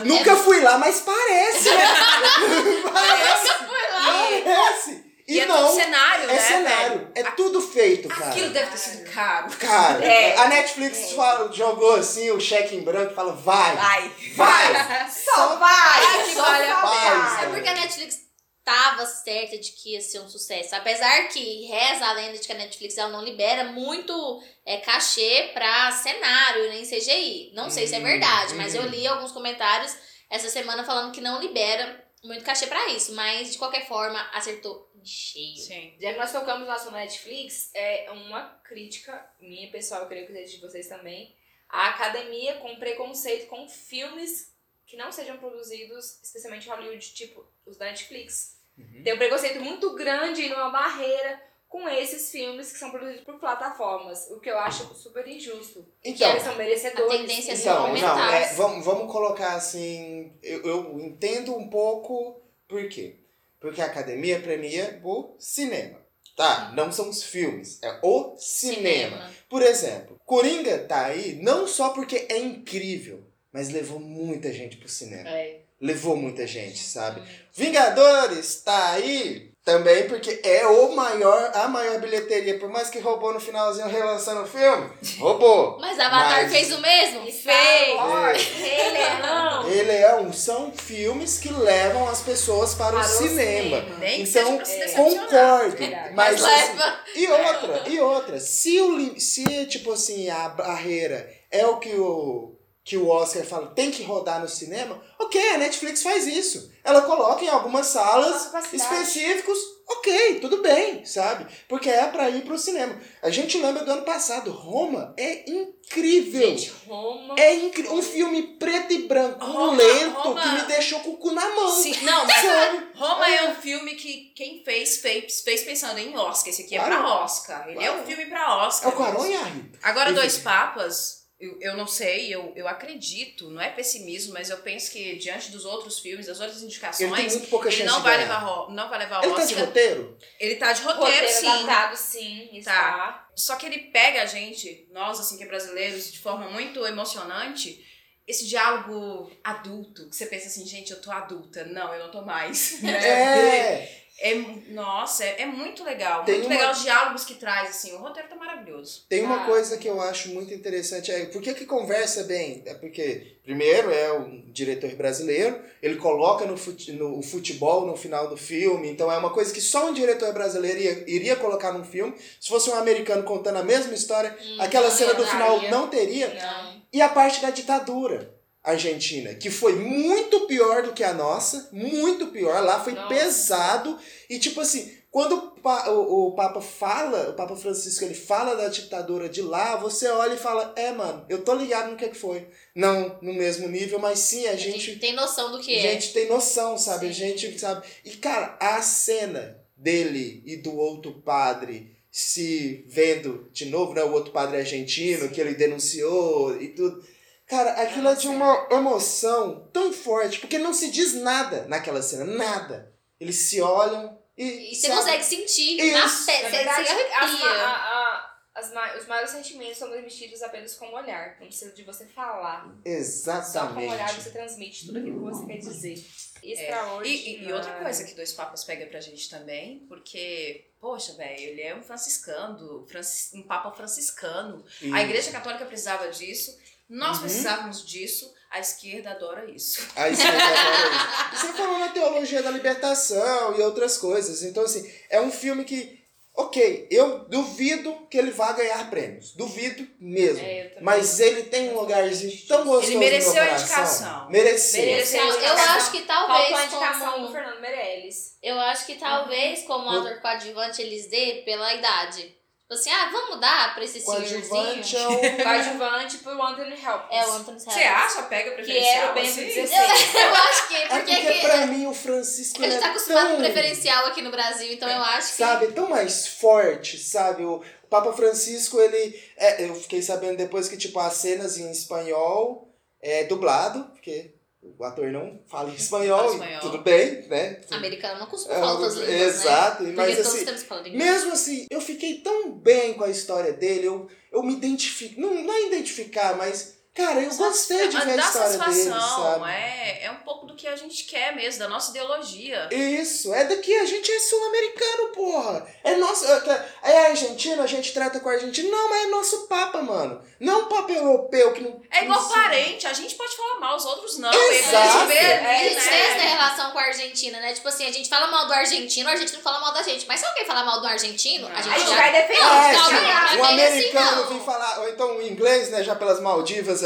[0.03, 1.87] nunca fui lá, mas parece, né?
[2.91, 3.47] parece.
[3.47, 4.01] Nunca fui lá.
[4.43, 5.11] Parece.
[5.31, 7.11] E, E é não, tudo cenário, é né, cenário.
[7.15, 8.31] É tudo feito, cara.
[8.31, 9.49] Aquilo deve ter sido caro.
[9.57, 10.37] Cara, É.
[10.37, 14.11] a Netflix fala- jogou assim o cheque em branco e fala, vai, Vai.
[14.35, 15.09] vai.
[15.09, 17.41] Só vai, que só vale a pena.
[17.43, 18.17] É porque a Netflix
[18.63, 20.75] tava certa de que ia ser um sucesso.
[20.75, 25.49] Apesar que reza a lenda de que a Netflix ela não libera muito é, cachê
[25.53, 27.51] pra cenário, nem CGI.
[27.55, 28.81] Não sei se é Hum, verdade, mas uhum.
[28.83, 29.95] eu li alguns comentários
[30.29, 33.13] essa semana falando que não libera muito cachê pra isso.
[33.15, 35.57] Mas, de qualquer forma, acertou cheio.
[35.57, 35.93] Sim.
[35.99, 40.33] Já que nós tocamos no assunto Netflix, é uma crítica minha, pessoal, eu creio que
[40.33, 41.35] seja de vocês também.
[41.69, 44.53] A academia com preconceito com filmes
[44.85, 48.59] que não sejam produzidos, especialmente Hollywood, tipo os da Netflix.
[49.03, 51.41] Tem um preconceito muito grande e uma barreira
[51.71, 55.87] com esses filmes que são produzidos por plataformas, o que eu acho super injusto.
[56.01, 57.13] que Então, eles são merecedores.
[57.13, 60.37] a tendência é Então, não, é, vamos, vamos colocar assim.
[60.43, 63.20] Eu, eu entendo um pouco por quê.
[63.61, 66.01] Porque a academia premia o cinema.
[66.35, 66.73] Tá?
[66.75, 69.29] Não são os filmes, é o cinema.
[69.47, 74.89] Por exemplo, Coringa tá aí não só porque é incrível, mas levou muita gente pro
[74.89, 75.29] cinema.
[75.29, 75.61] É.
[75.79, 77.21] Levou muita gente, sabe?
[77.53, 82.57] Vingadores tá aí também porque é o maior, a maior bilheteria.
[82.59, 84.89] Por mais que roubou no finalzinho relançando o filme,
[85.19, 85.77] roubou.
[85.79, 87.21] Mas Avatar Mas- fez o mesmo?
[87.31, 88.43] Fez!
[88.57, 89.63] Rei Leão.
[89.63, 93.77] Rei Leão são filmes que levam as pessoas para, Para o o cinema.
[93.81, 93.97] cinema.
[93.99, 94.95] Nem Então, decepcionar.
[95.19, 95.77] concordo.
[95.77, 96.13] Verdade.
[96.15, 96.99] Mas, Mas assim, leva.
[97.15, 98.39] e outra, e outra.
[98.39, 102.57] Se, o, se tipo assim, a barreira é o que o,
[102.91, 106.69] que o Oscar fala, tem que rodar no cinema, ok, a Netflix faz isso.
[106.83, 109.57] Ela coloca em algumas salas específicos,
[109.87, 110.39] ok.
[110.41, 111.47] tudo bem, sabe?
[111.69, 112.93] Porque é pra ir pro cinema.
[113.21, 116.41] A gente lembra do ano passado, Roma é incrível.
[116.49, 117.35] Gente, Roma.
[117.37, 117.93] É incrível.
[117.93, 121.49] Um filme preto e branco, Roma- lento, Roma- que me deixou com o cu na
[121.55, 121.69] mão.
[121.69, 122.87] Sim, não, mas Sabe?
[122.95, 126.49] Roma é um filme que quem fez, fez, fez pensando em Oscar.
[126.49, 126.97] Esse aqui é Claro.
[126.97, 127.69] pra Oscar.
[127.69, 128.01] Ele é Claro.
[128.01, 128.91] um filme pra Oscar.
[128.91, 129.79] É o Quaron e a Rita.
[129.81, 130.11] Agora.
[130.11, 134.91] Dois Papas, eu, eu não sei, eu, eu acredito, não é pessimismo, mas eu penso
[134.91, 138.03] que diante dos outros filmes, das outras indicações, Ele tem muito pouca ele não de
[138.03, 139.47] vai, levar, não vai levar Ele tá Oscar.
[139.47, 140.17] de roteiro?
[140.39, 141.47] Ele tá de roteiro, Roteiro sim.
[141.47, 142.71] adaptado, sim, está.
[142.71, 143.29] Tá.
[143.35, 147.83] Só que ele pega a gente, nós, assim, que é brasileiros, de forma muito emocionante,
[148.27, 151.65] esse diálogo adulto, que você pensa assim, gente, eu tô adulta.
[151.65, 152.81] Não, eu não tô mais.
[152.81, 152.91] né?
[152.91, 153.97] É.
[154.21, 154.35] É,
[154.69, 156.23] nossa, é, é muito legal.
[156.23, 157.91] Tem muito uma- legal os diálogos que traz, assim.
[157.93, 159.05] O roteiro tá maravilhoso.
[159.09, 159.45] Tem uma Ah.
[159.45, 161.11] coisa que eu acho muito interessante.
[161.11, 162.61] É, por que, que conversa bem?
[162.65, 167.95] É porque, primeiro, é um diretor brasileiro, ele coloca no, fute, no o futebol no
[167.97, 171.71] final do filme, então é uma coisa que só um diretor brasileiro ia- iria colocar
[171.71, 172.13] num filme.
[172.39, 176.27] Se fosse um americano contando a mesma história, aquela não cena do final não teria.
[176.33, 176.81] Não.
[176.93, 182.27] E a parte da ditadura argentina, que foi muito pior do que a nossa, muito
[182.27, 183.07] pior, lá foi Nossa.
[183.07, 183.97] pesado,
[184.29, 189.27] e tipo assim, quando o, o- Papa fala, o Papa Francisco, ele fala da ditadura
[189.27, 192.47] de lá, você olha e fala, é mano, eu tô ligado no que que foi.
[192.73, 195.79] Não no mesmo nível, mas sim, a A gente gente tem noção do que a
[195.79, 195.91] é.
[195.93, 197.07] gente tem noção, sabe?
[197.09, 197.85] A gente sabe.
[198.05, 204.03] E, cara, a cena dele e do outro padre se vendo de novo, né?
[204.03, 207.03] O outro padre argentino que ele denunciou e tudo.
[207.51, 212.23] Cara, aquilo é de uma emoção tão forte, porque não se diz nada naquela cena,
[212.23, 212.93] nada.
[213.19, 214.71] Eles se olham e.
[214.71, 216.25] E você consegue sentir na Isso.
[216.25, 217.45] pele, Na você, verdade, você as, arrepia.
[217.49, 221.35] ma- a- a- as ma- os maiores sentimentos são transmitidos apenas com o olhar.
[221.41, 222.63] Não precisa de você falar.
[222.63, 223.91] Só com o Exatamente.
[223.93, 226.05] olhar você transmite tudo aquilo que você quer dizer.
[226.43, 226.51] É.
[226.53, 227.05] Extraordinário.
[227.05, 231.37] E, e- e outra coisa que Dois Papas pega pra gente também, porque, poxa, velho,
[231.39, 234.65] ele é um franciscano, francis- um papa franciscano.
[234.81, 236.57] E- A Igreja Católica precisava disso,
[236.91, 237.23] nós Uhum.
[237.23, 239.81] precisávamos disso, a esquerda adora isso.
[239.95, 240.89] A esquerda adora
[241.33, 241.45] isso.
[241.47, 244.43] Você falou na teologia da libertação e outras coisas.
[244.43, 245.99] Então, assim, é um filme que,
[246.35, 249.31] ok, eu duvido que ele vá ganhar prêmios.
[249.33, 250.43] Duvido mesmo.
[250.45, 250.75] É.
[250.81, 254.29] Mas ele tem um lugarzinho tão gostoso Ele mereceu no meu a indicação.
[254.29, 254.85] Mereceu.
[254.85, 258.37] Mereceu Eu acho que talvez Faltou a indicação como- do Fernando Meirelles.
[258.43, 262.35] Eu acho que talvez, como ator coadjuvante, eles dê pela idade.
[262.73, 265.25] Assim, ah, vamos dar pra esse Coadjuvante senhorzinho.
[265.25, 265.43] é o...
[265.43, 267.19] Coadjuvante pro Anthony Hopkins.
[267.21, 267.85] É o Anthony Você Hopkins.
[267.85, 268.23] acha?
[268.23, 269.45] Pega Que era preferencial o Bento assim?
[269.45, 270.13] 16.
[270.15, 272.87] Eu, eu acho que, É porque, porque que- pra mim o Francisco ele é tá
[272.91, 273.35] acostumado tão...
[273.35, 275.37] com preferencial aqui no Brasil, então eu acho que.
[275.37, 277.43] Sabe, tão mais forte, sabe?
[277.43, 279.21] O Papa Francisco, ele.
[279.37, 284.83] É, eu fiquei sabendo depois que, tipo, as cenas em espanhol é dublado, porque o
[284.83, 286.59] ator não fala em espanhol, Fala espanhol.
[286.61, 287.61] tudo bem, né?
[287.71, 289.93] Americano não costuma É, falar outras línguas, exato, né?
[289.95, 290.45] mas assim.
[290.91, 295.19] Mesmo assim, eu fiquei tão bem com a história dele, eu, eu me identifico.
[295.19, 296.80] Não, não é identificar, mas.
[296.93, 299.51] Cara, eu gostei de ver a dá história dele, satisfação, sabe?
[299.51, 302.67] é, é um pouco do que a gente quer mesmo, da nossa ideologia.
[302.69, 305.65] Isso, é daqui, a gente é sul-americano, porra.
[305.85, 306.25] É nosso.
[306.25, 308.69] É é argentino, a gente trata com a Argentina.
[308.69, 310.21] Não, mas é nosso Papa, mano.
[310.37, 311.81] Não um Papa europeu que não.
[311.89, 314.33] É igual não parente, a gente pode falar mal, os outros não.
[314.33, 314.75] Exato.
[314.75, 316.27] A gente vê A gente tem essa né?
[316.33, 317.53] relação com a Argentina, né?
[317.53, 320.05] Tipo assim, a gente fala mal do argentino, o argentino fala mal da gente.
[320.07, 321.95] Mas se alguém falar mal do argentino, a gente A gente já...
[321.95, 322.39] vai defender.
[322.41, 324.29] Não, É, não é bem assim, americano não.
[324.29, 326.49] vem falar, ou então um inglês, né, já pelas Maldivas não.
[326.49, 326.80] não, é, Não é assim, não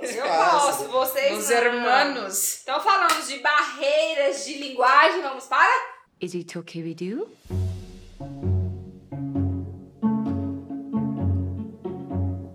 [0.00, 0.50] Meus Eu pais.
[0.52, 1.56] posso, vocês Os não.
[1.56, 2.60] hermanos.
[2.62, 5.72] Então falamos de barreiras de linguagem, vamos para?
[6.20, 7.28] Is it okay with you?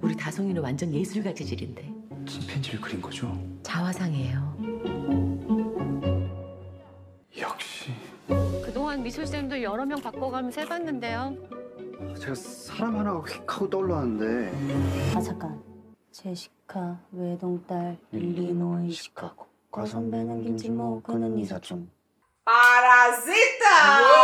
[0.01, 1.87] 우리 다송이는 완전 예술가 재질인데
[2.27, 3.37] 침팬지를 그린 거죠?
[3.63, 4.51] 자화상이에요.
[7.39, 7.74] 역시
[8.95, 11.35] 그동안 미술쌤도 여러 명 바꿔가면서 해봤는데요.
[12.17, 15.61] 제가 사람 하나가 휙 하고 떠올랐는데 아 잠깐
[16.09, 21.91] 제시카 외동딸 일리노이 시카고 과선배는 김치모 그는 이사촌
[22.45, 23.67] Parasita!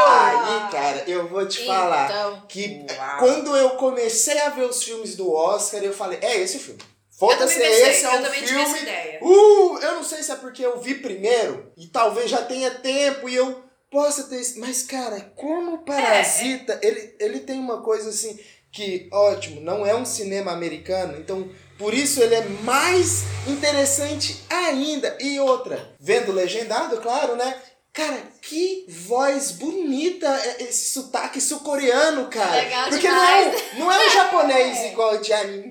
[0.07, 3.19] Aí, cara, eu vou te falar Então, que Uau.
[3.19, 6.79] quando eu comecei a ver os filmes do Oscar, eu falei, é esse o filme.
[7.11, 8.89] Foda-se, também pensei, esse é eu o também tive essa filme.
[8.89, 9.19] ideia.
[9.21, 13.27] Uh, eu não sei se é porque eu vi primeiro e talvez já tenha tempo
[13.27, 14.42] e eu possa ter.
[14.56, 18.36] Mas, cara, como Parasita, ele, ele tem uma coisa assim
[18.72, 25.16] que, ótimo, não é um cinema americano, então por isso ele é mais interessante ainda.
[25.20, 27.54] E outra, vendo legendado, claro, né?
[27.92, 32.52] Cara, que voz bonita é esse sotaque sul-coreano, cara.
[32.52, 33.62] Legal Porque demais.
[33.74, 35.70] não, não é um japonês igual de anime.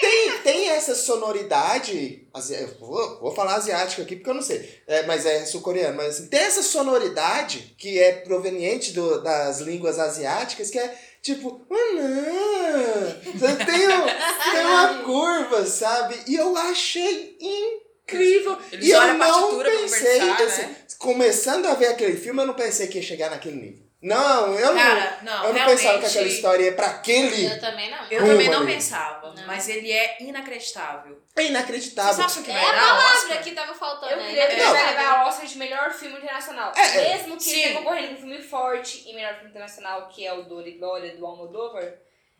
[0.00, 2.26] Tem, tem essa sonoridade.
[2.78, 4.82] Vou, vou falar asiática aqui porque eu não sei.
[4.86, 5.96] É, mas é sul-coreano.
[5.96, 11.66] Mas assim, tem essa sonoridade que é proveniente do- das línguas asiáticas que é tipo.
[11.70, 13.20] "Anã".
[13.64, 16.14] Tem, um- tem uma curva, sabe?
[16.26, 18.58] E eu achei incrível.
[18.72, 19.18] Eles e eu não
[19.82, 20.20] pensei.
[20.46, 20.76] assim, né?
[20.98, 23.85] Começando a ver aquele filme, eu não pensei que ia chegar naquele nível.
[24.06, 25.32] Não, eu Cara, não.
[25.38, 27.46] não, eu não pensava que aquela história ia pra aquele.
[27.46, 28.06] Eu também não.
[28.08, 28.74] Eu também não ali.
[28.74, 31.20] pensava, mas ele é inacreditável.
[31.34, 32.14] É inacreditável.
[32.14, 33.42] Vocês acham que É vai a dar palavra Oscar?
[33.42, 34.12] que tava faltando.
[34.12, 34.30] Eu né?
[34.30, 34.72] creio que ele Não.
[34.72, 36.72] vai levar o Oscar de melhor filme internacional.
[36.76, 37.16] É, é.
[37.16, 37.50] Mesmo que Sim.
[37.50, 40.66] ele tenha concorrendo com um filme forte em melhor filme internacional, que é o Dor
[40.68, 41.94] e Glória, do Almodóvar,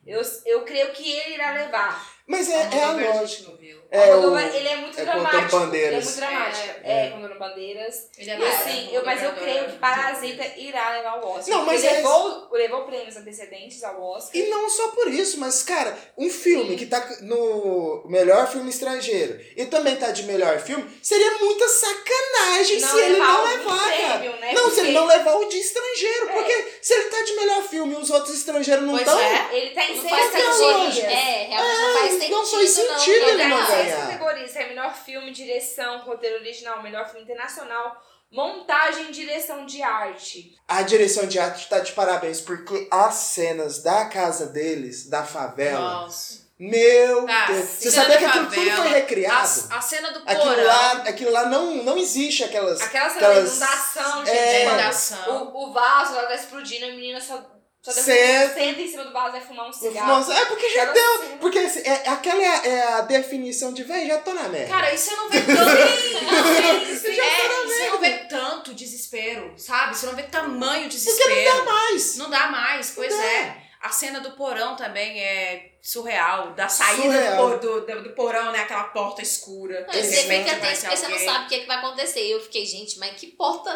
[0.06, 2.15] eu, eu creio que ele irá levar.
[2.26, 3.26] Mas é, é a lógica.
[3.26, 3.76] gente não viu.
[3.88, 5.56] É, o, ele é muito é dramático.
[5.72, 6.68] Ele é muito dramático.
[6.82, 7.10] É, É, é.
[7.10, 8.08] com Antônio Bandeiras.
[8.18, 11.56] Ele é E assim, eu, mas eu creio que Parasita irá levar o Oscar.
[11.56, 14.34] Não, mas ele é- levou, levou prêmios antecedentes ao Oscar.
[14.34, 19.40] E não só por isso, mas, cara, um filme que tá no melhor filme estrangeiro
[19.56, 24.18] e também tá de melhor filme, seria muita sacanagem Não se ele não levar, cara.
[24.18, 24.52] prêmio, né?
[24.52, 26.28] Não, se Porque- ele não levar o de estrangeiro.
[26.28, 26.32] É.
[26.32, 29.18] Porque se ele tá de melhor filme e os outros estrangeiros não estão.
[29.18, 29.48] é.
[29.52, 30.94] Ele tá em Não seis faz categorias.
[30.94, 31.10] sentido.
[31.10, 32.30] É, realmente não faz sentido.
[32.36, 34.00] não faz sentido não, ele não seis ganhar.
[34.06, 34.56] categorias.
[34.56, 37.96] É melhor filme, direção, roteiro original, melhor filme internacional,
[38.30, 40.54] montagem e direção de arte.
[40.68, 45.78] A direção de arte tá de parabéns, porque as cenas da casa deles, da favela.
[46.02, 46.44] Nossa.
[46.58, 47.66] Meu Tá, Deus.
[47.68, 49.66] Você sabia que aquilo tudo foi recriado?
[49.70, 50.64] A, a cena do Aquilo porão.
[50.64, 52.80] lá, aquilo lá não, não existe aquelas.
[52.80, 54.36] Aquela cena aquelas, da inundação, gente.
[54.38, 54.64] É.
[54.66, 55.52] Inundação.
[55.52, 57.44] O, o vaso lá tá explodindo, a menina só,
[57.92, 58.60] só Senta.
[58.60, 60.08] em cima do vaso e vai fumar um cigarro.
[60.08, 61.18] Nossa, é porque já deu.
[61.18, 61.36] cena.
[61.36, 64.74] Porque assim, é, aquela é a, é a definição de velho, já tô na merda.
[64.74, 65.56] Cara, e você não vê tanto.
[66.96, 69.96] Você já tá na é, e você não vê tanto desespero, sabe?
[69.96, 71.56] Você não vê tamanho porque desespero.
[71.56, 72.16] não dá mais.
[72.16, 73.62] Não dá mais, pois Não é.
[73.80, 76.54] A cena do porão também é surreal.
[76.54, 77.58] Da saída Surreal.
[77.58, 78.60] do, do, do porão, né?
[78.60, 79.86] Aquela porta escura.
[79.86, 82.26] Não, você fica tenso porque você não sabe o que, é que vai acontecer.
[82.26, 83.70] E eu fiquei, gente, mas que porta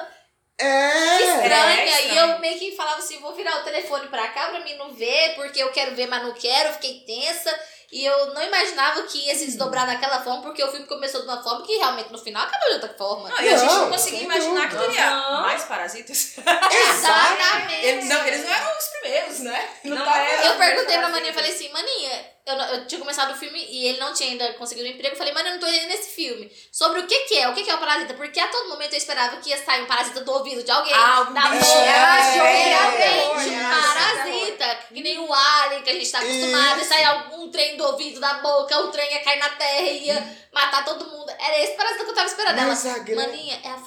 [0.61, 1.17] É.
[1.19, 1.81] que estranha.
[1.81, 2.33] É, e estranho.
[2.33, 5.35] eu meio que falava assim, vou virar o telefone pra cá pra mim não ver,
[5.35, 6.69] porque eu quero ver, mas não quero.
[6.69, 7.59] Eu fiquei tensa.
[7.93, 11.27] E eu não imaginava que ia se desdobrar daquela forma, porque o filme começou de
[11.27, 13.29] uma forma que realmente no final acabou de outra forma.
[13.29, 15.43] Não, e a gente não Não, conseguia imaginar que teria Não.
[15.43, 16.37] mais parasitas.
[16.39, 17.85] Exatamente.
[17.87, 19.69] Eles não, eles não eram os primeiros, né?
[19.85, 20.47] Não tava- era.
[20.47, 23.99] Eu perguntei pra Maninha, falei assim, Maninha, eu, eu tinha começado o filme e ele
[23.99, 25.15] não tinha ainda conseguido um emprego.
[25.15, 26.51] Eu falei, Maninha, eu não tô entendendo nesse filme.
[26.73, 28.15] Sobre o que que é, o que que é o parasita?
[28.15, 30.93] Porque a todo momento eu esperava que ia sair um parasita do ouvido de alguém,
[30.95, 34.79] Ah, da boca, É, realmente, é, um parasita.
[34.93, 38.35] Que nem o alien que a gente tá acostumado, sair algum trem do ouvido, da
[38.35, 41.31] boca, o trem ia cair na terra e ia matar todo mundo.
[41.39, 42.57] Era esse parasita que eu tava esperando.
[42.57, 43.79] Mas Ela, a Maninha, é a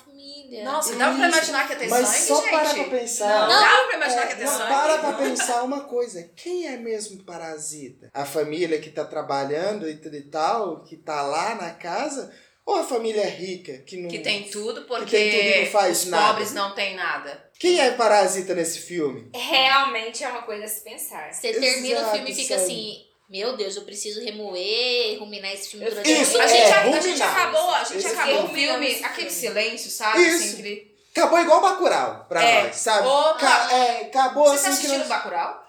[0.53, 0.63] família.
[0.71, 2.49] Nossa, dava pra imaginar que ia ter Mas sangue, só gente?
[2.51, 3.47] para pra pensar.
[3.49, 4.69] Não, dava pra imaginar É, que ia ter não, sangue.
[4.69, 6.30] para pra pensar uma coisa.
[6.35, 8.09] Quem é mesmo parasita?
[8.13, 12.34] A família que tá trabalhando e tudo e tal, que tá lá na casa?
[12.65, 14.09] Ou a família rica que não.
[14.09, 16.27] Que tem tudo, porque tem tudo e não faz os nada.
[16.30, 17.49] pobres não têm nada.
[17.59, 19.30] Quem é parasita nesse filme?
[19.35, 21.34] Realmente é uma coisa a se pensar.
[21.34, 22.63] Você termina o Exato, filme e fica sabe?
[22.71, 22.95] assim,
[23.34, 26.81] meu Deus, eu preciso remoer, ruminar esse filme durante Isso, A a gente, é, a,
[26.97, 28.99] a gente acabou, a gente Esse acabou o filme.
[29.03, 30.22] aquele silêncio, sabe?
[30.22, 30.43] Isso.
[30.43, 32.64] Assim, aquele- Acabou igual Bacurau pra É.
[32.64, 33.07] nós, sabe?
[33.07, 33.34] Opa.
[33.39, 35.07] Ca- é, acabou Vocês assim que assistiram nós...
[35.07, 35.64] Bacurau?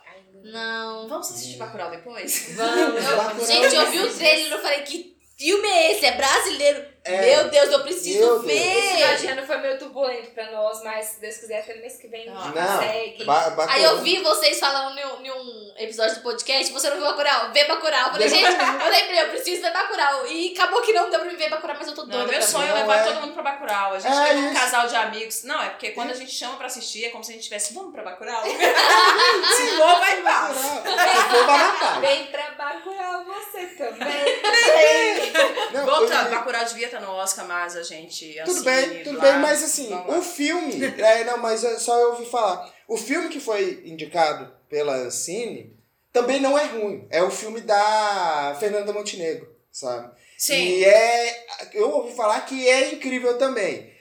[0.44, 1.08] Não.
[1.08, 2.50] Vamos assistir Bacurau depois?
[2.54, 6.04] Bacurau Gente, eu vi o trailer e eu falei, que filme é esse?
[6.06, 6.84] É brasileiro?
[7.06, 7.20] É.
[7.36, 8.60] Meu Deus, eu preciso Meu Deus.
[8.60, 9.32] Esse final de ver.
[9.32, 12.32] ano foi meio turbulento pra nós, mas se Deus quiser, até mês que vem a
[12.32, 13.24] gente Não, consegue.
[13.24, 13.66] Ba-.
[13.68, 17.52] Aí eu vi vocês falando em um, episódio do podcast, você não viu Bacurau?
[17.52, 18.06] Vê Bacurau.
[18.06, 20.26] Eu falei, gente, eu lembrei, eu preciso ver Bacurau.
[20.26, 22.40] E acabou que não deu pra me ver Bacurau, mas eu tô doida Não, meu
[22.40, 23.02] sonho é levar é.
[23.04, 23.92] todo mundo pra Bacurau.
[23.92, 24.60] A gente É tem um isso.
[24.60, 25.44] casal de amigos.
[25.44, 27.74] Não, é porque quando a gente chama pra assistir, é como se a gente tivesse,
[27.74, 28.42] vamos pra Bacurau?
[29.56, 30.56] Se for, vai em paz.
[30.56, 30.82] Bacurau.
[30.84, 31.98] Se for, vai paz.
[32.00, 34.40] Vem pra Bacurau você também.
[35.84, 39.40] Volta, Bacurau devia estar no Oscar, mas a gente Tudo assim, bem, tudo lá, bem,
[39.40, 40.74] mas assim, o filme.
[40.98, 42.72] É, não, mas é só eu ouvi falar.
[42.88, 45.74] O filme que foi indicado pela Cine
[46.12, 47.06] também não é ruim.
[47.10, 50.12] É o filme da Fernanda Montenegro, sabe?
[50.38, 50.54] Sim.
[50.54, 51.46] E é.
[51.72, 53.93] Eu ouvi falar que é incrível também.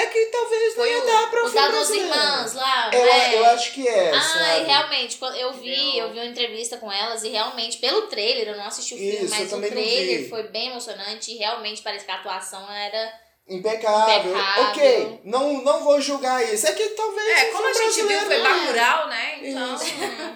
[0.00, 1.94] É que talvez não ia o, dar pra o brasileiro.
[2.14, 3.34] irmãs lá, Eu, né?
[3.36, 4.64] eu acho que é, Ai, sabe?
[4.66, 8.66] realmente, eu vi, eu vi uma entrevista com elas e realmente, pelo trailer, eu não
[8.66, 11.82] assisti o filme, Isso, eu mas o também não trailer foi bem emocionante e realmente
[11.82, 13.12] parece que a atuação era.
[13.48, 14.30] Impecável.
[14.30, 14.64] Impecável.
[14.68, 16.66] Ok, não, não vou julgar isso.
[16.66, 17.26] É que talvez.
[17.28, 19.38] É, o como a gente viu, foi brasileiro- Bacurau, né?
[19.42, 19.94] Então, Isso.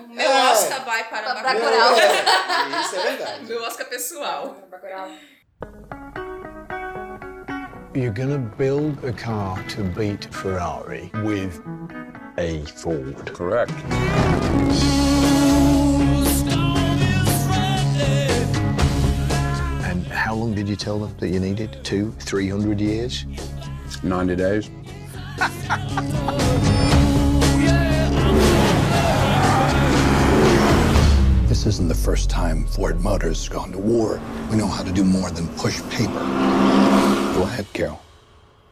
[0.08, 0.50] meu É.
[0.50, 1.54] Oscar vai para Bacurau.
[1.60, 1.94] Bacurau.
[2.00, 3.44] É, isso é verdade.
[3.44, 4.56] Meu Oscar pessoal.
[4.70, 5.08] Bacurau.
[7.94, 11.60] You're going to build a car to beat Ferrari with
[12.38, 13.34] a Ford.
[13.34, 13.70] Correct.
[19.84, 21.84] And how long did you tell them that you needed?
[21.84, 23.26] Two, three hundred years?
[24.02, 24.70] 90 days.
[31.62, 34.20] This isn't the first time Ford Motors has gone to war.
[34.50, 36.18] We know how to do more than push paper.
[37.36, 38.00] Go ahead, Carol.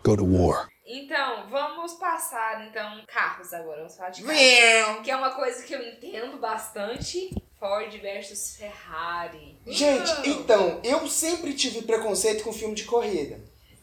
[0.03, 0.69] Go to war.
[0.85, 3.77] Então, vamos passar, então, carros agora.
[3.77, 5.05] Vamos falar de carros.
[5.05, 7.31] Que é uma coisa que eu entendo bastante.
[7.61, 9.57] Ford versus Ferrari.
[9.69, 13.39] Gente, então, eu sempre tive preconceito com filme de corrida.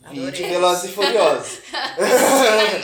[0.10, 0.32] Adorei.
[0.32, 1.60] Vídeo Velozes e Furiosos.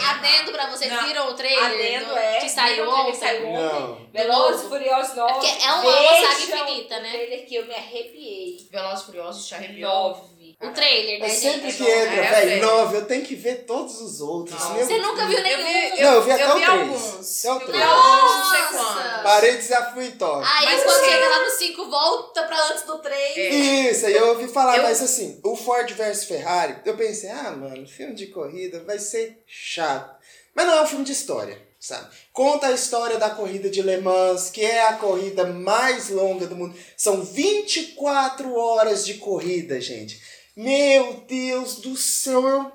[0.09, 1.63] Adendo pra vocês, Não, viram o trailer?
[1.63, 2.39] Adendo do- é.
[2.39, 3.13] Que saiu ontem?
[3.13, 4.09] saiu ontem?
[4.13, 4.69] Velozes e.
[4.69, 5.33] Furiosos 9.
[5.33, 7.09] porque é uma saga infinita, né?
[7.09, 8.67] O trailer que eu me arrepiei.
[8.71, 10.09] Velozes e Furiosos te arrepiou.
[10.09, 10.32] 9.
[10.63, 11.77] O trailer, né, É sempre gente?
[11.83, 14.57] que entra, É, velho, nove, eu tenho que ver todos os outros.
[14.69, 15.57] Meu Você nunca viu Eu nenhum?
[15.95, 16.69] vi, Não, eu vi até eu o vi três.
[16.79, 17.45] alguns.
[17.45, 17.83] Até o Eu vi três.
[17.83, 19.23] alguns, não sei.
[19.23, 20.45] Parei desafio em top.
[20.45, 23.53] Aí Mas quando chega lá no 5, volta pra antes do 3.
[23.95, 27.51] Isso, aí eu ouvi falar, Eu- mas assim, o Ford versus Ferrari, eu pensei, ah,
[27.51, 30.13] mano, filme de corrida vai ser chato.
[30.55, 32.07] Mas não é um filme de história, sabe?
[32.31, 36.55] Conta a história da corrida de Le Mans, que é a corrida mais longa do
[36.55, 36.75] mundo.
[36.95, 40.21] São 24 horas de corrida, gente.
[40.55, 42.71] Meu Deus do céu, eu...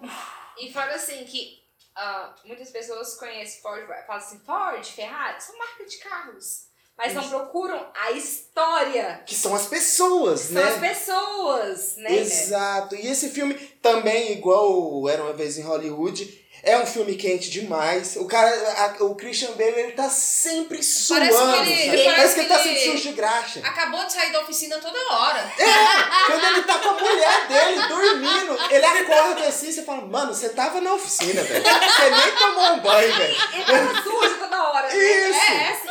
[0.59, 1.63] E fala assim que
[1.95, 6.69] ah, muitas pessoas conhecem Ford, falam assim, Ford, Ferrari, são marcas de carros.
[6.97, 9.23] Mas não procuram a história.
[9.25, 10.63] Que são as pessoas, São né?
[10.65, 12.17] as pessoas, né?
[12.17, 12.97] Exato.
[12.97, 16.25] E esse filme também, igual Era Uma Vez em Hollywood,
[16.73, 18.17] é um filme quente demais.
[18.17, 21.27] O cara, a- o Christian Bale, ele tá sempre suando.
[21.31, 23.61] Parece que ele- parece Parece que ele tá sempre sujo de graxa.
[23.65, 25.53] Acabou de sair da oficina toda hora.
[25.59, 30.35] É, quando ele tá com a mulher dele dormindo, ele acorda assim, você fala, mano,
[30.35, 31.63] você tava na oficina, velho.
[31.65, 33.37] Você nem tomou um banho, velho.
[33.55, 34.95] Ele tava sujo toda hora, né?
[34.97, 35.39] Isso.
[35.53, 35.89] É, assim,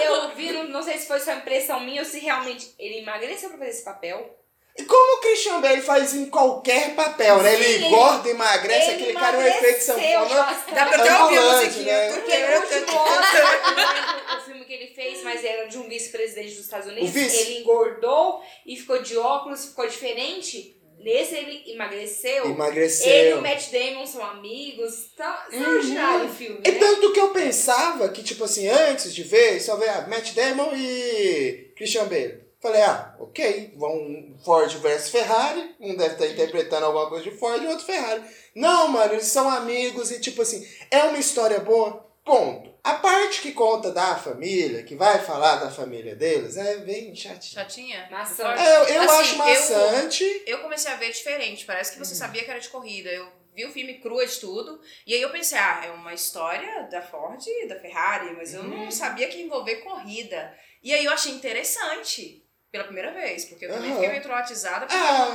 [0.24, 3.48] eu vi, não, não sei se foi só impressão minha ou se realmente ele emagreceu
[3.48, 4.36] pra fazer esse papel.
[4.80, 7.54] E como o Christian Bale faz em qualquer papel, né?
[7.54, 10.56] Ele Sim, engorda, emagrece, ele aquele cara é um efeito sanfona.
[10.74, 11.92] Dá pra até ouvir a musiquinha.
[11.92, 12.12] né?
[12.12, 16.54] Porque Oscar, eu não lembro o filme que ele fez, mas era de um vice-presidente
[16.54, 17.10] dos Estados Unidos.
[17.10, 17.36] O vice?
[17.36, 20.76] Ele engordou e ficou de óculos, ficou diferente.
[20.98, 22.44] Nesse ele emagreceu.
[22.44, 23.10] Emagreceu.
[23.10, 25.10] Ele e o Matt Damon são amigos.
[25.16, 26.78] Tá extraordinário o filme, E né?
[26.78, 30.72] tanto que eu pensava que, tipo assim, antes de ver, só ver ah, Matt Damon
[30.76, 32.49] e Christian Bale.
[32.60, 37.62] Falei, ah, ok, vão Ford versus Ferrari, um deve estar interpretando alguma coisa de Ford
[37.62, 38.22] e o outro Ferrari.
[38.54, 42.68] Não, mano, eles são amigos e, tipo assim, é uma história boa, ponto.
[42.84, 47.52] A parte que conta da família, que vai falar da família deles, é bem chatinho.
[47.54, 48.08] Chatinha?
[48.10, 48.60] Maçante.
[48.62, 50.24] É, eu, eu Assim, acho maçante.
[50.46, 51.64] Eu, eu comecei a ver diferente.
[51.64, 53.10] Parece que você sabia que era de corrida.
[53.10, 54.80] Eu vi o filme crua de tudo.
[55.06, 58.62] E aí eu pensei, ah, é uma história da Ford e da Ferrari, mas eu
[58.62, 58.84] Uhum.
[58.84, 60.54] não sabia que ia envolver corrida.
[60.82, 63.94] E aí eu achei interessante pela primeira vez, porque eu também Aham.
[63.96, 65.28] fiquei meio traumatizada porque Ah.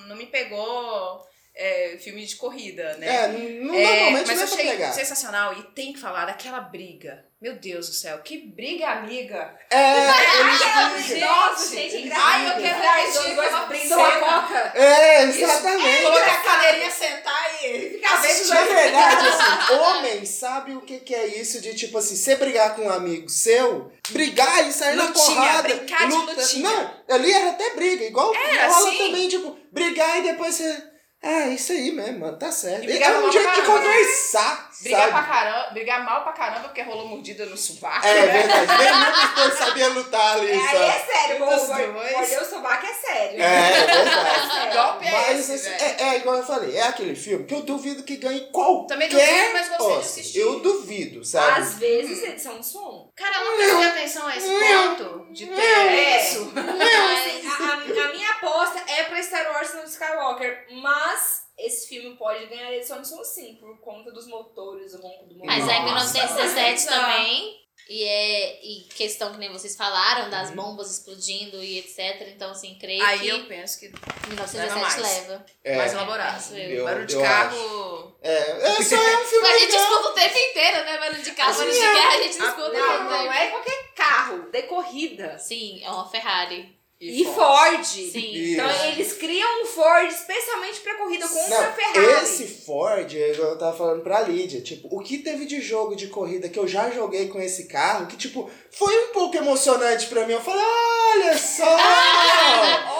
[0.00, 3.06] não, não me pegou é, filme de corrida, né?
[3.06, 4.92] É, n- É, normalmente mas não é eu pra achei pegar.
[4.92, 5.52] sensacional.
[5.58, 7.24] E tem que falar daquela briga.
[7.40, 9.52] Meu Deus do céu, que briga amiga.
[9.68, 9.98] É,
[10.40, 10.90] eles brigam.
[10.92, 11.26] briga.
[11.26, 12.24] Nossa, gente, engraçado.
[12.28, 14.20] Ai, eu quero Ai, repetir os dois aquela brindam a cena.
[14.42, 14.72] coca.
[14.78, 16.02] É, exatamente.
[16.02, 18.54] Colocar a cadeirinha, sentar e ficar assistindo.
[18.54, 22.76] Na verdade, assim, homem sabe o que, que é isso de, tipo assim, você brigar
[22.76, 25.62] com um amigo seu, brigar e sair na Lutinha, porrada.
[25.62, 26.70] brincar de lutinha.
[26.70, 28.98] Não, ali era até briga, igual Era, rola sim.
[28.98, 30.91] também, tipo, brigar e depois você...
[31.24, 32.84] Ah, isso aí mesmo, mano, tá certo.
[32.84, 33.66] E É um mal jeito de né?
[33.66, 35.12] conversar, Brigar, sabe?
[35.12, 38.04] pra caramba, brigar mal pra caramba porque rolou mordida no sovaco.
[38.04, 38.32] É né?
[38.42, 40.84] verdade, dos dois sabia lutar ali, É, aí sabe?
[40.84, 43.40] é sério, mordeu o sovaco é sério.
[43.40, 44.72] É, é verdade.
[44.76, 48.02] Golpe é esse, assim, é, é igual eu falei, é aquele filme que eu duvido
[48.02, 50.38] que ganhe qualquer Também duvido, mas gostei de assistir.
[50.40, 51.60] Eu duvido, sabe?
[51.60, 53.12] Às vezes edição de som.
[53.14, 56.20] Cara, eu não prestei atenção a esse ponto de ter É.
[56.20, 56.52] isso.
[56.52, 61.11] Mas a, a- a minha aposta é pra Star Wars no Skywalker, mas
[61.58, 65.34] esse filme pode ganhar edição de som sim, por conta dos motores, o ronco do
[65.34, 65.46] motor.
[65.46, 67.00] Mas é Nossa, 1917 nossa.
[67.00, 67.62] também.
[67.88, 72.28] E é e questão que nem vocês falaram, das bombas explodindo e etc.
[72.28, 73.88] Então, assim, creio Aí que eu penso que
[74.28, 75.02] 1917 mais.
[75.02, 75.46] leva.
[75.64, 75.76] É.
[75.76, 76.34] mais elaborado.
[76.34, 76.84] Penso eu.
[76.84, 78.16] Barulho de eu carro.
[78.22, 78.32] É,
[78.78, 80.98] é só é um filme A gente escuta o tempo inteiro, né?
[80.98, 81.92] Barulho de carro, Assim, barulho de é.
[81.92, 83.32] guerra, a gente não escuta o Não, não inteiro.
[83.32, 85.38] é qualquer carro, de corrida.
[85.38, 86.81] Sim, é uma Ferrari.
[87.04, 87.84] E Ford.
[87.84, 88.52] Sim.
[88.52, 92.22] Então eles criam um Ford especialmente pra corrida contra Não, a Ferrari.
[92.24, 96.06] esse Ford, é eu tava falando pra Lídia, tipo, o que teve de jogo de
[96.06, 100.24] corrida que eu já joguei com esse carro, que, tipo, foi um pouco emocionante pra
[100.26, 100.34] mim.
[100.34, 101.64] Eu falei, olha só!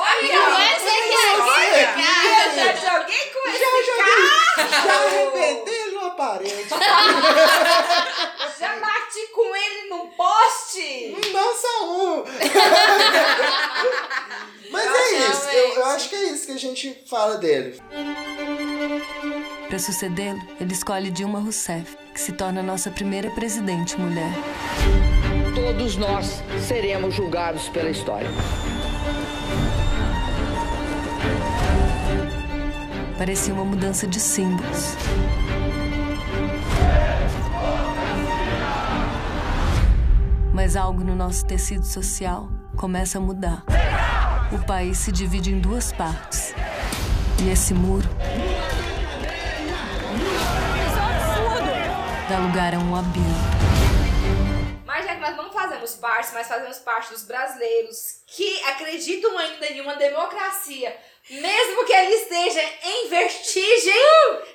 [0.02, 0.84] Olha, Não é essa
[1.42, 4.24] Olha, é aqui, eu já joguei com esse já joguei,
[4.56, 5.06] já carro.
[5.06, 6.66] arrebentei ele numa parede.
[8.58, 11.16] Já bati com ele num poste.
[11.32, 12.24] Não só um.
[14.70, 15.44] Mas Nossa, é é isso.
[15.44, 17.80] Mas eu, eu acho que é isso que a gente fala dele.
[19.66, 24.30] Para sucedê-lo, ele escolhe Dilma Rousseff, que se torna a nossa primeira presidente mulher.
[25.54, 28.28] Todos nós seremos julgados pela história.
[33.16, 34.94] Parecia uma mudança de símbolos.
[40.52, 43.64] Mas algo no nosso tecido social começa a mudar.
[44.52, 46.54] O país se divide em duas partes.
[47.42, 48.06] E esse muro
[52.28, 53.72] dá lugar a um abismo.
[54.84, 59.66] Mas já que nós não fazemos parte, mas fazemos parte dos brasileiros que acreditam ainda
[59.68, 60.94] em uma democracia,
[61.30, 63.94] mesmo que ele esteja em vertigem,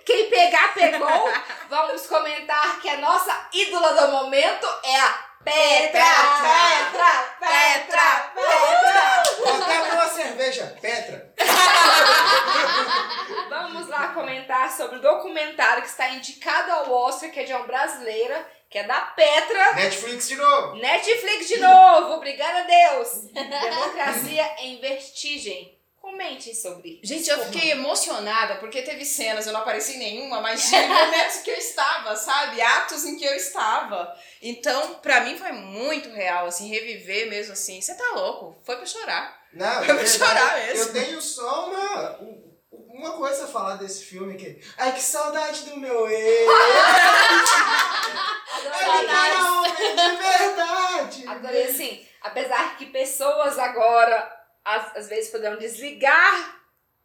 [0.06, 1.34] quem pegar, pegou,
[1.70, 6.02] vamos comentar que a nossa ídola do momento é a Petra!
[6.42, 7.12] Petra!
[7.40, 8.32] Petra!
[8.36, 9.24] Petra!
[9.64, 11.34] Até abrir uma cerveja, Petra.
[13.50, 17.66] Vamos lá comentar sobre o documentário que está indicado ao Oscar, que é de uma
[17.66, 19.74] brasileira, que é da Petra.
[19.76, 20.76] Netflix de novo.
[20.76, 23.32] Netflix de novo, obrigada a Deus.
[23.32, 25.77] Democracia em Vertigem.
[26.18, 27.14] Comente sobre isso.
[27.14, 31.38] Gente, eu fiquei emocionada porque teve cenas, eu não apareci em nenhuma, mas tinha momentos
[31.44, 32.60] que eu estava, sabe?
[32.60, 34.12] Atos em que eu estava.
[34.42, 37.80] Então, pra mim foi muito real, assim, reviver mesmo assim.
[37.80, 38.60] Você tá louco?
[38.66, 39.40] Foi pra chorar.
[39.54, 40.18] Não, Foi é pra verdade.
[40.18, 40.82] chorar mesmo.
[40.82, 42.20] Eu tenho só uma,
[42.72, 44.60] uma coisa a falar desse filme que.
[44.76, 46.48] Ai, que saudade do meu ex!
[49.08, 51.28] Não, de verdade!
[51.28, 54.37] Adorei assim, apesar que pessoas agora
[54.68, 56.56] às, às vezes poderão desligar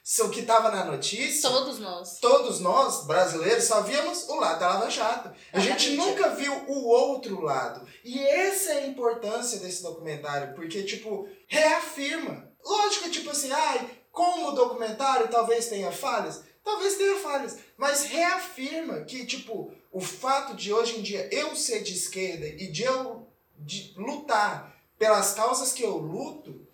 [0.08, 1.50] Se O que estava na notícia.
[1.50, 2.20] Todos nós.
[2.20, 5.32] Todos nós, brasileiros, só víamos o lado da Lava Jato.
[5.52, 5.98] A gente Exatamente.
[5.98, 7.88] nunca viu o outro lado.
[8.04, 12.52] E essa é a importância desse documentário, porque, tipo, reafirma.
[12.64, 19.06] Lógico, tipo assim, ai, como o documentário talvez tenha falhas, talvez tenha falhas, mas reafirma
[19.06, 23.28] que, tipo, o fato de hoje em dia eu ser de esquerda e de eu
[23.58, 26.68] de lutar pelas causas que eu luto,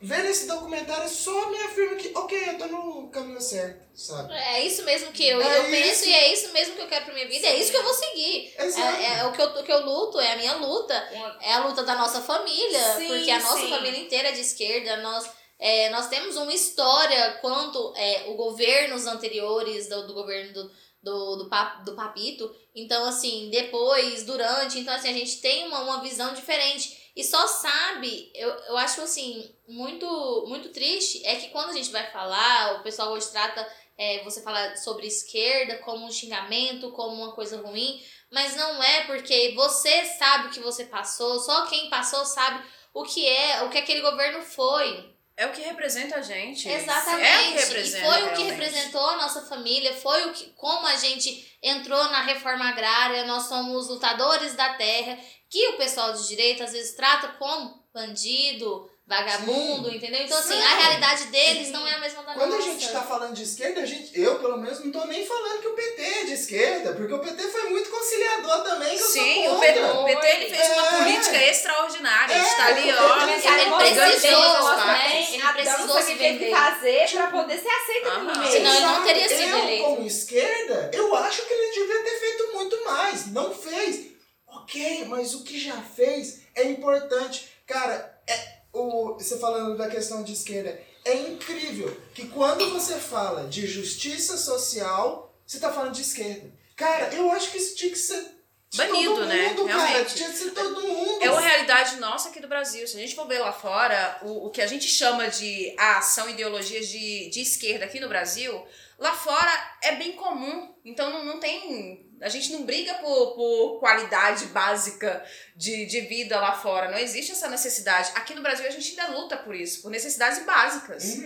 [0.00, 4.32] ver esse documentário só me afirma que, ok, eu tô no caminho certo, sabe?
[4.34, 6.08] É isso mesmo que eu, É eu penso isso.
[6.08, 7.94] e é isso mesmo que eu quero pra minha vida, é isso que eu vou
[7.94, 8.54] seguir.
[8.58, 8.96] Exato.
[9.02, 10.94] É, é o, que eu, o que eu luto, é a minha luta,
[11.40, 13.70] é a luta da nossa família, Sim, porque a nossa sim.
[13.70, 19.06] família inteira é de esquerda, nós, é, nós temos uma história quanto é, o governos
[19.06, 20.70] anteriores do, do governo do,
[21.02, 25.80] do, do, Pap- do Papito, então assim, depois, durante, então assim, a gente tem uma,
[25.80, 27.05] uma visão diferente.
[27.16, 31.90] E só sabe, eu, eu acho assim, muito, muito triste, é que quando a gente
[31.90, 33.66] vai falar, o pessoal hoje trata
[33.98, 39.04] é, você fala sobre esquerda como um xingamento, como uma coisa ruim, mas não é
[39.04, 42.62] porque você sabe o que você passou, só quem passou sabe
[42.92, 45.15] o que é, o que aquele governo foi.
[45.36, 46.66] É o que representa a gente.
[46.66, 47.28] Exatamente.
[47.28, 48.06] É o que e representa.
[48.06, 48.50] foi o que realmente.
[48.50, 53.44] representou a nossa família, foi o que, como a gente entrou na reforma agrária, nós
[53.44, 55.18] somos lutadores da terra,
[55.50, 60.20] que o pessoal de direita às vezes trata como bandido, vagabundo, entendeu?
[60.22, 60.62] Então, assim, Sim.
[60.62, 62.68] a realidade deles não é a mesma da Quando nossa.
[62.68, 65.60] a gente tá falando de esquerda, a gente, eu pelo menos não tô nem falando
[65.60, 69.06] que o PT é de esquerda, porque o PT foi muito conciliador também, que eu
[69.08, 70.98] Sim, o PT, o PT ele fez uma É.
[71.04, 72.34] política extraordinária.
[72.34, 73.26] A gente É, tá ali, ó.
[73.26, 75.26] PT Ele precisou, né?
[75.32, 76.56] Ele precisou se que teve que vender.
[76.56, 78.22] fazer pra poder ser aceita Aham.
[78.24, 78.52] no meio.
[78.52, 79.84] Senão ele não teria sido eu, eleito.
[79.84, 83.26] como esquerda, eu acho que ele devia ter feito muito mais.
[83.32, 84.06] Não fez.
[84.48, 87.48] Ok, mas o que já fez é importante.
[87.66, 93.48] Cara, é, o, você falando da questão de esquerda, é incrível que quando você fala
[93.48, 96.52] de justiça social, você tá falando de esquerda.
[96.74, 98.36] Cara, eu acho que isso tinha que ser
[98.68, 99.48] de Banido, todo né?
[99.48, 99.86] mundo, cara.
[99.86, 100.14] Realmente.
[100.16, 101.22] Tinha que ser todo mundo.
[101.22, 102.86] É uma realidade realidade nossa aqui do Brasil.
[102.86, 105.98] Se a gente for ver lá fora, o, o que a gente chama de a
[105.98, 108.64] ação ideologias de, de esquerda aqui no Brasil,
[108.98, 110.74] lá fora é bem comum.
[110.84, 112.05] Então não, não tem.
[112.20, 115.24] A gente não briga por, por qualidade básica
[115.54, 116.90] de, de vida lá fora.
[116.90, 118.10] Não existe essa necessidade.
[118.14, 121.18] Aqui no Brasil a gente ainda luta por isso, por necessidades básicas.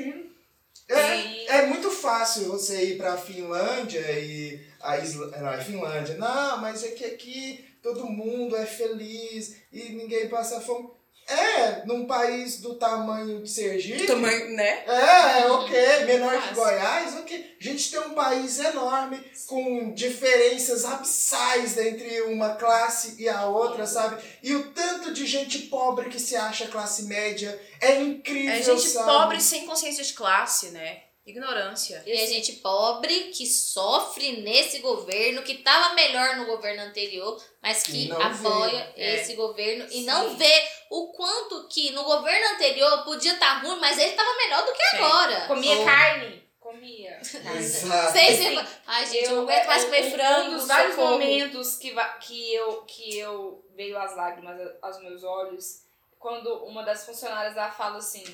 [0.88, 5.30] É, é muito fácil você ir pra Finlândia e a Isla...
[5.38, 6.16] não, a Finlândia.
[6.16, 10.90] Não, mas é que aqui todo mundo é feliz e ninguém passa fome.
[11.30, 14.06] É, num país do tamanho de Sergipe.
[14.06, 14.84] Tamanho, né?
[14.86, 16.04] É, ok.
[16.06, 17.56] Menor que Goiás, ok.
[17.60, 23.86] A gente tem um país enorme, com diferenças abissais entre uma classe e a outra,
[23.86, 24.22] sabe?
[24.42, 28.88] E o tanto de gente pobre que se acha classe média é incrível, É gente
[28.88, 29.06] sabe?
[29.06, 31.02] pobre sem consciência de classe, né?
[31.26, 32.02] Ignorância.
[32.06, 37.82] E a gente pobre que sofre nesse governo, que tava melhor no governo anterior, mas
[37.82, 39.14] que não apoia vê.
[39.16, 43.98] esse governo e não vê o quanto que no governo anterior podia estar ruim, mas
[43.98, 45.46] ele tava melhor do que agora.
[45.46, 46.40] Comia Ou- carne.
[46.58, 47.18] Comia.
[47.20, 48.12] Exato.
[48.12, 51.12] Sem Assim, Ai, gente, eu não aguento mais comer frango, Um dos vários socorro.
[51.12, 55.82] momentos que, va- que, eu, que eu veio as lágrimas aos meus olhos,
[56.18, 58.24] quando uma das funcionárias lá fala assim: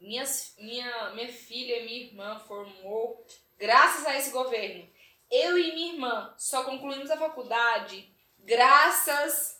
[0.00, 3.24] Minhas, minha, minha filha e minha irmã formou
[3.58, 4.86] graças a esse governo.
[5.30, 8.08] Eu e minha irmã só concluímos a faculdade
[8.38, 9.56] graças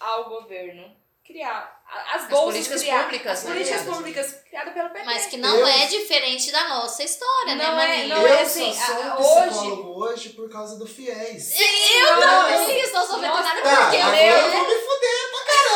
[0.00, 1.80] ao governo criar
[2.12, 3.52] as As bolsas políticas criadas, públicas, as né?
[3.52, 5.04] políticas públicas criadas pelo PT.
[5.04, 8.16] Mas que não Eu- é diferente da nossa história, né, Não é- Maninha?
[8.16, 11.54] não eu é assim, só sou a- psicólogo hoje por causa do FIES.
[11.60, 14.08] Eu Não, também estou sofrendo Nossa, nada Tá, porque eu...
[14.08, 15.21] eu vou me fuder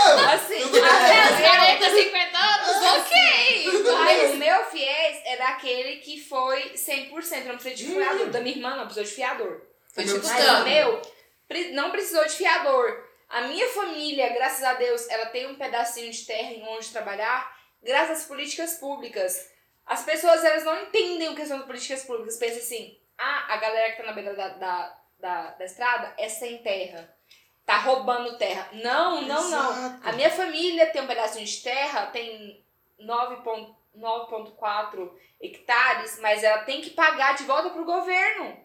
[0.06, 0.32] caramba.
[0.34, 3.96] Assim, Até os meu- 40, 50 anos, ok.
[4.06, 8.30] Aí, o meu fiéis era aquele que foi 100%, não precisa de fiador.
[8.30, 9.62] Da minha irmã não precisou de fiador.
[9.92, 11.02] Foi O meu Mas o meu
[11.72, 13.04] não precisou de fiador.
[13.28, 17.56] A minha família, graças a Deus, ela tem um pedacinho de terra em onde trabalhar,
[17.82, 19.50] graças às políticas públicas.
[19.84, 22.36] As pessoas, elas não entendem o que são as políticas públicas.
[22.36, 26.28] Pensam assim, ah, a galera que tá na beira da, da, da, da estrada é
[26.28, 27.15] sem terra.
[27.66, 28.68] Tá roubando terra.
[28.72, 30.01] Não, não, não.
[30.05, 32.64] A minha família tem um pedacinho de terra, tem
[33.01, 35.10] 9,9 9,4
[35.40, 38.56] hectares, mas ela tem que pagar de volta pro governo.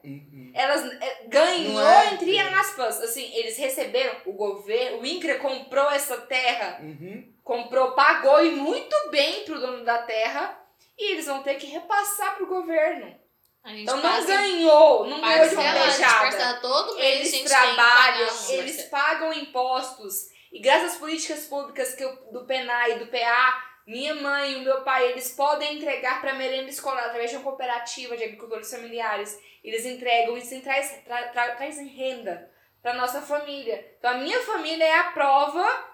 [0.54, 3.02] Elas é, ganhou, é, entre aspas.
[3.02, 7.34] Assim, eles receberam, o governo, o INCRA comprou essa terra, Uhum.
[7.44, 10.60] comprou, pagou e muito bem pro dono da terra,
[10.98, 13.16] e eles vão ter que repassar pro governo.
[13.64, 16.60] Então não ganhou, não ganhou de mão beijada.
[16.62, 18.90] todo mês, Eles trabalham, eles parcela.
[18.90, 20.30] pagam impostos.
[20.52, 24.56] E graças às políticas públicas que eu, do PENA e do PA, minha mãe e
[24.58, 28.70] o meu pai, eles podem entregar para merenda escolar através de uma cooperativa de agricultores
[28.70, 29.40] familiares.
[29.64, 32.52] Eles entregam, isso traz, tra, tra, traz renda
[32.82, 33.94] para nossa família.
[33.98, 35.92] Então a minha família é a prova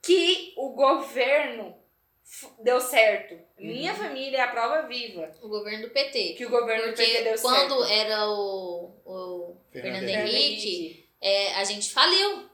[0.00, 1.76] que o governo
[2.62, 3.38] deu certo.
[3.58, 5.30] Minha família é a prova viva.
[5.42, 6.34] O governo do PT.
[6.34, 7.92] Que o governo do Porque PT deu quando certo.
[7.92, 10.36] era o, o Fernando Fernando Henrique.
[10.36, 12.48] Henrique, é, a gente faliu.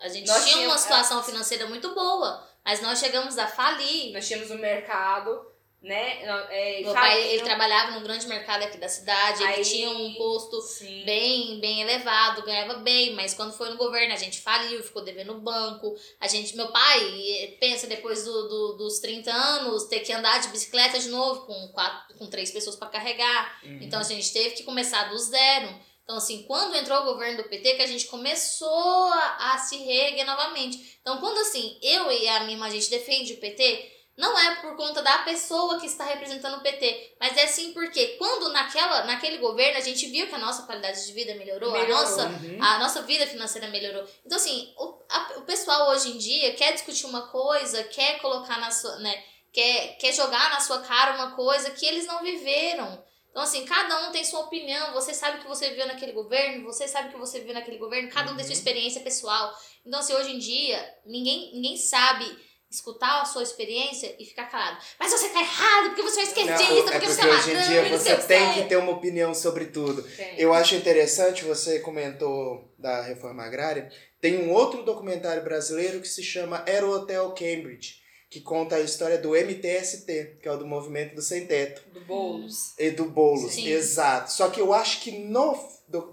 [0.00, 4.12] A gente Nós tinha uma situação financeira muito boa, mas nós chegamos a falir.
[4.12, 5.44] Nós tínhamos um mercado,
[5.80, 6.22] né?
[6.50, 10.12] É, Meu pai, ele trabalhava num grande mercado aqui da cidade, ele Aí, tinha um
[10.14, 11.04] posto sim.
[11.04, 15.34] bem, bem elevado, ganhava bem, mas quando foi no governo a gente faliu, ficou devendo
[15.34, 15.94] banco.
[16.20, 20.48] A gente, meu pai, pensa depois do, do- dos 30 anos, ter que andar de
[20.48, 23.60] bicicleta de novo com quatro, com três pessoas para carregar.
[23.62, 23.78] Uhum.
[23.80, 25.86] Então a gente teve que começar do zero.
[26.02, 29.76] Então, assim, quando entrou o governo do PT, que a gente começou a, a se
[29.76, 30.98] reerguer novamente.
[31.02, 34.56] Então, quando assim, eu e a minha irmã, a gente defende o PT, não é
[34.56, 39.04] por conta da pessoa que está representando o PT, mas é sim porque quando naquela,
[39.04, 41.96] naquele governo a gente viu que a nossa qualidade de vida melhorou, Melhorou.
[41.96, 42.58] a nossa Uhum.
[42.60, 44.04] a nossa vida financeira melhorou.
[44.26, 48.58] Então, assim, o, a- o pessoal hoje em dia quer discutir uma coisa, quer colocar
[48.58, 53.02] na sua, né, quer, quer jogar na sua cara uma coisa que eles não viveram.
[53.30, 54.92] Então, assim, cada um tem sua opinião.
[54.94, 58.32] Você sabe que você viveu naquele governo, você sabe que você viveu naquele governo, cada
[58.32, 59.54] um tem sua experiência pessoal.
[59.86, 62.26] Então, assim, hoje em dia, ninguém, ninguém sabe
[62.70, 64.78] escutar a sua experiência e ficar calado.
[64.98, 67.50] Mas você tá errado, porque você é esquerdista, Não, é porque, porque você é hoje
[67.50, 68.54] em dia você o que tem é.
[68.54, 70.02] que ter uma opinião sobre tudo.
[70.02, 70.38] Tem.
[70.38, 73.90] Eu acho interessante, você comentou da reforma agrária,
[74.20, 77.96] tem um outro documentário brasileiro que se chama Era o Hotel Cambridge,
[78.30, 81.82] que conta a história do MTST, que é o do Movimento do Sem Teto.
[81.92, 82.74] Do Boulos.
[82.78, 83.68] E do Boulos, Sim.
[83.68, 84.30] exato.
[84.32, 85.56] Só que eu acho que no.
[85.88, 86.12] do-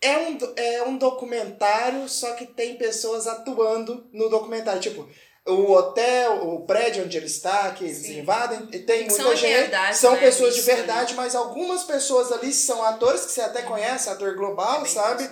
[0.00, 4.80] é, um, é um documentário, só que tem pessoas atuando no documentário.
[4.80, 5.08] Tipo,
[5.46, 8.20] o hotel, o prédio onde ele está, que eles Sim.
[8.20, 9.96] invadem, tem são muita as gente.
[9.96, 14.08] São né, pessoas de verdade, mas algumas pessoas ali são atores que você até conhece,
[14.08, 15.28] ator global, sabe?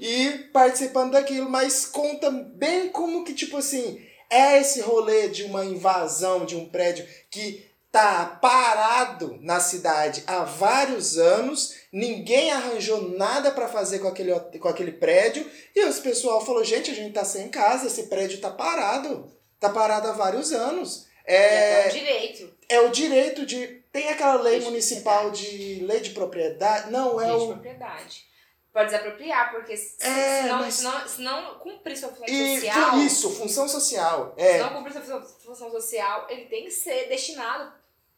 [0.00, 4.00] E participando daquilo, mas conta bem como que, tipo assim,
[4.30, 10.44] é esse rolê de uma invasão de um prédio que tá parado na cidade há
[10.44, 16.44] vários anos, ninguém arranjou nada pra fazer com aquele, com aquele prédio, e os pessoal
[16.44, 19.37] falou, gente, a gente tá sem casa, esse prédio tá parado.
[19.60, 21.06] Tá parado há vários anos.
[21.26, 22.54] É É, um direito.
[22.68, 23.66] é o direito de.
[23.92, 26.90] Tem aquela lei municipal de lei de propriedade.
[26.90, 27.48] Não, é Lei de o.
[27.48, 28.26] propriedade.
[28.72, 32.26] Pode desapropriar, porque se, É, se, não, mas- se, não, se não cumprir sua função
[32.28, 32.98] E, social.
[32.98, 34.34] isso, função social.
[34.38, 34.58] Se É.
[34.62, 37.72] não cumprir sua função- social, ele tem que ser destinado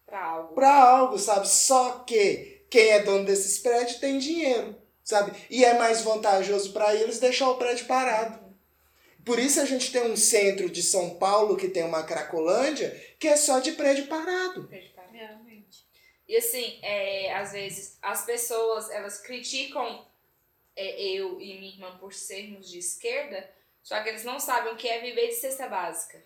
[0.04, 0.54] pra algo.
[0.54, 1.48] Pra algo, sabe?
[1.48, 5.32] Só que quem é dono desses prédios tem dinheiro, sabe?
[5.48, 8.38] E é mais vantajoso pra eles deixar o prédio parado.
[9.24, 13.28] Por isso a gente tem um centro de São Paulo que tem uma Cracolândia que
[13.28, 14.68] é só de prédio parado.
[15.12, 15.86] Realmente.
[16.26, 20.06] E assim, é, às vezes as pessoas elas criticam
[20.76, 23.50] é, eu e minha irmã por sermos de esquerda,
[23.82, 26.22] só que eles não sabem o que é viver de cesta básica.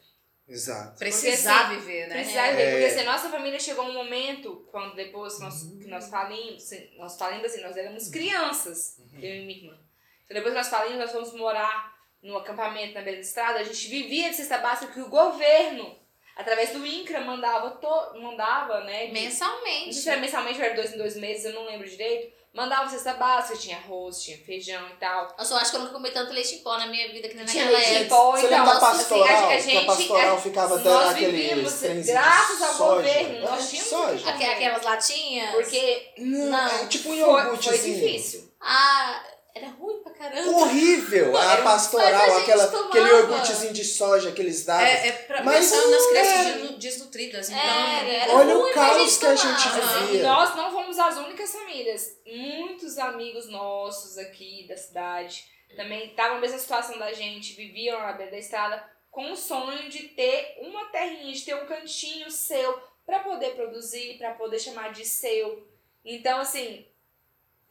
[0.46, 0.98] Exato.
[0.98, 2.14] Precisar Porque, assim, viver, né?
[2.16, 2.50] Precisar É.
[2.50, 2.70] viver.
[2.72, 7.16] Porque assim, nossa família chegou um momento, quando depois que nós, que nós falimos, nós
[7.18, 9.78] falimos assim, nós éramos crianças, eu e minha irmã.
[10.24, 11.93] Então depois que nós falimos, nós fomos morar
[12.24, 15.94] no acampamento na beira da estrada, a gente vivia de cesta básica que o governo,
[16.36, 19.06] através do INCRA, mandava, to, mandava né?
[19.06, 19.86] de- Mensalmente.
[19.86, 22.32] Não sei se era mensalmente ou era dois em dois meses, eu não lembro direito.
[22.54, 25.34] Mandava cesta básica, tinha arroz, tinha feijão e tal.
[25.36, 27.34] Eu só acho que eu nunca comi tanto leite em pó na minha vida que
[27.34, 28.14] nem Tinha naquela leite em época.
[28.14, 29.26] pó, Você então, lembra da assim, pastoral?
[29.44, 32.94] a que a gente- pastoral a- ficava dando nós aqueles vivíamos trenzinhos graças ao soja.
[32.94, 34.30] governo, nós tínhamos soja.
[34.30, 35.50] Aque- Aquelas latinhas.
[35.50, 37.98] Porque Não, é tipo um foi, iogurtezinho.
[37.98, 38.54] foi difícil.
[38.60, 40.50] Ah, era ruim pra caramba.
[40.50, 41.36] Horrível!
[41.36, 42.88] A Era pastoral, a aquela, tomava.
[42.88, 44.84] aquele iogurtezinho de soja que eles davam.
[44.84, 46.08] É, é pra Mas pensando nas é.
[46.08, 47.60] crianças desnu- desnutridas, então.
[47.62, 50.22] Era, era Olha o caos pra gente que a gente vivia.
[50.24, 52.18] nós não fomos as únicas famílias.
[52.26, 55.44] Muitos amigos nossos aqui da cidade
[55.76, 59.88] também estavam na mesma situação da gente, viviam na beira da estrada com o sonho
[59.88, 62.76] de ter uma terrinha, de ter um cantinho seu
[63.06, 65.64] para poder produzir, para poder chamar de seu.
[66.04, 66.84] Então, assim,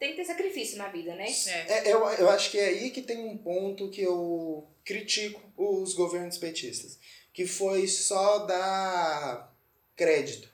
[0.04, 1.26] tem que ter sacrifício na vida, né?
[1.50, 5.94] É, eu, eu acho que é aí que tem um ponto que eu critico os
[5.94, 6.98] governos petistas.
[7.32, 9.56] Que foi só dar
[9.96, 10.48] crédito.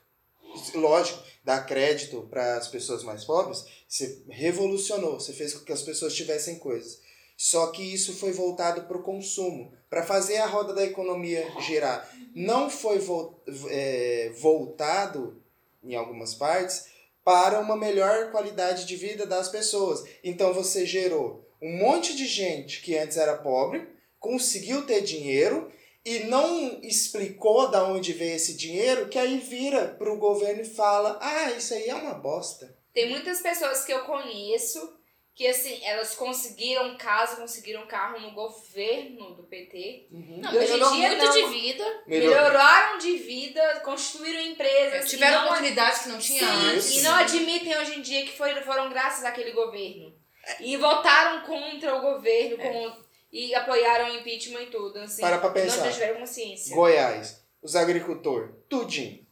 [0.75, 5.83] Lógico, dar crédito para as pessoas mais pobres, você revolucionou, você fez com que as
[5.83, 7.01] pessoas tivessem coisas.
[7.37, 12.09] Só que isso foi voltado para o consumo, para fazer a roda da economia girar.
[12.35, 15.43] Não foi vol- é, voltado,
[15.83, 16.90] em algumas partes,
[17.31, 20.03] para uma melhor qualidade de vida das pessoas.
[20.25, 23.89] Então você gerou um monte de gente que antes era pobre,
[24.19, 25.71] conseguiu ter dinheiro
[26.05, 31.21] e não explicou da onde veio esse dinheiro, que aí vira pro governo e fala:
[31.23, 32.77] "Ah, isso aí é uma bosta".
[32.93, 34.93] Tem muitas pessoas que eu conheço
[35.35, 40.09] que, assim, elas conseguiram casa, conseguiram carro no governo do PT.
[40.11, 41.33] Não, E hoje em melhorou dia muito não.
[41.33, 42.03] de vida.
[42.07, 42.37] Melhorou.
[42.37, 45.09] Melhoraram de vida, constituíram empresas.
[45.09, 46.91] Tiveram não- oportunidades que não tinha Sim, antes.
[46.97, 50.15] E não admitem hoje em dia que foi, foram graças àquele governo.
[50.61, 52.93] E votaram contra o governo com-
[53.33, 54.99] e apoiaram o impeachment e tudo.
[54.99, 55.85] Assim, Para pra pensar.
[55.85, 56.75] Não tiveram consciência.
[56.75, 59.25] Goiás, os agricultores, tudinho.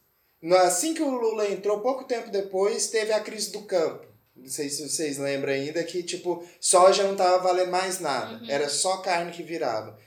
[0.63, 4.07] Assim que o Lula entrou, pouco tempo depois, teve a crise do campo.
[4.41, 8.41] Não sei se vocês lembram ainda que, tipo, soja não tava valendo mais nada.
[8.51, 9.97] Era só carne que virava.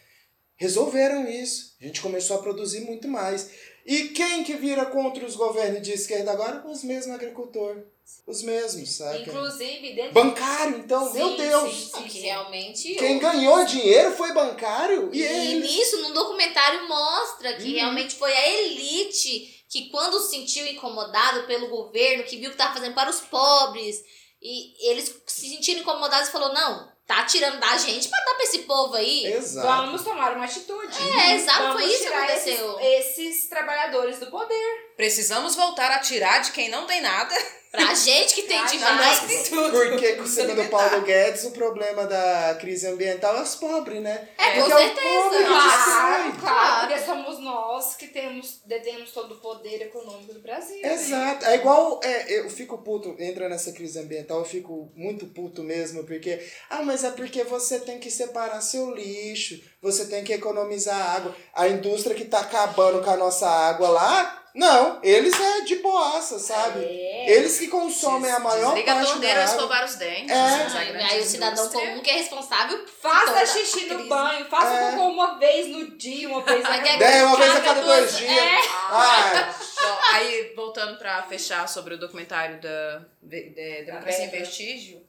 [0.56, 1.74] Resolveram isso.
[1.80, 3.50] A gente começou a produzir muito mais.
[3.84, 6.64] E quem que vira contra os governos de esquerda agora?
[6.66, 7.82] Os mesmos agricultores.
[8.26, 9.22] Os mesmos, sabe?
[9.22, 11.74] Inclusive, dentro Bancário, então, meu Sim, Deus.
[11.74, 12.94] sim, sim, Que realmente.
[12.94, 15.70] Quem ganhou dinheiro foi bancário e, E eles.
[15.70, 17.74] nisso, no documentário, mostra que Uhum.
[17.74, 22.74] realmente foi a elite que, quando se sentiu incomodado pelo governo, que viu que estava
[22.74, 24.02] fazendo para os pobres,
[24.42, 28.44] e eles se sentiram incomodados e falou: não, tá tirando da gente para dar para
[28.44, 29.26] esse povo aí.
[29.26, 29.66] Exato.
[29.66, 30.96] Vamos tomar uma atitude.
[31.00, 32.80] É, exato, Vamos foi isso que aconteceu.
[32.80, 34.92] Esses, esses trabalhadores do poder.
[34.96, 37.34] Precisamos voltar a tirar de quem não tem nada.
[37.72, 39.48] Pra gente que tem Ai, demais.
[39.48, 39.70] tudo.
[39.72, 44.28] Porque, segundo Paulo Guedes, o problema da crise ambiental é os pobres, né?
[44.36, 45.08] É, com Porque certeza.
[45.08, 50.34] o pobre que Claro, claro, porque somos nós que temos, detemos todo o poder econômico
[50.34, 50.82] do Brasil.
[50.82, 50.92] né?
[50.92, 51.46] Exato.
[51.46, 51.98] É igual.
[52.04, 56.46] É, eu fico puto, entra nessa crise ambiental, eu fico muito puto mesmo, porque.
[56.68, 59.58] Ah, mas é porque você tem que separar seu lixo.
[59.82, 61.34] Você tem que economizar água.
[61.54, 66.38] A indústria que tá acabando com a nossa água lá, não, eles é de boaça,
[66.38, 66.84] sabe?
[66.84, 67.30] É.
[67.30, 69.56] Eles que consomem a maior Desliga a parte torneira da e água.
[69.56, 70.30] escovar os dentes.
[70.30, 70.62] É.
[70.66, 74.90] essa Aí, o cidadão comum que é responsável Faça xixi a no banho, faça É.
[74.92, 77.82] cocô uma vez no dia, uma vez na Quer Daí uma vez a cada cada
[77.82, 78.30] dois dias.
[78.30, 78.58] É.
[78.90, 84.30] Ai, Bom, aí, voltando pra fechar sobre o documentário da de- de- Democracia em.
[84.30, 85.02] Vestígio,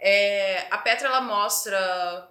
[0.00, 2.28] é, a Petra, ela mostra,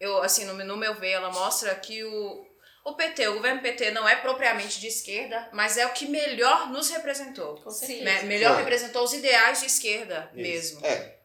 [0.00, 2.46] eu, assim, no, no meu ver, ela mostra que o,
[2.84, 6.70] o PT, o governo PT não é propriamente de esquerda, mas é o que melhor
[6.70, 7.56] nos representou.
[7.70, 8.04] certeza.
[8.04, 8.22] Né?
[8.22, 10.42] Melhor representou os ideais de esquerda Isso.
[10.80, 10.86] mesmo.
[10.86, 11.16] É.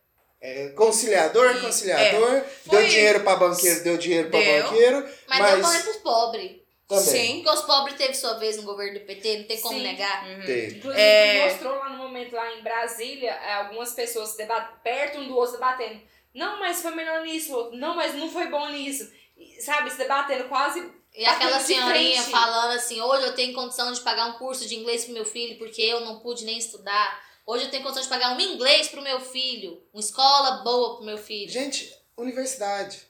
[0.43, 2.30] É, conciliador, E- conciliador.
[2.30, 4.64] é, Deu foi- dinheiro pra banqueiro, deu dinheiro Deu.
[4.64, 5.07] banqueiro.
[5.27, 6.52] Mas, Mas, não falando pros pobres.
[6.88, 7.03] também.
[7.06, 7.35] Sim.
[7.43, 9.84] Porque os pobres teve sua vez no governo do PT, não tem como Sim.
[9.84, 10.26] negar.
[10.43, 10.77] Teve.
[10.77, 11.48] Inclusive, É.
[11.48, 15.53] mostrou lá no momento, lá em Brasília, é, algumas pessoas debat- perto um do outro
[15.53, 16.02] debatendo.
[16.34, 17.53] Não, mas foi melhor nisso.
[17.53, 19.12] outro, Não, mas não foi bom nisso.
[19.38, 20.91] E, Sabe, se debatendo quase.
[21.14, 22.32] E aquela senhorinha frente.
[22.32, 25.58] falando assim, hoje eu tenho condição de pagar um curso de inglês pro meu filho,
[25.58, 27.22] porque eu não pude nem estudar.
[27.45, 29.84] Hoje eu tenho condição de pagar um inglês pro meu filho.
[29.94, 31.52] Uma escola boa pro meu filho.
[31.52, 33.06] Gente, universidade.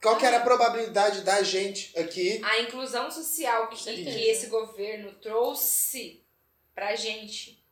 [0.00, 2.40] Qual que era a probabilidade da gente aqui?
[2.42, 6.24] A inclusão social que, que esse governo trouxe
[6.74, 7.62] pra gente.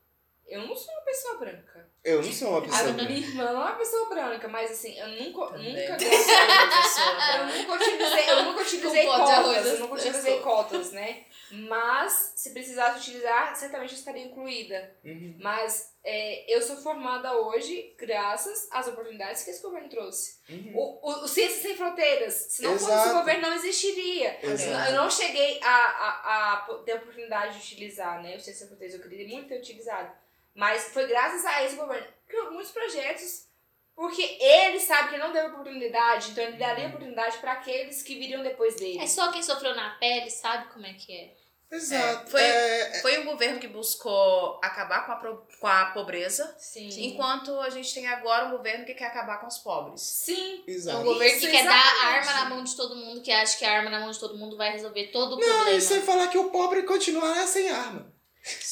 [0.47, 1.91] Eu não sou uma pessoa branca.
[2.09, 3.13] Eu não sou uma A pessoa minha branca.
[3.13, 5.75] irmã não é uma pessoa branca, mas assim, eu nunca, Também.
[5.75, 11.25] nunca pessoa Eu nunca utilizei, eu nunca utilizei cotas, eu nunca utilizei cotas, né?
[11.51, 14.95] Mas, se precisasse utilizar, certamente eu estaria incluída.
[15.05, 15.37] Uhum.
[15.39, 20.39] Mas é, eu sou formada hoje graças às oportunidades que esse governo trouxe.
[20.49, 20.73] Uhum.
[20.75, 24.39] O, o, o Ciências Sem Fronteiras, se não fosse esse governo, não existiria.
[24.43, 24.91] Exato.
[24.91, 28.37] Eu não cheguei a, a, a ter a oportunidade de utilizar, né?
[28.37, 30.11] O Ciências Sem Fronteiras, eu queria muito ter utilizado.
[30.59, 33.47] Mas foi graças a esse governo que muitos projetos
[33.95, 38.43] porque ele sabe que não deu oportunidade, então ele daria oportunidade para aqueles que viriam
[38.43, 39.01] depois dele.
[39.01, 41.35] É só quem sofreu na pele sabe como é que é.
[41.71, 42.31] Exato.
[42.31, 46.89] Foi, É, foi um governo que buscou acabar com a, pro- com a pobreza, Sim.
[47.07, 50.01] enquanto a gente tem agora um governo que quer acabar com os pobres.
[50.01, 50.65] Sim.
[50.67, 51.05] É um Exato.
[51.05, 52.29] governo Isso, que quer dar exatamente.
[52.29, 54.37] arma na mão de todo mundo, que acha que a arma na mão de todo
[54.39, 55.71] mundo vai resolver todo o Não, problema.
[55.73, 58.13] e sem falar que o pobre continuará sem arma.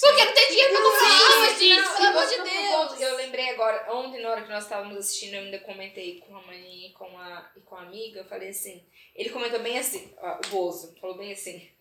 [0.01, 3.01] Porque não tem dinheiro pra comprar arma, Sim, gente, não, pelo amor de ponto, Deus.
[3.01, 6.43] Eu lembrei agora, ontem na hora que nós estávamos assistindo, eu ainda comentei com a
[6.43, 10.15] mãe e com a, e com a amiga, eu falei assim, ele comentou bem assim,
[10.19, 11.71] ó, o Bozo, falou bem assim.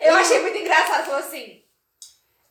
[0.00, 1.62] Eu achei muito engraçado, falou assim,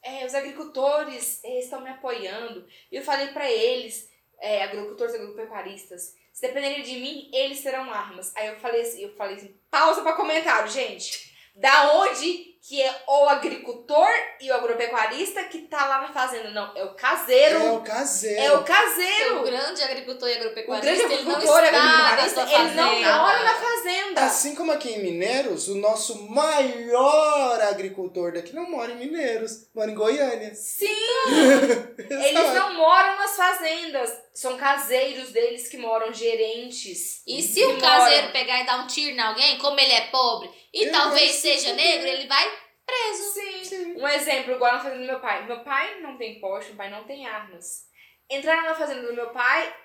[0.03, 2.67] é, os agricultores eh, estão me apoiando.
[2.91, 4.09] E eu falei pra eles,
[4.39, 8.35] é, agricultores, agropecuaristas, se dependerem de mim, eles terão armas.
[8.35, 11.31] Aí eu falei assim, eu falei assim, pausa pra comentário, gente.
[11.55, 14.07] Da onde que é o agricultor
[14.39, 16.51] e o agropecuarista que tá lá na fazenda?
[16.51, 17.57] Não, é o caseiro.
[17.57, 18.41] É o caseiro.
[18.41, 19.39] É o caseiro.
[19.39, 23.01] O grande agricultor e O agropecuarista, grande ele não agricultor e está agropecuarista, ele não
[23.01, 24.21] mora na fazenda.
[24.21, 29.89] Assim como aqui em Mineiros, o nosso maior agricultor daqui não mora em Mineiros, mora
[29.89, 30.53] em Goiânia.
[30.53, 30.85] Sim!
[31.97, 34.11] Eles não moram nas fazendas.
[34.33, 37.21] São caseiros deles que moram, gerentes.
[37.27, 38.33] E se o caseiro moram.
[38.33, 41.29] pegar e dar um tiro em alguém, como ele é pobre e Ele talvez vai
[41.29, 42.49] se seja negro, ele vai
[42.85, 43.33] preso.
[43.63, 43.97] Sim.
[43.97, 45.45] Um exemplo, igual na fazenda do meu pai.
[45.45, 47.87] Meu pai não tem poste, meu pai não tem armas.
[48.29, 49.75] Entraram na fazenda do meu pai,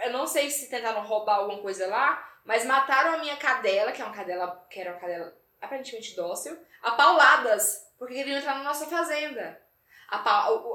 [0.00, 4.00] eu não sei se tentaram roubar alguma coisa lá, mas mataram a minha cadela, que
[4.00, 8.64] é uma cadela, que era uma cadela aparentemente dócil, a pauladas, porque queriam entrar na
[8.64, 9.60] nossa fazenda.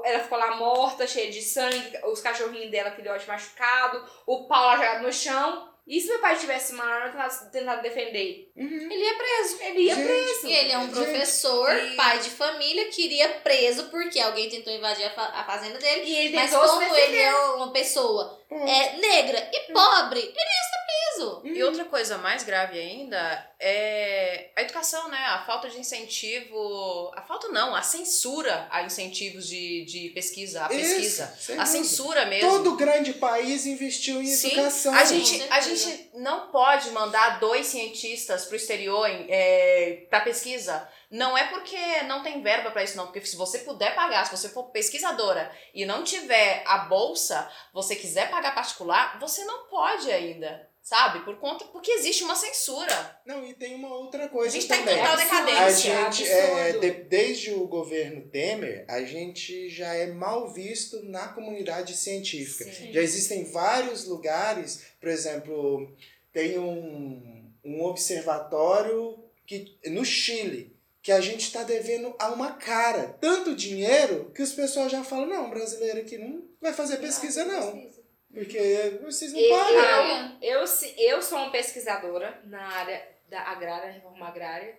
[0.04, 4.76] Ela ficou lá morta, cheia de sangue, os cachorrinhos dela, filhote machucado, o pau lá
[4.76, 5.70] jogado no chão.
[5.86, 8.49] E se meu pai tivesse uma arma tentado defender?
[8.64, 9.56] Ele ia preso.
[9.62, 10.46] Ele ia Gente, preso.
[10.46, 14.48] E ele é um Gente, professor, e- pai de família, que iria preso porque alguém
[14.50, 16.02] tentou invadir a, fa- a fazenda dele.
[16.04, 18.66] E ele Mas como ele é uma pessoa Hum.
[18.66, 21.40] é, negra e pobre, ele ia ser preso.
[21.44, 25.18] E outra coisa mais grave ainda é a educação, né?
[25.18, 27.12] A falta de incentivo.
[27.14, 31.36] A falta não, a censura a incentivos de, de pesquisa, a Isso, pesquisa.
[31.38, 32.50] sem a censura mesmo.
[32.50, 34.94] Todo grande país investiu em Sim, educação.
[34.94, 40.86] a gente, a gente não pode mandar dois cientistas pro exterior é, para pesquisa.
[41.10, 43.06] Não é porque não tem verba para isso, não.
[43.06, 47.96] Porque se você puder pagar, se você for pesquisadora e não tiver a bolsa, você
[47.96, 51.24] quiser pagar particular, você não pode ainda, sabe?
[51.24, 53.20] Por conta, porque existe uma censura.
[53.26, 54.96] Não, e tem uma outra A coisa gente tá em também.
[54.98, 55.94] total A decadência.
[56.10, 61.96] gente, é, de- desde o governo Temer, a gente já é mal visto na comunidade
[61.96, 62.64] científica.
[62.72, 62.92] Sim.
[62.92, 65.94] Já existem vários lugares, por exemplo,
[66.32, 73.16] tem um, um observatório que, no Chile, que a gente está devendo a uma cara
[73.20, 77.89] tanto dinheiro que os pessoal já falam, não, brasileiro aqui não vai fazer pesquisa não.
[78.32, 80.38] Porque vocês não param.
[80.40, 80.64] eu, eu,
[80.98, 84.78] eu sou uma pesquisadora na área da agrária, reforma agrária.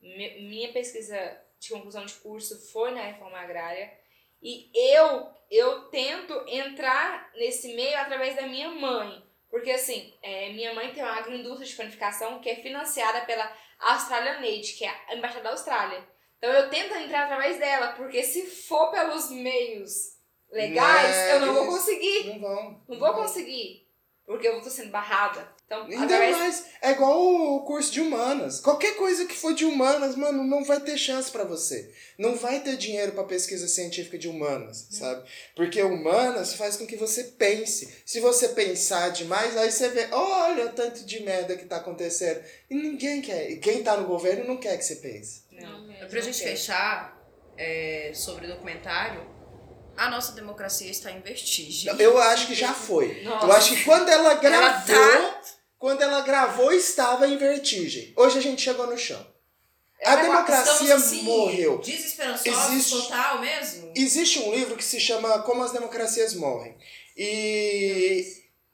[0.00, 3.90] Mi- Minha pesquisa de conclusão de curso foi na reforma agrária.
[4.42, 9.22] E eu, eu tento entrar nesse meio através da minha mãe.
[9.50, 13.50] Porque, assim, é, minha mãe tem uma agroindústria de panificação que é financiada pela
[13.80, 16.06] Australianate, que é a embaixada da Austrália.
[16.38, 20.16] Então eu tento entrar através dela, porque se for pelos meios
[20.52, 22.24] legais, eu não vou conseguir.
[22.28, 22.82] Não vão.
[22.88, 23.86] Não vou conseguir.
[24.26, 25.48] Porque eu tô sendo barrada.
[25.66, 28.60] Então, Ainda através- mais, é igual o curso de humanas.
[28.60, 31.92] Qualquer coisa que for de humanas, mano, não vai ter chance pra você.
[32.18, 35.28] Não vai ter dinheiro pra pesquisa científica de humanas, sabe?
[35.56, 38.02] Porque humanas faz com que você pense.
[38.06, 42.40] Se você pensar demais, aí você vê, olha o tanto de merda que tá acontecendo.
[42.68, 43.50] E ninguém quer.
[43.50, 45.42] E quem tá no governo não quer que você pense.
[46.00, 47.16] É pra gente fechar
[47.56, 49.20] é, sobre o documentário,
[50.00, 51.94] a nossa democracia está em vertigem.
[51.98, 53.22] Eu acho que já foi.
[53.22, 53.46] Nossa.
[53.46, 55.40] Eu acho que quando ela gravou, tá-
[55.78, 58.12] quando ela gravou, estava em vertigem.
[58.16, 59.24] Hoje a gente chegou no chão.
[60.02, 61.78] A Ela- democracia assim, morreu.
[61.78, 63.92] Desesperançosos Existe- total mesmo?
[63.94, 66.74] Existe um livro que se chama Como as Democracias Morrem.
[67.14, 68.24] E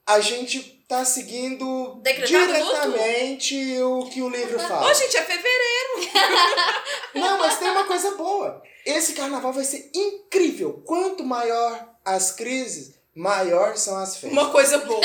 [0.05, 4.89] a gente tá seguindo Decretado diretamente o que o livro fala.
[4.89, 6.09] Ô, gente, é fevereiro!
[7.13, 8.63] Não, mas tem uma coisa boa.
[8.87, 10.81] Esse carnaval vai ser incrível.
[10.85, 14.31] Quanto maior as crises, maior são as festas.
[14.31, 15.01] Uma coisa boa.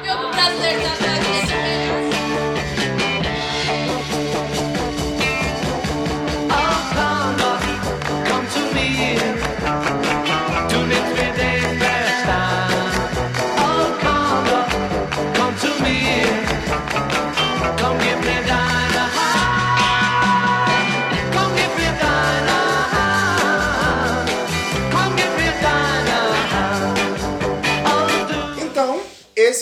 [0.00, 2.31] Meu brasileiro tá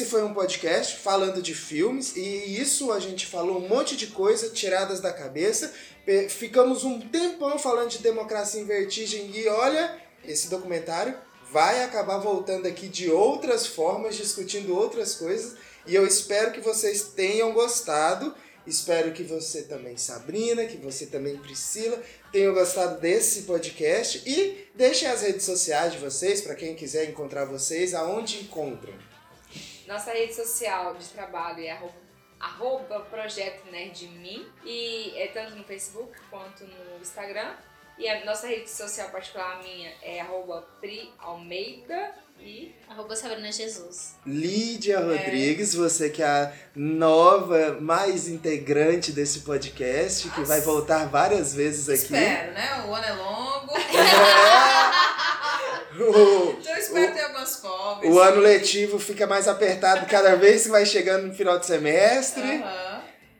[0.00, 4.06] esse foi um podcast falando de filmes e isso a gente falou um monte de
[4.06, 5.74] coisa tiradas da cabeça.
[6.30, 11.14] Ficamos um tempão falando de democracia em vertigem e olha, esse documentário
[11.52, 15.56] vai acabar voltando aqui de outras formas, discutindo outras coisas
[15.86, 18.34] e eu espero que vocês tenham gostado.
[18.66, 22.00] Espero que você também, Sabrina, que você também, Priscila,
[22.32, 27.44] tenham gostado desse podcast e deixem as redes sociais de vocês para quem quiser encontrar
[27.44, 29.09] vocês, aonde encontram.
[29.90, 31.94] Nossa rede social de trabalho é arroba,
[32.38, 34.46] arroba Projeto Nerdmin.
[34.64, 37.56] E é tanto no Facebook quanto no Instagram.
[37.98, 44.14] E a nossa rede social particular minha é arroba Pri Almeida e arroba Sabrina Jesus.
[44.24, 51.52] Lídia Rodrigues, você que é a nova, mais integrante desse podcast, que vai voltar várias
[51.52, 52.14] vezes aqui.
[52.14, 52.84] Espero, né?
[52.86, 53.72] O ano é longo.
[56.02, 58.10] O, Então ter algumas folgas.
[58.10, 62.62] o ano letivo fica mais apertado cada vez que vai chegando no final de semestre.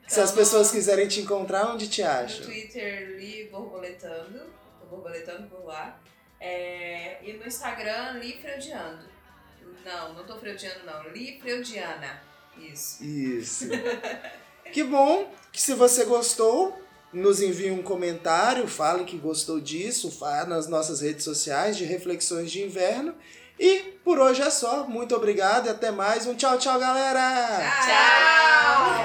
[0.06, 2.44] Se as pessoas quiserem te encontrar, onde te No acham?
[2.44, 4.40] Twitter, Li Borboletando.
[4.80, 6.00] Tô borboletando por lá.
[6.40, 9.08] É, e no Instagram, Li Freudiando.
[9.84, 11.08] Não, não tô freudiando, não.
[11.10, 12.22] Li Freudiana.
[12.58, 13.04] Isso.
[13.04, 13.64] Isso.
[14.72, 16.79] que bom que se você gostou,
[17.12, 22.50] nos envie um comentário, fale que gostou disso, fale nas nossas redes sociais de Reflexões
[22.50, 23.14] de Inverno.
[23.58, 24.86] E por hoje é só.
[24.86, 26.26] Muito obrigado e até mais.
[26.26, 27.60] Um tchau, tchau, galera!
[27.84, 29.00] Tchau!